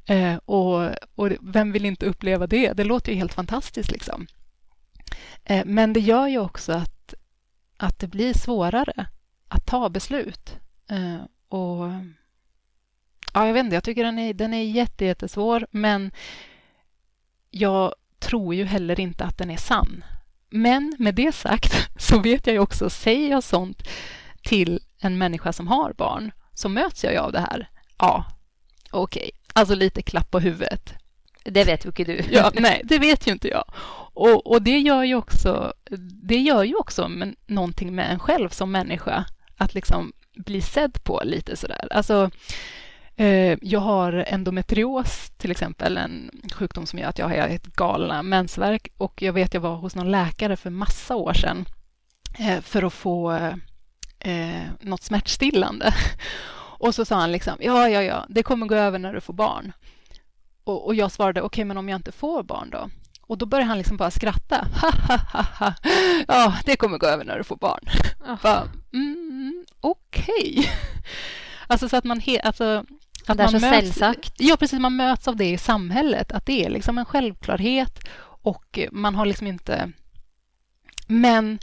[0.05, 2.73] Eh, och, och, vem vill inte uppleva det?
[2.73, 3.91] Det låter ju helt fantastiskt.
[3.91, 4.27] Liksom.
[5.43, 7.13] Eh, men det gör ju också att,
[7.77, 9.07] att det blir svårare
[9.47, 10.55] att ta beslut.
[10.89, 11.91] Eh, och
[13.33, 16.11] ja, Jag vet inte, jag tycker den är, den är jätte, jättesvår, men
[17.51, 20.03] jag tror ju heller inte att den är sann.
[20.49, 23.83] Men med det sagt så vet jag ju också, säger jag sånt
[24.45, 27.69] till en människa som har barn så möts jag ju av det här.
[27.97, 28.25] Ja,
[28.91, 29.31] okej, okay.
[29.53, 30.93] alltså lite klapp på huvudet.
[31.43, 32.21] Det vet ju inte du.
[32.31, 33.65] ja, nej, det vet ju inte jag.
[34.13, 35.73] Och, och det gör ju också,
[36.23, 39.25] det gör ju också med, någonting med en själv som människa,
[39.57, 41.87] att liksom bli sedd på lite sådär.
[41.91, 42.29] Alltså,
[43.15, 48.23] eh, jag har endometrios till exempel, en sjukdom som gör att jag har ett galna
[48.23, 51.65] mensvärk och jag vet jag var hos någon läkare för massa år sedan
[52.39, 53.51] eh, för att få
[54.25, 55.93] eh, något smärtstillande.
[56.77, 59.33] Och så sa han liksom, ja, ja, ja, det kommer gå över när du får
[59.33, 59.71] barn.
[60.63, 62.89] Och, och jag svarade, okej, okay, men om jag inte får barn då?
[63.21, 64.67] Och då började han liksom bara skratta.
[64.81, 65.73] Ha, ha, ha, ha.
[66.27, 67.79] Ja, det kommer gå över när du får barn.
[68.93, 70.25] Mm, Okej.
[70.57, 70.69] Okay.
[71.67, 72.19] Alltså så att man...
[72.19, 72.85] He, alltså,
[73.27, 74.33] att det är man så möts, sällsagt.
[74.37, 74.79] Ja, precis.
[74.79, 76.31] Man möts av det i samhället.
[76.31, 79.91] Att det är liksom en självklarhet och man har liksom inte...
[81.07, 81.59] Men...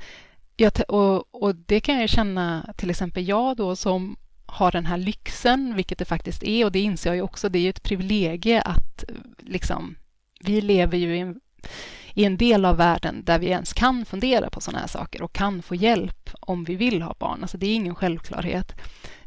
[0.56, 4.96] Jag, och, och det kan jag känna, till exempel jag då som har den här
[4.96, 7.82] lyxen, vilket det faktiskt är, och det inser jag ju också, det är ju ett
[7.82, 9.04] privilegie att
[9.38, 9.96] liksom,
[10.40, 11.40] vi lever ju i en,
[12.14, 15.32] i en del av världen där vi ens kan fundera på sådana här saker och
[15.32, 17.42] kan få hjälp om vi vill ha barn.
[17.42, 18.72] Alltså det är ingen självklarhet.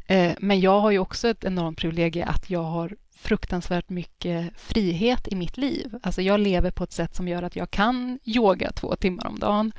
[0.06, 5.28] Eh, men jag har ju också ett enormt privilegie att jag har fruktansvärt mycket frihet
[5.28, 5.98] i mitt liv.
[6.02, 9.38] Alltså jag lever på ett sätt som gör att jag kan yoga två timmar om
[9.38, 9.72] dagen,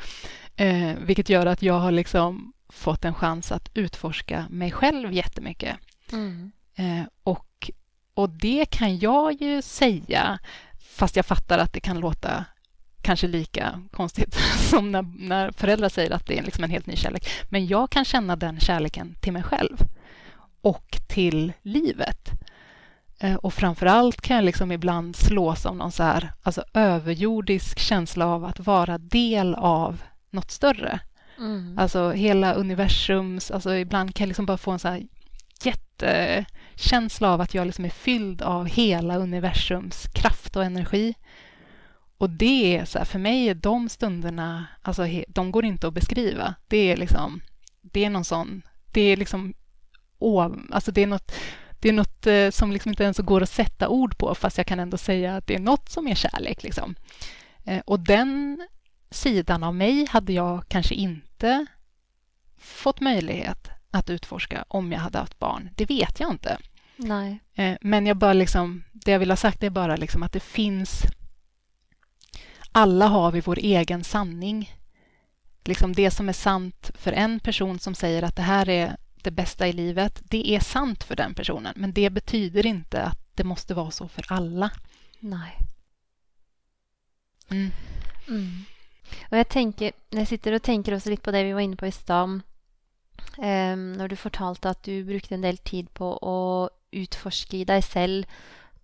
[0.58, 5.76] eh, vilket gör att jag har liksom fått en chans att utforska mig själv jättemycket.
[6.12, 6.52] Mm.
[6.76, 7.72] Eh, och,
[8.14, 10.40] och det kan jag ju säga,
[10.80, 12.46] fast jag fattar att det kan låta
[13.02, 14.34] kanske lika konstigt
[14.70, 17.30] som när, när föräldrar säger att det är liksom en helt ny kärlek.
[17.50, 19.78] Men jag kan känna den kärleken till mig själv
[20.62, 22.32] och till livet.
[23.20, 27.80] Eh, och framför allt kan jag liksom ibland slås av någon så här, alltså överjordisk
[27.80, 30.02] känsla av att vara del av
[30.38, 31.00] något större.
[31.38, 31.78] Mm.
[31.80, 33.52] Alltså hela universums...
[33.52, 35.08] Alltså ibland kan jag liksom bara få en så här
[35.64, 41.14] jättekänsla av att jag liksom är fylld av hela universums kraft och energi.
[42.18, 45.94] Och det är så här, för mig är de stunderna, alltså de går inte att
[45.94, 46.56] beskriva.
[46.68, 47.42] Det är liksom,
[47.82, 48.62] det är någon sån,
[48.92, 49.54] det är liksom,
[50.20, 51.32] åh, alltså det är något,
[51.80, 54.68] det är något eh, som liksom inte ens går att sätta ord på, fast jag
[54.68, 56.64] kan ändå säga att det är något som är kärlek.
[56.64, 56.96] Liksom.
[57.66, 58.62] Eh, och den
[59.10, 61.66] sidan av mig hade jag kanske inte
[62.58, 65.70] fått möjlighet att utforska om jag hade haft barn.
[65.76, 66.58] Det vet jag inte.
[66.96, 67.40] Nej.
[67.54, 70.40] Eh, men jag bara liksom, det jag vill ha sagt är bara liksom att det
[70.40, 71.02] finns...
[72.72, 74.74] Alla har vi vår egen sanning.
[75.64, 79.32] Liksom det som är sant för en person som säger att det här är det
[79.32, 81.74] bästa i livet, det är sant för den personen.
[81.76, 84.72] Men det betyder inte att det måste vara så för alla.
[85.20, 85.58] Nej.
[87.50, 87.72] Mm.
[88.28, 88.66] Mm.
[89.32, 91.90] Og jeg tenker, jeg sitter og tenker også litt på det vi var inne på
[91.90, 92.40] i stad.
[93.38, 96.38] Um, når du fortalte at du brukte en del tid på å
[96.96, 98.26] utforske i deg selv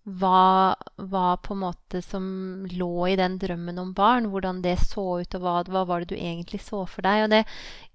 [0.03, 2.25] hva, hva på en måte som
[2.67, 6.11] lå i den drømmen om barn, hvordan det så ut, og hva, hva var det
[6.11, 7.23] du egentlig så for deg.
[7.23, 7.43] Og det,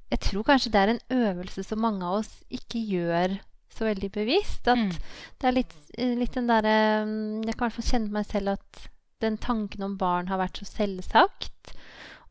[0.08, 3.36] jeg tror kanskje det er en øvelse som mange av oss ikke gjør
[3.76, 4.64] så veldig bevisst.
[4.66, 4.94] At mm.
[5.38, 8.88] det er litt, litt den derre Jeg kan i hvert fall kjenne meg selv at
[9.22, 11.74] den tanken om barn har vært så selvsagt.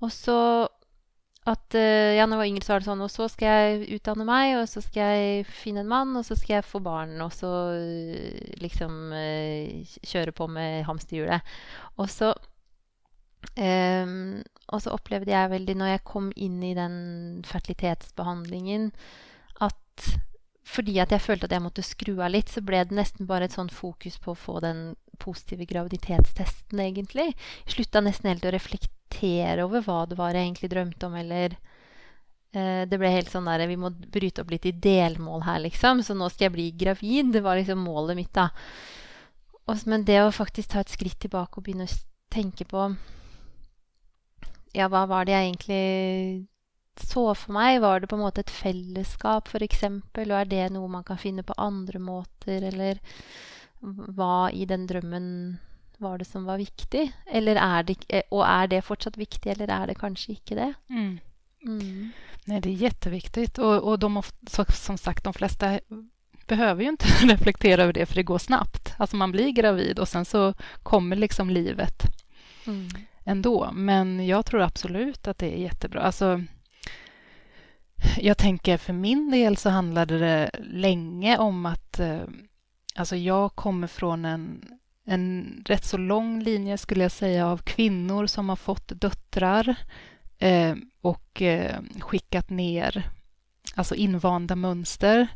[0.04, 0.38] Og så
[1.48, 4.28] at eh, Ja, når var yngre, så var det sånn Og så skal jeg utdanne
[4.28, 7.32] meg, og så skal jeg finne en mann, og så skal jeg få barn, og
[7.36, 11.56] så eh, liksom eh, köra kjøre på med hamsterhjulet.
[12.02, 12.34] Og så
[13.56, 16.96] ehm, um, Og så opplevde jeg veldig, når jeg kom inn i den
[17.48, 18.90] fertilitetsbehandlingen,
[19.64, 20.10] at
[20.68, 23.48] fordi at jeg følte at jeg måtte skru av litt, så ble det nesten bare
[23.48, 27.30] et sånn fokus på å få den positive graviditetstesten, egentlig.
[27.64, 31.16] Jeg slutta nesten helt å reflektere reflektere over hva det var jeg egentlig drømte om,
[31.16, 31.58] eller
[32.54, 36.04] eh, Det ble helt sånn der Vi må bryte opp litt i delmål her, liksom.
[36.04, 37.34] Så nå skal jeg bli gravid.
[37.34, 38.50] Det var liksom målet mitt, da.
[39.68, 41.98] Og, men det å faktisk ta et skritt tilbake og begynne å
[42.30, 42.94] tenke på
[44.74, 46.48] Ja, hva var det jeg egentlig
[46.98, 47.82] så for meg?
[47.82, 49.84] Var det på en måte et fellesskap, f.eks.?
[49.84, 53.00] Og er det noe man kan finne på andre måter, eller
[53.82, 55.28] hva i den drømmen
[55.98, 57.12] var det som var viktig?
[57.26, 60.74] Eller är det, eh, och är det fortsatt viktigt eller är det kanske inte det?
[60.90, 61.20] Mm.
[61.66, 62.12] Mm.
[62.46, 63.58] Nej, det är jätteviktigt.
[63.58, 64.22] Och, och de,
[64.70, 65.80] som sagt, de flesta
[66.48, 68.94] behöver ju inte reflektera över det, för det går snabbt.
[68.98, 72.04] Alltså man blir gravid och sen så kommer liksom livet
[72.68, 72.88] mm.
[73.24, 73.70] ändå.
[73.74, 76.02] Men jag tror absolut att det är jättebra.
[76.02, 76.44] Alltså,
[78.18, 82.00] jag tänker för min del så handlade det länge om att...
[82.00, 82.22] Eh,
[82.96, 84.66] alltså jag kommer från en
[85.08, 89.76] en rätt så lång linje skulle jag säga av kvinnor som har fått döttrar
[90.38, 93.10] eh, och eh, skickat ner
[93.76, 95.28] alltså invanda mönster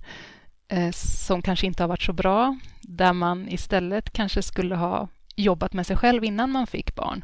[0.68, 5.74] eh, som kanske inte har varit så bra, där man istället kanske skulle ha jobbat
[5.74, 7.24] med sig själv innan man fick barn.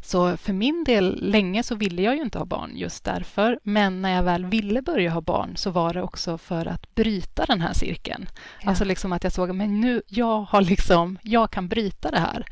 [0.00, 3.58] Så för min del, länge så ville jag ju inte ha barn just därför.
[3.62, 7.44] Men när jag väl ville börja ha barn så var det också för att bryta
[7.46, 8.28] den här cirkeln.
[8.62, 8.68] Ja.
[8.68, 12.46] Alltså liksom att jag såg att nu, jag har liksom, jag kan bryta det här.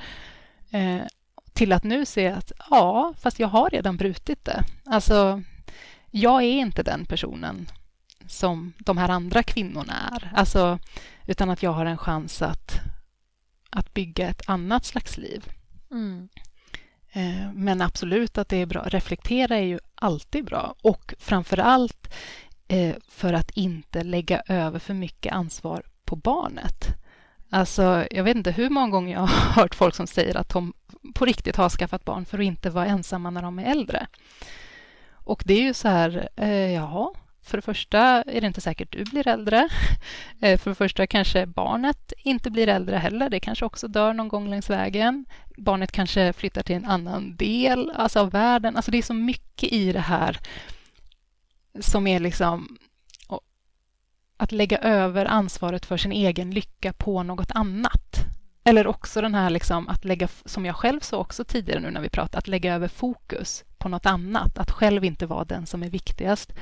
[0.70, 1.06] Eh,
[1.52, 4.64] till att nu se att ja, fast jag har redan brutit det.
[4.86, 5.42] Alltså,
[6.10, 7.70] jag är inte den personen
[8.26, 10.32] som de här andra kvinnorna är.
[10.34, 10.78] Alltså,
[11.26, 12.80] utan att jag har en chans att,
[13.70, 15.44] att bygga ett annat slags liv.
[15.90, 16.28] Mm.
[17.12, 18.82] Eh, men absolut att det är bra.
[18.86, 22.14] Reflektera är ju alltid bra och framför allt
[22.68, 26.88] eh, för att inte lägga över för mycket ansvar på barnet.
[27.50, 30.72] Alltså, jag vet inte hur många gånger jag har hört folk som säger att de
[31.14, 34.06] på riktigt har skaffat barn för att inte vara ensamma när de är äldre.
[35.10, 37.10] Och det är ju så här, eh, jaha,
[37.48, 39.68] för det första är det inte säkert du blir äldre.
[40.40, 43.30] Eh, för det första kanske barnet inte blir äldre heller.
[43.30, 45.24] Det kanske också dör någon gång längs vägen.
[45.56, 48.76] Barnet kanske flyttar till en annan del alltså av världen.
[48.76, 50.38] Alltså det är så mycket i det här
[51.80, 52.78] som är liksom
[54.36, 58.26] att lägga över ansvaret för sin egen lycka på något annat.
[58.64, 62.00] Eller också den här liksom att lägga, som jag själv sa också tidigare nu när
[62.00, 64.58] vi pratade, att lägga över fokus på något annat.
[64.58, 66.52] Att själv inte vara den som är viktigast.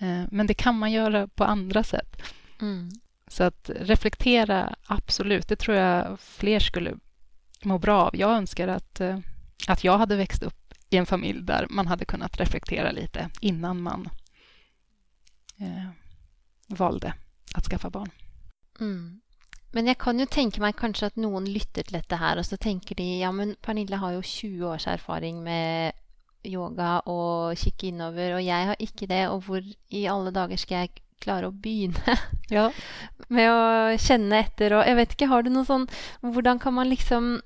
[0.00, 2.22] Eh, men det kan man göra på andra sätt.
[2.60, 2.90] Mm.
[3.26, 6.94] Så att reflektera, absolut, det tror jag fler skulle
[7.62, 8.16] må bra av.
[8.16, 9.18] Jag önskar att, eh,
[9.68, 13.82] att jag hade växt upp i en familj där man hade kunnat reflektera lite innan
[13.82, 14.08] man
[15.58, 15.88] eh,
[16.66, 17.14] valde
[17.54, 18.10] att skaffa barn.
[18.80, 19.20] Mm.
[19.72, 22.56] Men jag kan ju tänka mig kanske att någon lyssnar till det här och så
[22.56, 25.92] tänker de ja men Pernilla har ju 20 års erfarenhet med
[26.42, 30.74] yoga och kika innover och jag har inte det och hur i alla dagar ska
[30.74, 31.92] jag klara att börja
[32.48, 32.72] ja.
[33.28, 35.88] med att känna efter och jag vet inte, har du någon sån,
[36.20, 37.40] hur kan man liksom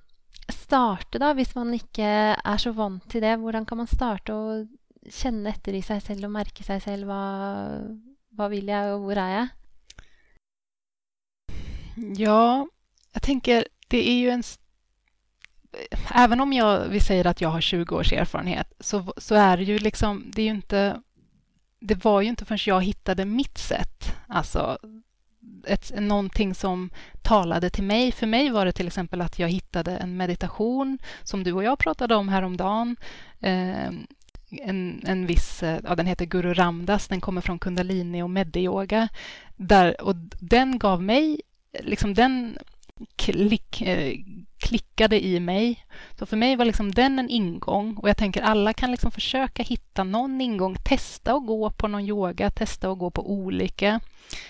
[0.49, 2.03] starta då, om man inte
[2.45, 4.67] är så van till det, hur kan man starta och
[5.11, 9.17] känna efter i sig själv och märka sig själv, vad, vad vill jag och var
[9.17, 9.49] är jag?
[12.17, 12.69] Ja,
[13.13, 14.43] jag tänker det är ju en
[16.15, 19.65] även om jag, vi säger att jag har 20 års erfarenhet så, så är det
[19.65, 21.01] ju liksom, det är ju inte
[21.87, 24.79] det var ju inte förrän jag hittade mitt sätt, alltså
[25.67, 26.91] ett, någonting som
[27.23, 28.13] talade till mig.
[28.13, 31.79] För mig var det till exempel att jag hittade en meditation som du och jag
[31.79, 32.97] pratade om häromdagen.
[33.41, 33.89] Eh,
[34.51, 39.09] en, en viss, eh, ja, den heter Guru Ramdas, den kommer från kundalini och mediyoga.
[39.57, 41.41] Där, och den gav mig,
[41.81, 42.59] liksom den
[43.17, 44.15] klick, eh,
[44.59, 45.87] klickade i mig.
[46.19, 49.63] Så för mig var liksom den en ingång och jag tänker alla kan liksom försöka
[49.63, 54.01] hitta någon ingång, testa att gå på någon yoga, testa att gå på olika.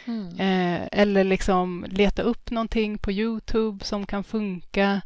[0.05, 0.29] Mm.
[0.29, 5.01] Eh, eller liksom leta upp någonting på Youtube som kan funka.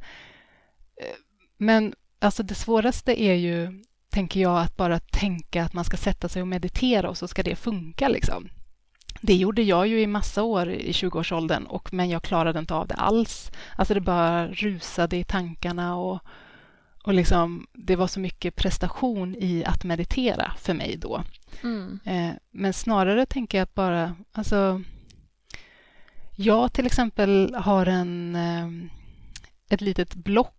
[1.00, 1.16] Eh,
[1.58, 6.28] men alltså det svåraste är ju, tänker jag, att bara tänka att man ska sätta
[6.28, 8.08] sig och meditera och så ska det funka.
[8.08, 8.48] Liksom.
[9.20, 12.86] Det gjorde jag ju i massa år i 20-årsåldern, och, men jag klarade inte av
[12.86, 13.50] det alls.
[13.76, 16.20] Alltså det bara rusade i tankarna och,
[17.04, 21.22] och liksom, det var så mycket prestation i att meditera för mig då.
[21.62, 21.98] Mm.
[22.04, 24.16] Eh, men snarare tänker jag att bara...
[24.32, 24.82] Alltså,
[26.36, 28.90] jag till exempel har en, eh,
[29.68, 30.54] ett litet block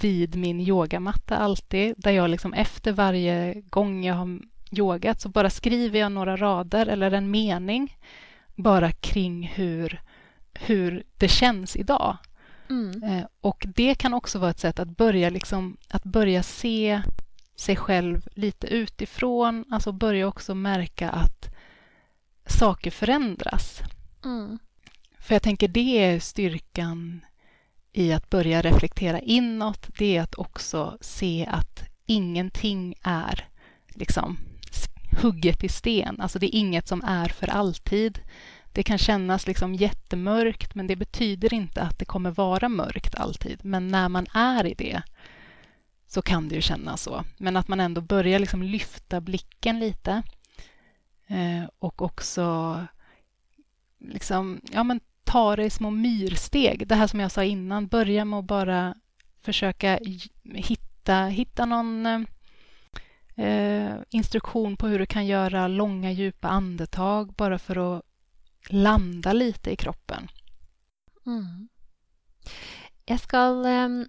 [0.00, 5.50] vid min yogamatta alltid, där jag liksom efter varje gång jag har yogat så bara
[5.50, 7.96] skriver jag några rader eller en mening
[8.54, 10.02] bara kring hur,
[10.54, 12.16] hur det känns idag.
[12.70, 13.02] Mm.
[13.02, 17.02] Eh, och det kan också vara ett sätt att börja, liksom, att börja se
[17.56, 21.54] sig själv lite utifrån, alltså börja också märka att
[22.46, 23.80] saker förändras.
[24.24, 24.58] Mm.
[25.18, 27.24] För jag tänker det är styrkan
[27.92, 33.48] i att börja reflektera inåt, det är att också se att ingenting är
[33.88, 34.38] liksom
[35.22, 36.20] hugget i sten.
[36.20, 38.20] Alltså det är inget som är för alltid.
[38.72, 43.64] Det kan kännas liksom jättemörkt, men det betyder inte att det kommer vara mörkt alltid.
[43.64, 45.02] Men när man är i det
[46.06, 47.24] så kan det ju kännas så.
[47.38, 50.22] Men att man ändå börjar liksom lyfta blicken lite
[51.26, 52.76] eh, och också
[53.98, 56.88] liksom, ja, men ta det i små myrsteg.
[56.88, 58.94] Det här som jag sa innan, börja med att bara
[59.40, 59.98] försöka
[60.54, 62.20] hitta, hitta någon eh,
[63.38, 68.02] eh, eh, instruktion på hur du kan göra långa djupa andetag bara för att
[68.68, 70.28] landa lite i kroppen.
[71.26, 71.68] Mm.
[73.06, 74.06] Jeg skal um,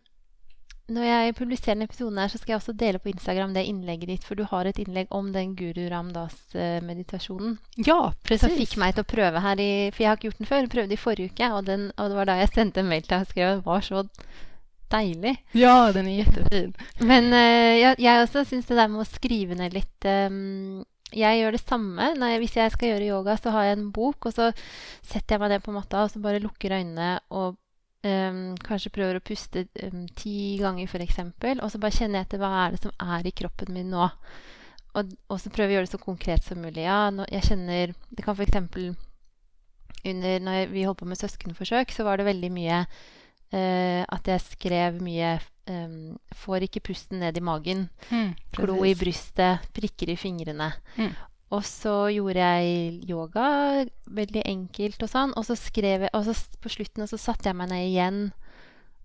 [0.89, 4.09] Når jeg publiserer denne episoden, her, så skal jeg også dele på Instagram det innlegget
[4.09, 4.23] ditt.
[4.25, 7.59] For du har et innlegg om den Guru Ramdas-meditasjonen.
[7.77, 8.55] Ja, Som precis.
[8.57, 10.63] fikk meg til å prøve her i For jeg har ikke gjort den før.
[10.65, 13.13] Jeg prøvde i uke, og, den, og det var da jeg sendte en mail til
[13.13, 14.03] deg og skrev var så
[14.91, 15.35] deilig.
[15.51, 16.73] Ja, den är jättefin.
[16.99, 20.83] Men eh, jeg, jeg også syns det der med å skrive ned litt ehm,
[21.13, 22.11] Jeg gjør det samme.
[22.17, 24.51] Når jeg, hvis jeg skal gjøre yoga, så har jeg en bok, og så
[25.01, 27.57] setter jeg meg ned på matta og så bare lukker øynene og
[28.05, 31.21] ehm, kanskje prøver å puste ehm, ti ganger, f.eks.
[31.57, 34.09] Og så bare kjenner jeg etter hva er det som er i kroppen min nå.
[34.97, 36.81] Og, og så prøver jeg å gjøre det så konkret som mulig.
[36.85, 38.57] Ja, nå, jeg kjenner Det kan f.eks.
[40.09, 42.83] under når jeg, vi holdt på med søskenforsøk, så var det veldig mye
[43.55, 45.37] eh, at jeg skrev mye
[45.69, 47.87] ehm, Får ikke pusten ned i magen.
[48.09, 50.71] Mm, Glo i brystet, prikker i fingrene.
[50.97, 51.11] Mm.
[51.49, 55.33] Og så gjorde jeg yoga, veldig enkelt og sånn.
[55.37, 58.19] Og så skrev jeg, og så på slutten så satte jeg meg ned igjen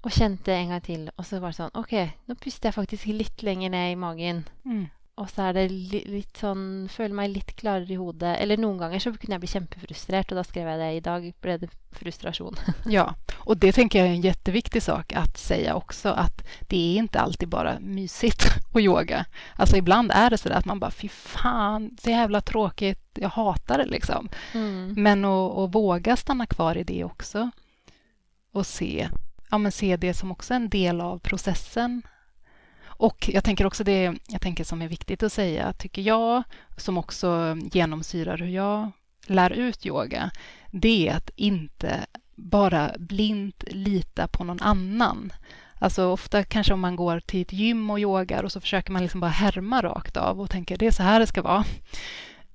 [0.05, 1.07] og kjente en gang til.
[1.17, 1.95] Og så var det sånn OK,
[2.29, 4.45] nå puster jeg faktisk litt lenger ned i magen.
[4.69, 4.85] Mm.
[5.15, 8.35] Og så er det li, litt sånn Føler meg litt klarere i hodet.
[8.43, 10.91] Eller noen ganger så kunne jeg bli kjempefrustrert, og da skrev jeg det.
[10.91, 12.57] I dag ble det frustrasjon.
[12.87, 16.99] Ja, och det tänker jag är en jätteviktig sak att säga också att det är
[16.99, 18.45] inte alltid bara mysigt
[18.75, 19.25] att yoga.
[19.57, 23.29] Alltså ibland är det så där att man bara fy fan, så jävla tråkigt, jag
[23.29, 24.29] hatar det liksom.
[24.55, 24.95] Mm.
[24.97, 27.51] Men att våga stanna kvar i det också
[28.53, 29.09] och se,
[29.51, 32.03] ja, men se det som också en del av processen.
[32.97, 36.43] Och jag tänker också det jag tänker som är viktigt att säga, tycker jag,
[36.77, 38.91] som också genomsyrar hur jag
[39.27, 40.31] lär ut yoga,
[40.71, 45.33] det är att inte bara blint lita på någon annan.
[45.79, 49.03] Alltså ofta kanske om man går till ett gym och yogar och så försöker man
[49.03, 51.65] liksom bara härma rakt av och tänker det är så här det ska vara.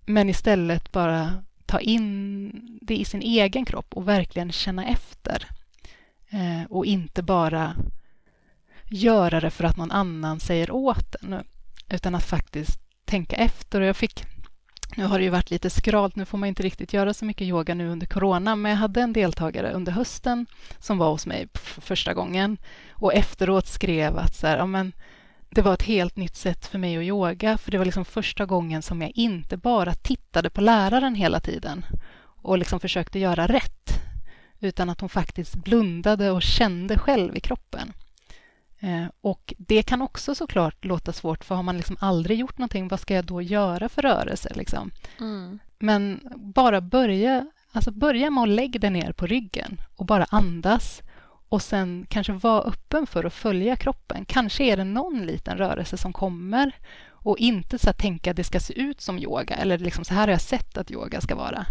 [0.05, 5.47] Men istället bara ta in det i sin egen kropp och verkligen känna efter.
[6.29, 7.75] Eh, och inte bara
[8.89, 11.43] göra det för att någon annan säger åt en.
[11.89, 13.81] Utan att faktiskt tänka efter.
[13.81, 14.23] Och jag fick,
[14.95, 17.47] nu har det ju varit lite skralt, nu får man inte riktigt göra så mycket
[17.47, 20.45] yoga nu under corona, men jag hade en deltagare under hösten
[20.79, 22.57] som var hos mig för första gången
[22.91, 24.93] och efteråt skrev att så här, ja, men,
[25.49, 28.45] det var ett helt nytt sätt för mig att yoga, för det var liksom första
[28.45, 31.85] gången som jag inte bara tittade på läraren hela tiden
[32.41, 34.01] och liksom försökte göra rätt,
[34.59, 37.93] utan att hon faktiskt blundade och kände själv i kroppen.
[38.79, 42.87] Eh, och det kan också såklart låta svårt, för har man liksom aldrig gjort någonting,
[42.87, 44.51] vad ska jag då göra för rörelse?
[44.55, 44.91] Liksom?
[45.19, 45.59] Mm.
[45.79, 51.01] Men bara börja, alltså börja med att lägga dig ner på ryggen och bara andas
[51.49, 54.25] och sen kanske vara öppen för att följa kroppen.
[54.25, 56.75] Kanske är det någon liten rörelse som kommer
[57.21, 60.21] och inte så tänka att det ska se ut som yoga eller liksom så här
[60.21, 61.65] har jag sett att yoga ska vara.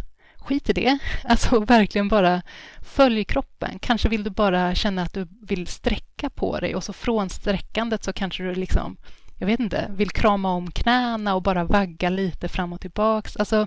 [0.48, 0.98] Skit i det.
[1.24, 2.42] Alltså verkligen bara
[2.82, 3.78] följ kroppen.
[3.78, 8.04] Kanske vill du bara känna att du vill sträcka på dig och så från sträckandet
[8.04, 8.96] så kanske du liksom,
[9.38, 13.36] jag vet inte, vill krama om knäna och bara vagga lite fram och tillbaks.
[13.36, 13.66] Alltså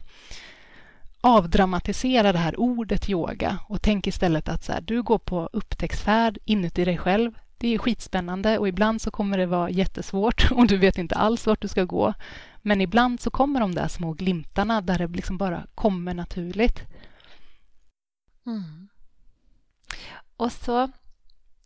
[1.21, 6.37] avdramatisera det här ordet yoga och tänk istället att så här, du går på upptäcktsfärd
[6.45, 7.31] inuti dig själv.
[7.57, 11.47] Det är skitspännande och ibland så kommer det vara jättesvårt och du vet inte alls
[11.47, 12.13] vart du ska gå.
[12.61, 16.79] Men ibland så kommer de där små glimtarna där det liksom bara kommer naturligt.
[18.45, 18.89] Mm.
[20.37, 20.89] Og så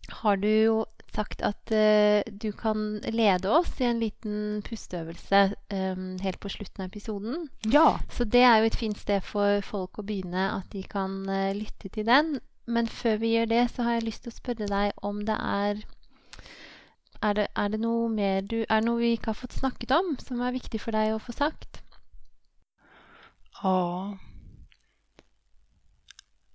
[0.07, 0.85] har du jo
[1.15, 6.83] sagt at eh, du kan lede oss i en liten pusteøvelse eh, helt på slutten
[6.83, 7.47] av episoden.
[7.61, 11.23] Ja, Så det er jo et fint sted for folk å begynne, at de kan
[11.29, 12.39] eh, lytte til den.
[12.67, 15.85] Men før vi gjør det, så har lyst til å spørre deg om det er
[17.25, 19.91] er det, er det noe mer du Er det noe vi ikke har fått snakket
[19.95, 21.81] om, som er viktig for deg å få sagt?
[23.61, 24.17] ja.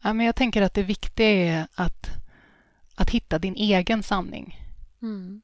[0.03, 2.11] ja men jag tänker att det viktiga är att,
[2.95, 4.59] att hitta din egen sanning.
[5.03, 5.43] Mm.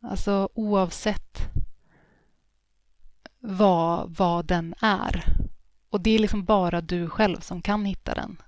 [0.00, 1.40] Alltså oavsett
[3.38, 5.24] vad, vad den är.
[5.90, 8.42] Och det är liksom bara du själv som kan hitta den.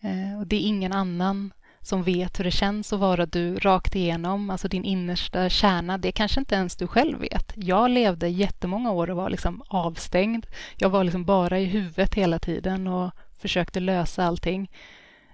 [0.00, 1.52] Eh, och det är ingen annan
[1.88, 5.98] som vet hur det känns att vara du rakt igenom, alltså din innersta kärna.
[5.98, 7.52] Det kanske inte ens du själv vet.
[7.56, 10.46] Jag levde jättemånga år och var liksom avstängd.
[10.76, 14.70] Jag var liksom bara i huvudet hela tiden och försökte lösa allting.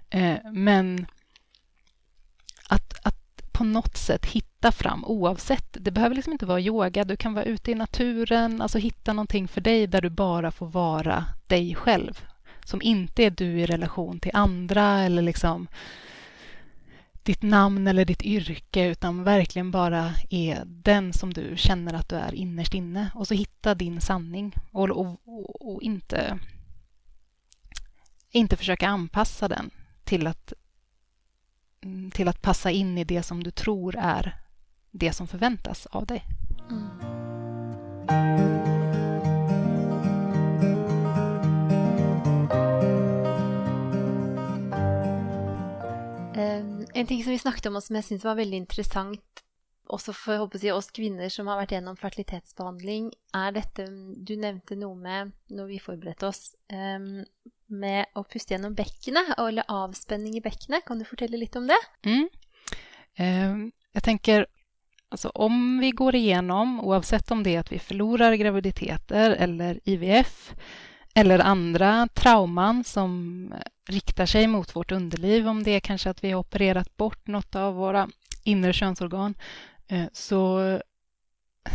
[0.09, 1.05] Eh, men
[2.69, 5.77] att, att på något sätt hitta fram oavsett.
[5.79, 9.47] Det behöver liksom inte vara yoga, du kan vara ute i naturen, alltså hitta någonting
[9.47, 12.25] för dig där du bara får vara dig själv.
[12.65, 15.67] Som inte är du i relation till andra eller liksom
[17.25, 22.15] ditt namn eller ditt yrke utan verkligen bara är den som du känner att du
[22.15, 23.09] är innerst inne.
[23.15, 26.39] Och så hitta din sanning och, och, och, och inte,
[28.31, 29.71] inte försöka anpassa den
[30.03, 30.53] till att
[32.13, 34.35] till att passa in i det som du tror är
[34.91, 36.23] det som förväntas av dig.
[36.69, 38.54] Mm.
[46.95, 49.41] En ting som vi snakket om, og som jeg syns var veldig interessant,
[49.93, 53.85] også for håper jeg, oss kvinner som har vært gjennom fertilitetsbehandling, er dette
[54.25, 57.21] Du nevnte noe med, når vi forberedte oss, um,
[57.67, 60.85] med å puste gjennom bekkenet, eller avspenning i bekkenet.
[60.87, 61.81] Kan du fortelle litt om det?
[62.05, 62.25] Mm.
[63.15, 64.47] Ehm, um, jag tänker,
[65.09, 70.55] alltså om vi går igenom, oavsett om det är att vi förlorar graviditeter eller IVF,
[71.15, 73.53] eller andra trauman som
[73.87, 77.55] riktar sig mot vårt underliv, om det är kanske att vi har opererat bort något
[77.55, 78.09] av våra
[78.43, 79.35] inre könsorgan,
[79.87, 80.79] eh, så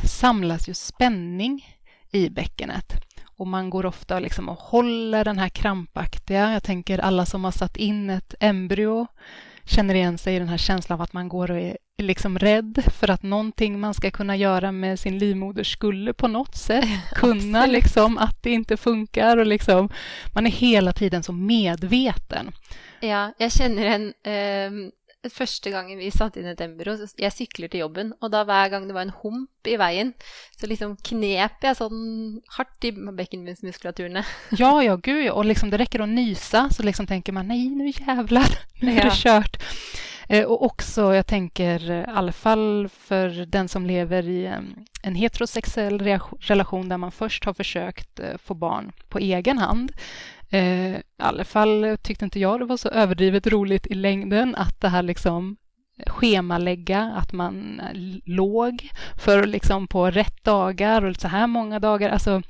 [0.05, 1.79] samlas ju spänning
[2.11, 2.93] i bäckenet.
[3.37, 7.51] Och man går ofta liksom och håller den här krampaktiga, jag tänker alla som har
[7.51, 9.07] satt in ett embryo
[9.71, 12.85] känner igen sig i den här känslan av att man går och är liksom rädd
[12.87, 17.67] för att någonting man ska kunna göra med sin livmoder skulle på något sätt kunna
[17.67, 19.89] liksom att det inte funkar och liksom
[20.35, 22.53] man är hela tiden så medveten.
[23.01, 24.91] Ja, jag känner en eh,
[25.29, 28.89] första gången vi satte in ett embryo, jag cyklar till jobben och då varje gång
[28.89, 30.13] det var en hump i vägen
[30.61, 34.23] så liksom knep jag sån hårt i bäckenmuskulaturen.
[34.51, 37.93] Ja, ja, gud, och liksom det räcker att nysa så liksom tänker man nej, nu
[38.07, 39.63] jävlar, nu är det kört.
[40.29, 44.47] Eh, och också, jag tänker, i alla fall för den som lever i
[45.03, 49.93] en heterosexuell relation där man först har försökt eh, få barn på egen hand.
[50.51, 54.81] Eh, I alla fall tyckte inte jag det var så överdrivet roligt i längden att
[54.81, 55.57] det här liksom
[56.07, 57.81] schemalägga, att man
[58.25, 58.89] låg
[59.25, 62.11] för liksom på rätt dagar och så här många dagar.
[62.11, 62.43] Alltså,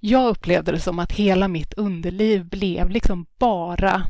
[0.00, 4.02] jag upplevde det som att hela mitt underliv blev liksom bara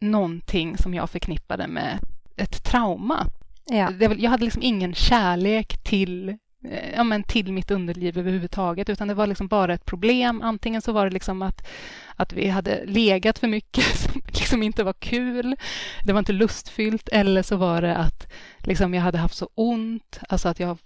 [0.00, 1.98] någonting som jag förknippade med
[2.36, 3.26] ett trauma.
[3.66, 3.90] Ja.
[4.18, 6.34] Jag hade liksom ingen kärlek till, eh,
[6.64, 10.42] Eh, ja, men till mitt underliv överhuvudtaget, utan det var liksom bara ett problem.
[10.42, 11.68] Antingen så var det liksom att,
[12.16, 15.56] att vi hade legat för mycket som liksom inte var kul,
[16.04, 20.20] det var inte lustfyllt, eller så var det att liksom jag hade haft så ont,
[20.28, 20.78] alltså att jag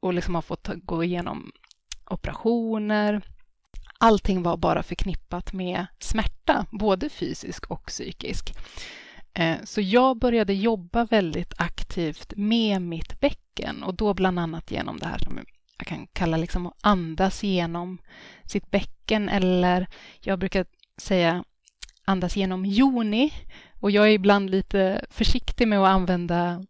[0.00, 1.52] och liksom har fått gå igenom
[2.10, 3.22] operationer,
[3.98, 8.54] allting var bara förknippat med smärta, både fysisk och psykisk.
[9.34, 14.98] Eh, så jag började jobba väldigt aktivt med mitt bäcken och då bland annat genom
[14.98, 15.38] det här som
[15.78, 17.98] jag kan kalla liksom att andas genom
[18.44, 19.86] sitt bäcken eller
[20.20, 20.66] jag brukar
[20.96, 21.44] säga
[22.04, 23.32] andas genom joni
[23.80, 26.64] och jag är ibland lite försiktig med att använda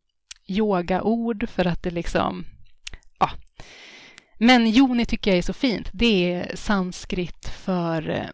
[0.46, 2.44] yogaord för att det liksom
[4.44, 5.90] men joni tycker jag är så fint.
[5.92, 8.26] Det är sanskrit för eh,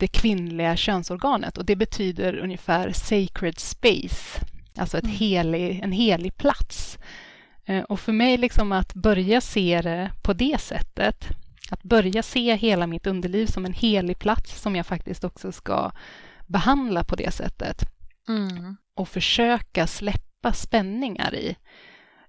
[0.00, 4.40] det kvinnliga könsorganet och det betyder ungefär sacred space,
[4.76, 5.16] alltså ett mm.
[5.16, 6.98] helig, en helig plats.
[7.64, 11.28] Eh, och för mig liksom att börja se det på det sättet,
[11.70, 15.92] att börja se hela mitt underliv som en helig plats som jag faktiskt också ska
[16.46, 17.82] behandla på det sättet.
[18.28, 18.76] Mm.
[18.96, 21.56] Och försöka släppa spänningar i.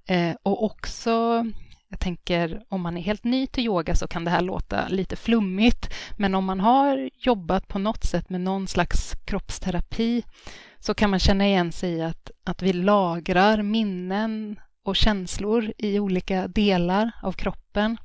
[0.06, 1.46] Eh, och också
[1.92, 5.16] jag tänker om man är helt ny till yoga så kan det här låta lite
[5.16, 10.24] flummigt, men om man har jobbat på något sätt med någon slags kroppsterapi
[10.80, 16.00] så kan man känna igen sig i att, att vi lagrar minnen och känslor i
[16.00, 17.98] olika delar av kroppen.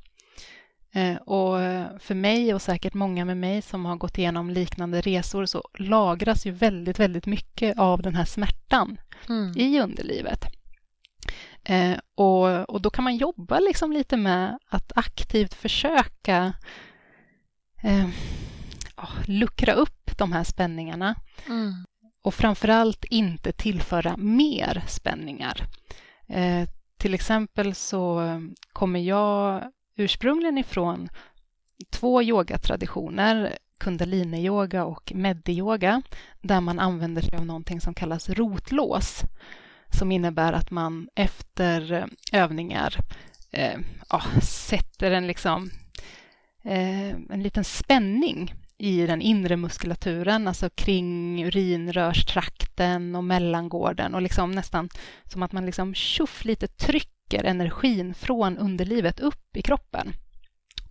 [0.93, 1.57] Eh, och
[1.99, 6.45] för mig och säkert många med mig som har gått igenom liknande resor så lagras
[6.45, 8.97] ju väldigt, väldigt mycket av den här smärtan
[9.29, 9.53] mm.
[9.57, 10.56] i underlivet.
[11.69, 16.53] Eh, och, och då kan man jobba liksom lite med att aktivt försöka
[17.83, 18.09] eh,
[19.25, 21.15] luckra upp de här spänningarna.
[21.47, 21.73] Mm.
[22.21, 25.63] Och framförallt inte tillföra mer spänningar.
[26.27, 28.21] Eh, till exempel så
[28.73, 29.63] kommer jag
[29.95, 31.09] ursprungligen ifrån
[31.89, 36.01] två yogatraditioner, kundalini-yoga och meddi-yoga,
[36.41, 39.23] där man använder sig av någonting som kallas rotlås
[39.89, 42.95] som innebär att man efter eh, övningar
[43.51, 45.69] eh, ja, sätter en, liksom,
[46.63, 54.51] eh, en liten spänning i den inre muskulaturen, alltså kring urinrörstrakten och mellangården och liksom
[54.51, 54.89] nästan
[55.25, 60.13] som att man liksom tjoff lite trycker energin från underlivet upp i kroppen.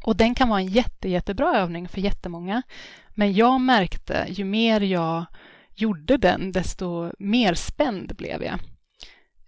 [0.05, 2.63] Och den kan vara en jätte, jättebra övning för jättemånga.
[3.09, 5.27] Men jag märkte ju mer jag
[5.75, 8.59] gjorde den, desto mer spänd blev jag.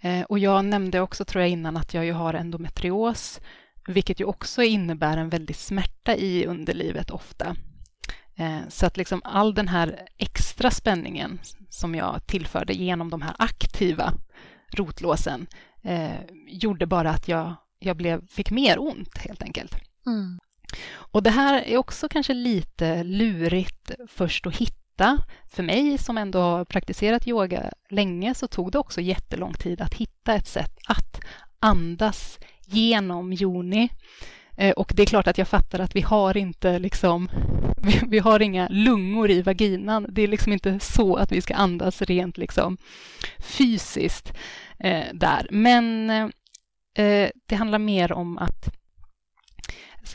[0.01, 3.41] Eh, och jag nämnde också, tror jag innan, att jag ju har endometrios,
[3.87, 7.57] vilket ju också innebär en väldig smärta i underlivet ofta.
[8.37, 11.39] Eh, så att liksom all den här extra spänningen
[11.71, 14.13] som jag tillförde genom de här aktiva
[14.73, 15.47] rotlåsen
[15.83, 19.75] eh, gjorde bara att jag, jag blev, fick mer ont helt enkelt.
[20.07, 20.39] Mm.
[20.91, 24.78] Och det här är också kanske lite lurigt först att hitta.
[25.51, 29.95] För mig som ändå har praktiserat yoga länge så tog det också jättelång tid att
[29.95, 31.21] hitta ett sätt att
[31.61, 33.89] andas genom yoni.
[34.57, 37.29] Eh, och det är klart att jag fattar att vi har inte liksom,
[37.83, 40.07] vi, vi, har inga lungor i vaginan.
[40.09, 42.77] Det är liksom inte så att vi ska andas rent liksom
[43.39, 44.33] fysiskt
[44.79, 45.49] eh, där.
[45.51, 46.11] Men
[46.95, 48.78] eh, det handlar mer om att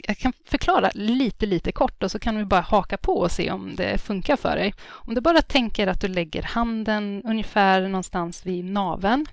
[0.07, 3.51] jag kan förklara lite, lite kort och så kan vi bara haka på och se
[3.51, 4.73] om det funkar för dig.
[4.87, 9.25] Om du bara tänker att du lägger handen ungefär någonstans vid naven.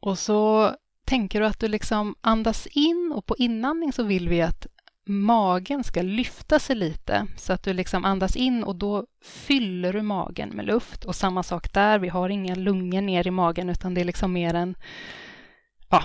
[0.00, 0.72] Och så
[1.04, 4.66] tänker du att du liksom andas in och på inandning så vill vi att
[5.04, 10.02] magen ska lyfta sig lite så att du liksom andas in och då fyller du
[10.02, 11.04] magen med luft.
[11.04, 14.32] Och samma sak där, vi har inga lungor ner i magen utan det är liksom
[14.32, 14.74] mer en,
[15.90, 16.02] ja,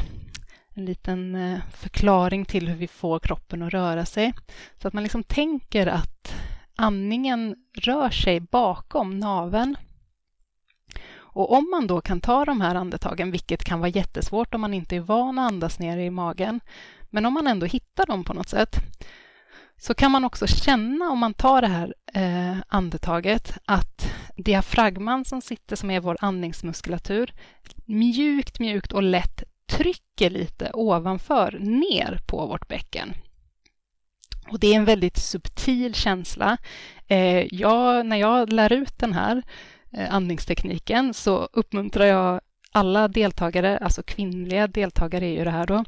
[0.77, 4.33] en liten eh, förklaring till hur vi får kroppen att röra sig.
[4.81, 6.35] Så att man liksom tänker att
[6.75, 9.75] andningen rör sig bakom naven.
[11.15, 14.73] Och om man då kan ta de här andetagen, vilket kan vara jättesvårt om man
[14.73, 16.59] inte är van att andas ner i magen,
[17.09, 18.75] men om man ändå hittar dem på något sätt,
[19.77, 25.41] så kan man också känna om man tar det här eh, andetaget att diafragman som
[25.41, 27.33] sitter, som är vår andningsmuskulatur,
[27.85, 33.13] mjukt, mjukt och lätt trycker lite ovanför ner på vårt bäcken.
[34.51, 36.57] Och det är en väldigt subtil känsla.
[37.07, 39.43] Eh, jag, när jag lär ut den här
[39.93, 42.41] eh, andningstekniken så uppmuntrar jag
[42.71, 45.83] alla deltagare, alltså kvinnliga deltagare är ju det här då,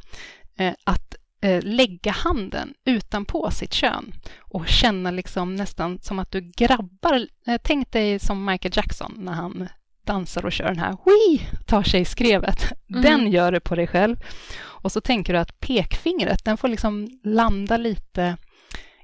[0.57, 1.15] eh, att
[1.61, 7.27] lägga handen utanpå sitt kön och känna liksom nästan som att du grabbar.
[7.63, 9.67] Tänk dig som Michael Jackson när han
[10.09, 11.47] dansar och kör den här Wii!
[11.65, 12.71] tar sig i skrevet.
[12.89, 13.01] Mm.
[13.01, 14.17] Den gör det på dig själv.
[14.61, 18.37] Och så tänker du att pekfingret, den får liksom landa lite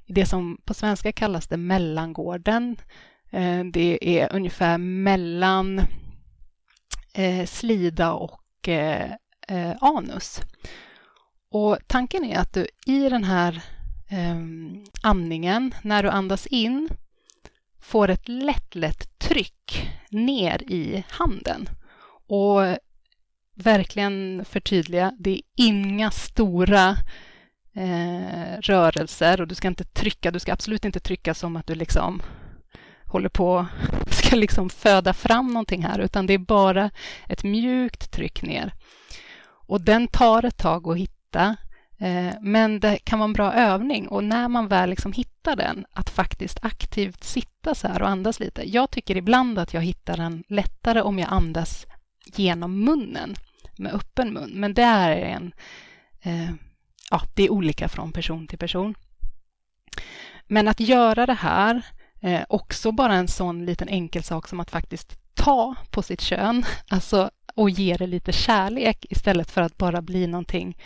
[0.06, 2.78] i det som på svenska kallas det mellangården.
[3.32, 5.82] Eh, det är ungefär mellan
[7.14, 9.12] eh, slida och eh,
[9.82, 10.42] anus.
[11.52, 13.62] Och tanken är att du i den här
[15.04, 16.90] andningen, när du andas in,
[17.82, 21.70] får ett lätt, lätt tryck ner i handen.
[22.28, 22.62] Och
[23.56, 26.98] verkligen förtydliga, det är inga stora
[27.76, 31.76] eh, rörelser och du ska inte trycka, du ska absolut inte trycka som att du
[31.76, 32.22] liksom
[33.06, 33.66] håller på,
[34.10, 36.92] ska liksom föda fram någonting här, utan det är bara
[37.30, 38.74] ett mjukt tryck ner.
[39.68, 41.56] Och den tar ett tag att hitta
[41.98, 45.86] Eh, men det kan vara en bra övning och när man väl liksom hittar den,
[45.92, 48.70] att faktiskt aktivt sitta så här och andas lite.
[48.70, 51.86] Jag tycker ibland att jag hittar den lättare om jag andas
[52.26, 53.36] genom munnen,
[53.78, 54.52] med öppen mun.
[54.54, 55.54] Men det är en...
[56.22, 56.52] Eh,
[57.12, 58.96] ja, det är olika från person till person.
[60.48, 61.82] Men att göra det här,
[62.22, 66.66] eh, också bara en sån liten enkel sak som att faktiskt ta på sitt kön,
[66.90, 70.78] alltså och ge det lite kärlek istället för att bara bli någonting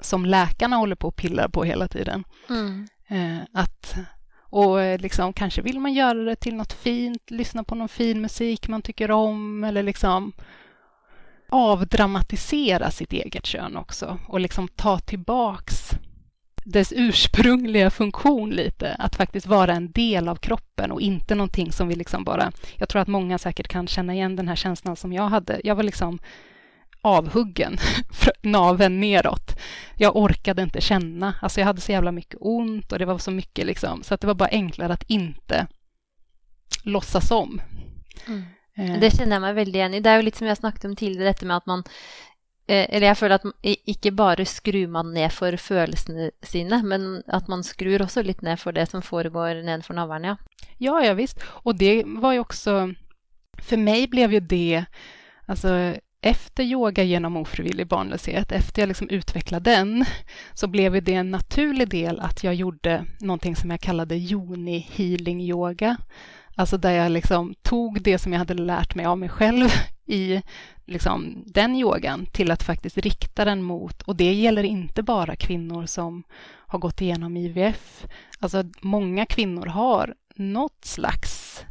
[0.00, 2.24] som läkarna håller på och pillar på hela tiden.
[2.48, 2.86] Mm.
[3.08, 3.94] Eh, att,
[4.40, 8.68] och liksom, kanske vill man göra det till något fint, lyssna på någon fin musik
[8.68, 10.32] man tycker om eller liksom
[11.48, 15.90] avdramatisera sitt eget kön också och liksom ta tillbaks
[16.64, 21.88] dess ursprungliga funktion lite, att faktiskt vara en del av kroppen och inte någonting som
[21.88, 22.52] vi liksom bara...
[22.76, 25.60] Jag tror att många säkert kan känna igen den här känslan som jag hade.
[25.64, 26.18] Jag var liksom
[27.02, 27.78] avhuggen,
[28.42, 29.58] naven neråt.
[29.96, 31.34] Jag orkade inte känna.
[31.40, 34.20] Alltså jag hade så jävla mycket ont och det var så mycket liksom, så att
[34.20, 35.66] det var bara enklare att inte
[36.84, 37.60] låtsas om.
[38.26, 38.44] Mm.
[38.76, 39.00] Eh.
[39.00, 40.00] Det känner jag mig väldigt igen i.
[40.00, 41.84] Det är ju lite som jag snackat om tidigare, detta med att man
[42.66, 47.48] eh, eller jag føler at ikke bare skrur man ned for følelsene sine, men att
[47.48, 50.36] man skrur också lite ned for det som foregår nedenfor navlen, ja.
[50.78, 51.42] Ja, ja visst.
[51.64, 52.94] Och det var ju också...
[53.58, 54.84] För mig blev ju det...
[55.46, 60.04] Alltså, efter yoga genom ofrivillig barnlöshet, efter jag liksom utvecklade den,
[60.54, 65.40] så blev det en naturlig del att jag gjorde någonting som jag kallade yoni healing
[65.40, 65.96] yoga.
[66.54, 69.68] Alltså där jag liksom tog det som jag hade lärt mig av mig själv
[70.06, 70.42] i
[70.86, 75.86] liksom den yogan till att faktiskt rikta den mot, och det gäller inte bara kvinnor
[75.86, 76.22] som
[76.66, 78.06] har gått igenom IVF.
[78.40, 81.64] Alltså många kvinnor har något slags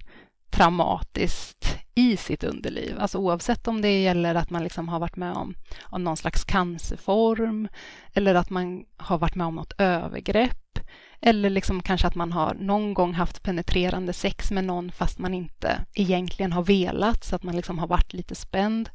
[0.51, 2.95] traumatiskt i sitt underliv.
[2.99, 6.43] Alltså oavsett om det gäller att man liksom har varit med om, om någon slags
[6.43, 7.67] cancerform
[8.13, 10.79] eller att man har varit med om något övergrepp
[11.21, 15.33] Eller liksom kanske att man har någon gång haft penetrerande sex med någon fast man
[15.33, 18.89] inte egentligen har velat, så att man liksom har varit lite spänd.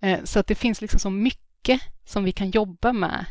[0.00, 3.24] Eh, så att det finns liksom så mycket som vi kan jobba med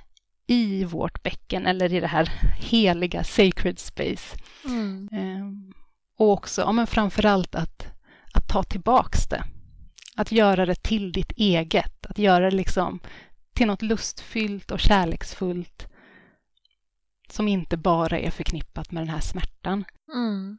[0.48, 4.38] i vårt bäcken eller i det här heliga sacred space.
[4.66, 5.10] Mm.
[6.20, 7.88] Och också, ja, men framför allt att,
[8.34, 9.44] att ta tillbaks det.
[10.16, 13.00] Att göra det till ditt eget, att göra det liksom
[13.54, 15.88] till något lustfyllt och kärleksfullt
[17.30, 19.86] som inte bara är förknippat med den här smärtan.
[20.14, 20.58] Mm.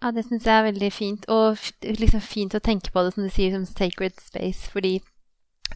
[0.00, 1.24] Ja, det syns jag är väldigt fint.
[1.24, 4.80] Och liksom fint att tänka på det som du säger som sacred space, för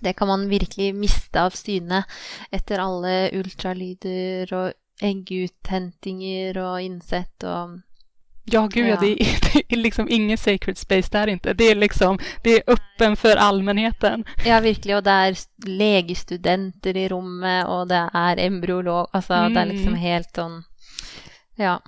[0.01, 2.05] det kan man verkligen mista av syne
[2.51, 7.69] efter alla ultralyder och ägguthämtningar och insett och
[8.45, 9.01] Ja, gud ja.
[9.01, 11.53] Det, är, det är liksom ingen sacred space där inte.
[11.53, 14.25] Det är liksom, det är öppen för allmänheten.
[14.45, 14.99] Ja, verkligen.
[14.99, 15.37] Och det är
[15.67, 19.09] legestudenter i rummet och det är embryolog.
[19.13, 19.55] Alltså, mm.
[19.55, 20.65] det är liksom helt sån,
[21.57, 21.83] ja.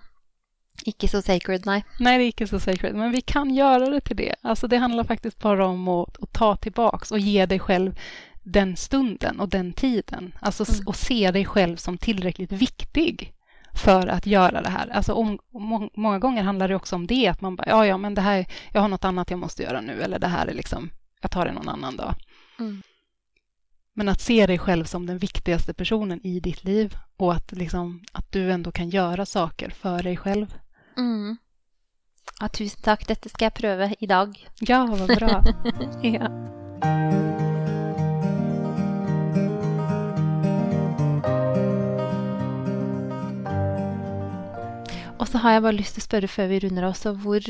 [0.84, 1.84] Icke så sacred, nej.
[1.98, 4.34] Nej, det är icke så sacred, men vi kan göra det till det.
[4.42, 7.98] Alltså det handlar faktiskt bara om att, att ta tillbaks och ge dig själv
[8.42, 10.34] den stunden och den tiden.
[10.40, 10.86] Alltså mm.
[10.86, 13.34] och se dig själv som tillräckligt viktig
[13.74, 14.88] för att göra det här.
[14.88, 17.98] Alltså om, må, många gånger handlar det också om det, att man bara, ja, ja,
[17.98, 20.54] men det här, jag har något annat jag måste göra nu, eller det här är
[20.54, 20.90] liksom,
[21.20, 22.14] jag tar det någon annan dag.
[22.58, 22.82] Mm.
[23.94, 28.04] Men att se dig själv som den viktigaste personen i ditt liv och att, liksom,
[28.12, 30.54] att du ändå kan göra saker för dig själv.
[30.96, 31.36] Mm.
[32.40, 34.48] Ja, tusen tack, detta ska jag pröva idag.
[34.60, 35.42] Ja, vad bra.
[36.02, 37.23] ja.
[45.34, 47.46] Så har jeg bare lyst til å spørre før vi runder også, hvor,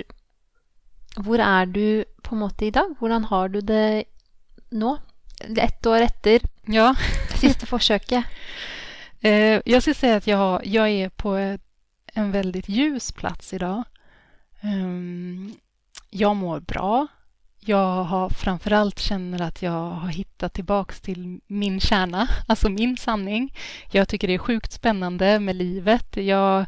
[1.21, 2.95] hvor er du på en måte i dag?
[2.97, 4.07] Hvordan har du det
[4.73, 4.95] nå?
[5.45, 6.95] Ett år efter ja.
[7.37, 8.25] sista försöket.
[9.21, 11.59] eh, jag skulle säga att jag, jag är på
[12.15, 13.85] en väldigt ljus plats idag.
[14.63, 15.55] Um,
[16.11, 17.07] jag mår bra.
[17.61, 23.55] Jag har framförallt känner att jag har hittat tillbaks till min kärna, alltså min sanning.
[23.91, 26.17] Jag tycker det är sjukt spännande med livet.
[26.17, 26.67] Jag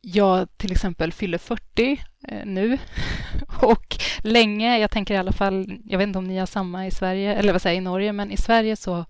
[0.00, 2.78] jag till exempel fyller 40 eh, nu
[3.62, 6.90] och länge, jag tänker i alla fall, jag vet inte om ni har samma i
[6.90, 9.04] Sverige, eller vad säger i Norge, men i Sverige så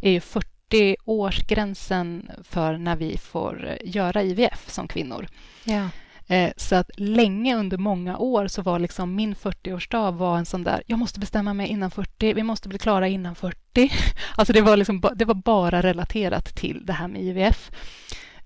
[0.00, 5.28] är ju 40 årsgränsen för när vi får göra IVF som kvinnor.
[5.64, 5.88] Ja.
[6.26, 10.64] Eh, så att länge under många år så var liksom min 40-årsdag var en sån
[10.64, 13.58] där, jag måste bestämma mig innan 40, vi måste bli klara innan 40.
[14.36, 17.70] Alltså det var, liksom, det var bara relaterat till det här med IVF.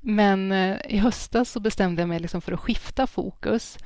[0.08, 3.78] Men eh, i höstas så bestämde jag mig liksom för att skifta fokus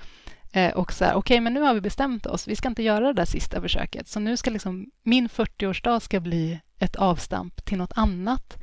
[0.53, 2.49] eh, och så här, okej, okay, men nu har vi bestämt oss.
[2.49, 4.09] Vi ska inte göra det där sista försöket.
[4.09, 8.59] Så nu ska liksom min 40-årsdag ska bli ett avstamp till något annat.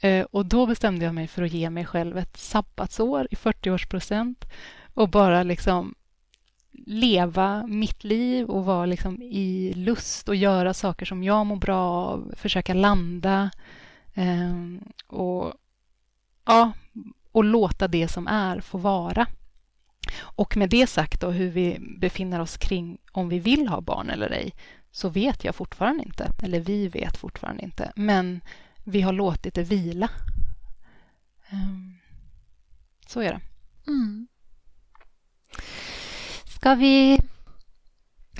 [0.00, 4.44] Eh, och då bestämde jag mig för att ge mig själv ett sabbatsår i 40-årsprocent
[4.94, 5.94] och bara liksom
[6.86, 11.80] leva mitt liv och vara liksom i lust och göra saker som jag mår bra
[11.80, 13.50] av, försöka landa.
[14.14, 15.52] Ehm, och
[16.44, 16.72] ja,
[17.34, 19.26] och låta det som är få vara.
[20.18, 24.10] Och med det sagt då hur vi befinner oss kring om vi vill ha barn
[24.10, 24.52] eller ej
[24.90, 27.92] så vet jag fortfarande inte, eller vi vet fortfarande inte.
[27.96, 28.40] Men
[28.84, 30.10] vi har låtit det vila.
[31.52, 31.98] Um,
[33.06, 33.40] så är det.
[33.86, 34.26] Mm.
[36.44, 37.20] Ska vi...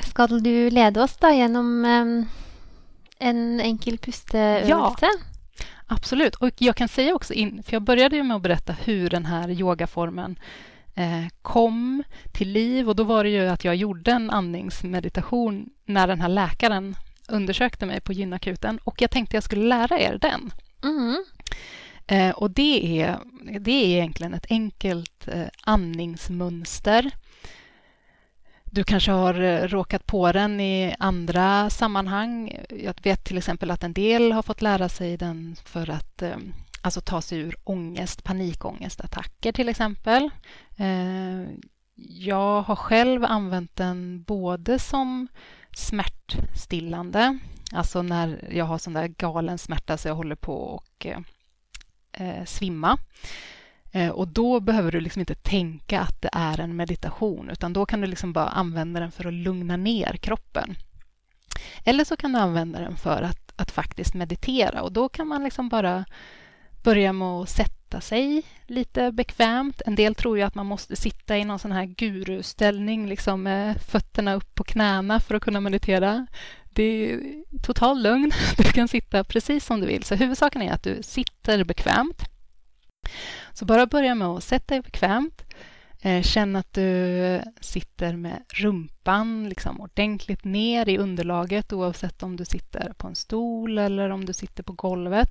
[0.07, 2.29] Ska du leda oss då genom um,
[3.19, 4.71] en enkel pusteövelse?
[4.71, 5.34] Ja.
[5.86, 6.35] Absolut.
[6.35, 9.27] Och jag kan säga också, in, för jag började ju med att berätta hur den
[9.27, 10.39] här yogaformen
[10.94, 12.02] eh, kom
[12.32, 16.28] till liv och då var det ju att jag gjorde en andningsmeditation när den här
[16.28, 16.97] läkaren
[17.28, 20.52] undersökte mig på gynakuten och jag tänkte jag skulle lära er den.
[20.82, 21.24] Mm.
[22.06, 23.19] Eh, och det är,
[23.61, 27.11] det är egentligen ett enkelt eh, andningsmönster
[28.75, 32.59] du kanske har eh, råkat på den i andra sammanhang.
[32.69, 36.37] Jag vet till exempel att en del har fått lära sig den för att eh,
[36.81, 40.31] alltså ta sig ur ångest, panikångestattacker till exempel.
[40.77, 41.43] Eh,
[42.19, 45.29] jag har själv använt den både som
[45.77, 47.39] smärtstillande,
[47.73, 51.07] alltså när jag har sån där galen smärta så jag håller på att
[52.13, 52.99] eh, svimma.
[53.95, 57.87] Eh, och då behöver du liksom inte tänka att det är en meditation, utan då
[57.87, 60.77] kan du liksom bara använda den för att lugna ner kroppen.
[61.85, 65.45] Eller så kan du använda den för att, att faktiskt meditera och då kan man
[65.45, 66.05] liksom bara
[66.85, 69.83] börja med att sätta sig lite bekvämt.
[69.87, 73.81] En del tror ju att man måste sitta i någon sån här guruställning, liksom med
[73.83, 76.27] fötterna upp på knäna för att kunna meditera.
[76.71, 77.21] Det är
[77.62, 78.33] total lugn.
[78.57, 80.03] Du kan sitta precis som du vill.
[80.03, 82.25] Så huvudsaken är att du sitter bekvämt
[83.55, 85.43] så bara börja med att sätta dig bekvämt.
[86.01, 92.45] Eh, Känn att du sitter med rumpan liksom ordentligt ner i underlaget oavsett om du
[92.45, 95.29] sitter på en stol eller om du sitter på golvet.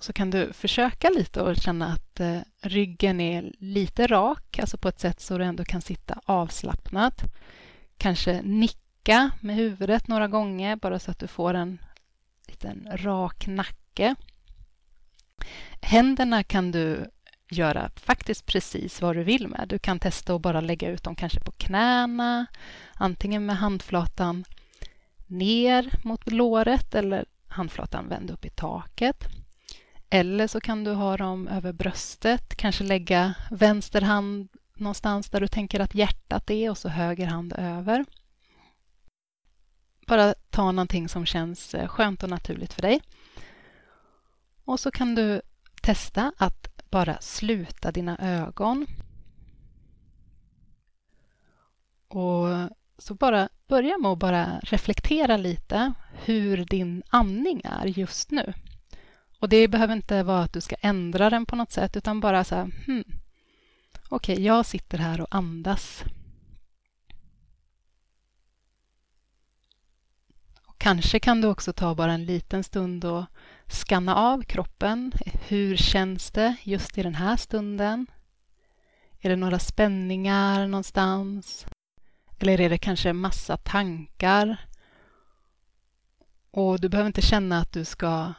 [0.00, 4.78] Och så kan du försöka lite och känna att eh, ryggen är lite rak, alltså
[4.78, 7.22] på ett sätt så du ändå kan sitta avslappnat.
[7.96, 11.78] Kanske nicka med huvudet några gånger bara så att du får en
[12.48, 14.14] liten rak nacke.
[15.80, 17.10] Händerna kan du
[17.50, 19.66] göra faktiskt precis vad du vill med.
[19.68, 22.46] Du kan testa att bara lägga ut dem kanske på knäna,
[22.94, 24.44] antingen med handflatan
[25.26, 29.24] ner mot låret eller handflatan vänd upp i taket.
[30.10, 35.48] Eller så kan du ha dem över bröstet, kanske lägga vänster hand någonstans där du
[35.48, 38.04] tänker att hjärtat är och så höger hand över.
[40.06, 43.00] Bara ta någonting som känns eh, skönt och naturligt för dig.
[44.64, 45.42] Och så kan du
[45.82, 48.86] testa att bara sluta dina ögon.
[52.08, 52.46] Och
[52.98, 58.52] så bara börja med att bara reflektera lite hur din andning är just nu.
[59.38, 62.44] Och det behöver inte vara att du ska ändra den på något sätt utan bara
[62.44, 63.04] så här, hmm,
[64.08, 66.04] okej, okay, jag sitter här och andas.
[70.66, 73.24] Och kanske kan du också ta bara en liten stund och
[73.70, 75.12] skanna av kroppen.
[75.48, 78.06] Hur känns det just i den här stunden?
[79.20, 81.66] Är det några spänningar någonstans?
[82.38, 84.56] Eller är det kanske massa tankar?
[86.50, 88.32] Och du behöver inte känna att du ska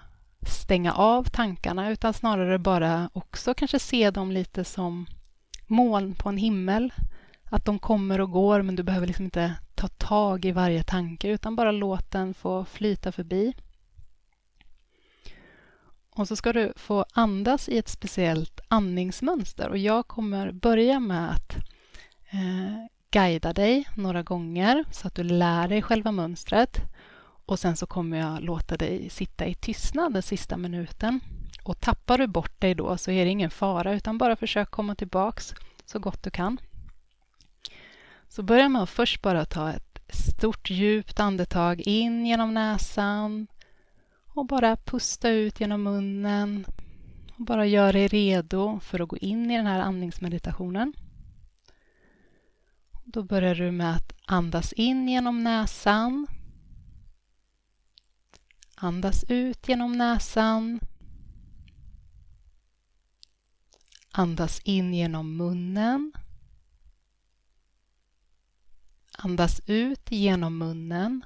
[0.48, 5.06] stänga av tankarna utan snarare bara också kanske se dem lite som
[5.68, 6.94] moln på en himmel.
[7.44, 11.28] Att de kommer och går men du behöver liksom inte ta tag i varje tanke
[11.28, 13.54] utan bara låt den få flyta förbi.
[16.16, 21.32] Och så ska du få andas i ett speciellt andningsmönster och jag kommer börja med
[21.32, 21.56] att
[22.32, 26.82] eh, guida dig några gånger så att du lär dig själva mönstret.
[27.46, 31.20] Och sen så kommer jag låta dig sitta i tystnad den sista minuten.
[31.64, 34.96] Och tappar du bort dig då så är det ingen fara utan bara försök komma
[34.96, 35.54] tillbaks
[35.86, 36.58] så gott du kan.
[38.30, 43.48] Så börja med att först bara ta ett stort djupt andetag in genom näsan
[44.34, 46.66] och bara pusta ut genom munnen.
[47.38, 50.94] Och bara gör dig redo för att gå in i den här andningsmeditationen.
[53.06, 56.28] Då börjar du med att andas in genom näsan
[58.84, 60.80] Andas ut genom näsan.
[64.12, 66.12] Andas in genom munnen.
[69.18, 71.26] Andas ut genom munnen.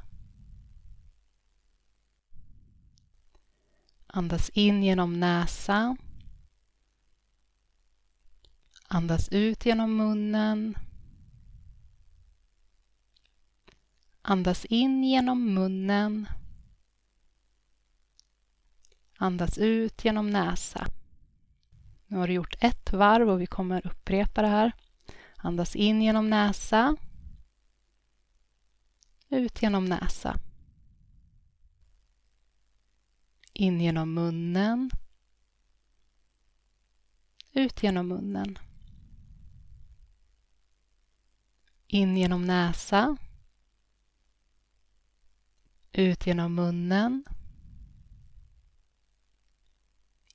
[4.16, 5.98] Andas in genom näsan.
[8.88, 10.78] Andas ut genom munnen.
[14.22, 16.28] Andas in genom munnen.
[19.18, 20.88] Andas ut genom näsa.
[22.08, 24.72] Nu har du gjort ett varv och vi kommer upprepa det här.
[25.36, 26.96] Andas in genom näsa.
[29.30, 30.40] Ut genom näsa.
[33.58, 34.90] In genom munnen.
[37.52, 38.60] Ut genom munnen.
[41.88, 43.18] In genom näsa.
[45.92, 47.24] Ut genom munnen.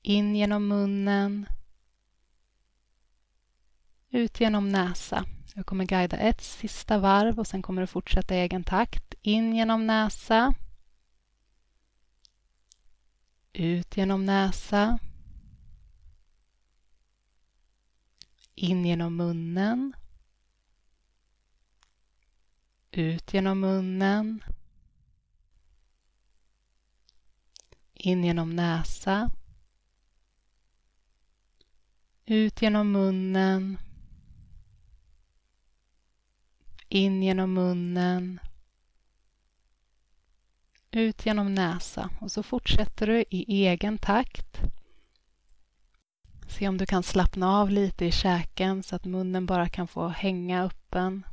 [0.01, 1.45] In genom munnen.
[4.09, 5.25] Ut genom näsa.
[5.55, 9.13] Jag kommer guida ett sista varv och sen kommer du fortsätta i egen takt.
[9.21, 10.53] In genom näsa.
[13.53, 14.99] Ut genom näsa.
[18.55, 19.93] In genom munnen.
[22.91, 24.43] Ut genom munnen.
[27.93, 29.31] In genom näsa.
[32.25, 33.77] Ut genom munnen.
[36.89, 38.39] In genom munnen.
[40.93, 44.57] Ut genom näsa och så fortsätter du i egen takt.
[46.47, 50.07] Se om du kan slappna av lite i käken så att munnen bara kan få
[50.07, 51.23] hänga öppen.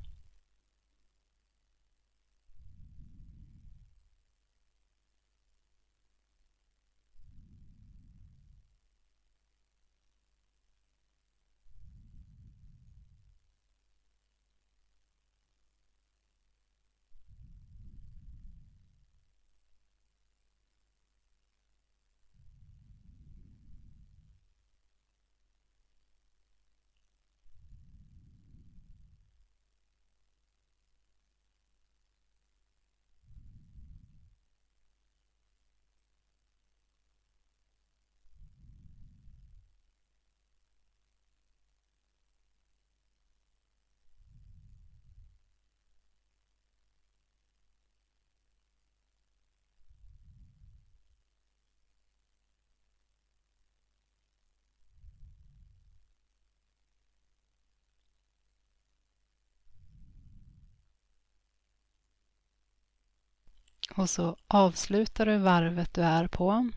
[63.97, 66.71] Och så avslutar du varvet du är på.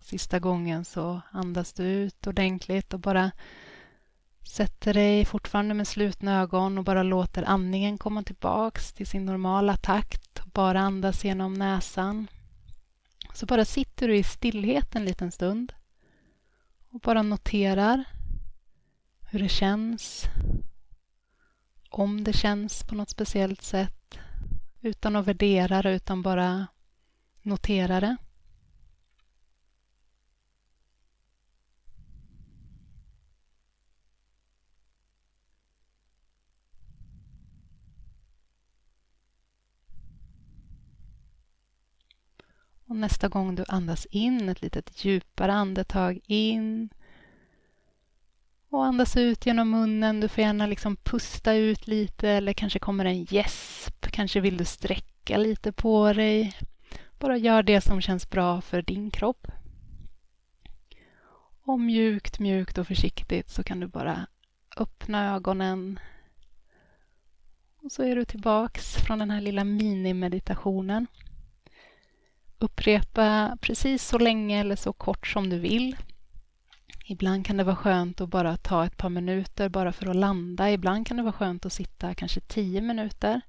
[0.00, 3.30] Sista gången så andas du ut ordentligt och bara
[4.48, 9.76] sätter dig fortfarande med slutna ögon och bara låter andningen komma tillbaks till sin normala
[9.76, 10.44] takt.
[10.44, 12.26] Bara andas genom näsan.
[13.34, 15.72] Så bara sitter du i stillhet en liten stund
[16.90, 18.04] och bara noterar
[19.30, 20.24] hur det känns.
[21.90, 23.97] Om det känns på något speciellt sätt
[24.80, 26.66] utan att värdera det, utan bara
[27.42, 28.16] notera det.
[42.88, 46.88] Och nästa gång du andas in, ett litet djupare andetag in
[48.70, 50.20] och andas ut genom munnen.
[50.20, 54.06] Du får gärna liksom pusta ut lite eller kanske kommer en gäsp.
[54.10, 56.56] Kanske vill du sträcka lite på dig.
[57.18, 59.46] Bara gör det som känns bra för din kropp.
[61.62, 64.26] Och mjukt, mjukt och försiktigt så kan du bara
[64.76, 66.00] öppna ögonen.
[67.82, 71.06] Och så är du tillbaks från den här lilla minimeditationen.
[72.58, 75.96] Upprepa precis så länge eller så kort som du vill.
[77.10, 80.70] Ibland kan det vara skönt att bara ta ett par minuter bara för att landa.
[80.70, 83.40] Ibland kan det vara skönt att sitta kanske tio minuter.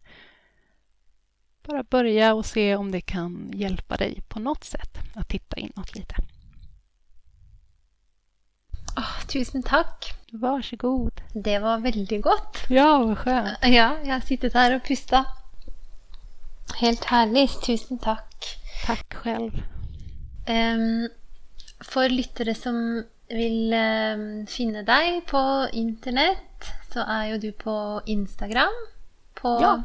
[1.67, 5.95] Bara börja och se om det kan hjälpa dig på något sätt att titta inåt
[5.95, 6.15] lite.
[8.97, 10.13] Oh, tusen tack!
[10.31, 11.21] Varsågod!
[11.33, 12.57] Det var väldigt gott!
[12.69, 13.57] Ja, vad skönt!
[13.61, 15.27] Ja, jag har suttit här och pustat.
[16.75, 18.45] Helt härligt, tusen tack!
[18.85, 19.51] Tack själv!
[20.47, 21.09] Um,
[21.79, 26.37] för lyttare som vill um, finna dig på internet
[26.93, 28.87] så är ju du på Instagram.
[29.33, 29.83] På, ja.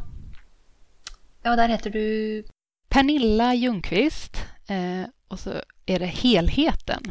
[1.43, 2.45] Ja, där heter du?
[2.89, 4.37] Pernilla Ljungqvist.
[4.67, 5.51] Eh, och så
[5.87, 7.03] är det helheten.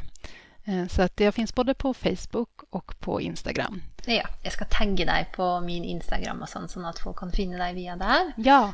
[0.65, 3.81] Eh, så att jag finns både på Facebook och på Instagram.
[4.05, 7.57] Ja, jag ska tagga dig på min Instagram och sånt så att folk kan finna
[7.57, 8.33] dig via där.
[8.35, 8.73] Ja.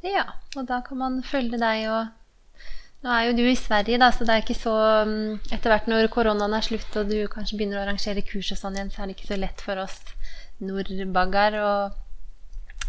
[0.00, 0.24] Ja,
[0.56, 2.06] och då kan man följa dig och
[3.00, 4.76] nu är ju du i Sverige, da, så det är inte så
[5.52, 8.74] Efter Etter hvert når koronaen er slutt og du kanske börjar arrangera kurs og sånn
[8.74, 10.00] igjen, så är det inte så lätt för oss
[10.58, 11.52] norrbaggar.
[11.60, 12.05] å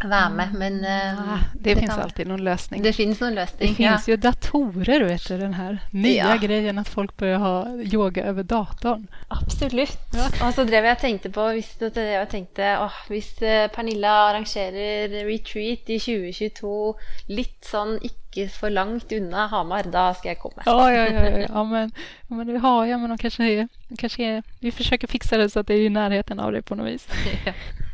[0.04, 0.54] vara med.
[0.54, 2.00] Men, ja, eh, det, det finns kan...
[2.00, 2.82] alltid någon lösning.
[2.82, 3.68] Det finns någon lösning.
[3.68, 6.36] Det finns ju datorer, vet du, den här nya ja.
[6.36, 9.06] grejen att folk börjar ha yoga över datorn.
[9.28, 9.98] Absolut.
[10.12, 10.48] Ja.
[10.48, 15.90] Och så drev jag tänkte på, visst, jag tänkte, åh, visst eh, Pernilla arrangerar retreat
[15.90, 16.94] i 2022,
[17.26, 20.62] lite sån icke för långt undan Hamar, då ska jag komma.
[20.66, 21.92] Ja, ja, ja, ja, ja men,
[22.26, 23.68] men det har jag, men de kanske är,
[23.98, 26.74] kanske är, vi försöker fixa det så att det är i närheten av dig på
[26.74, 27.08] något vis.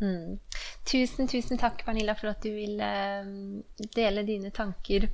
[0.00, 0.38] Mm.
[0.92, 3.24] Tusen, tusen tack Pernilla för att du ville
[3.94, 5.08] dela dina tankar.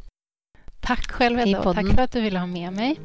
[0.80, 3.00] Tack själv Edda och tack för att du ville ha med mig.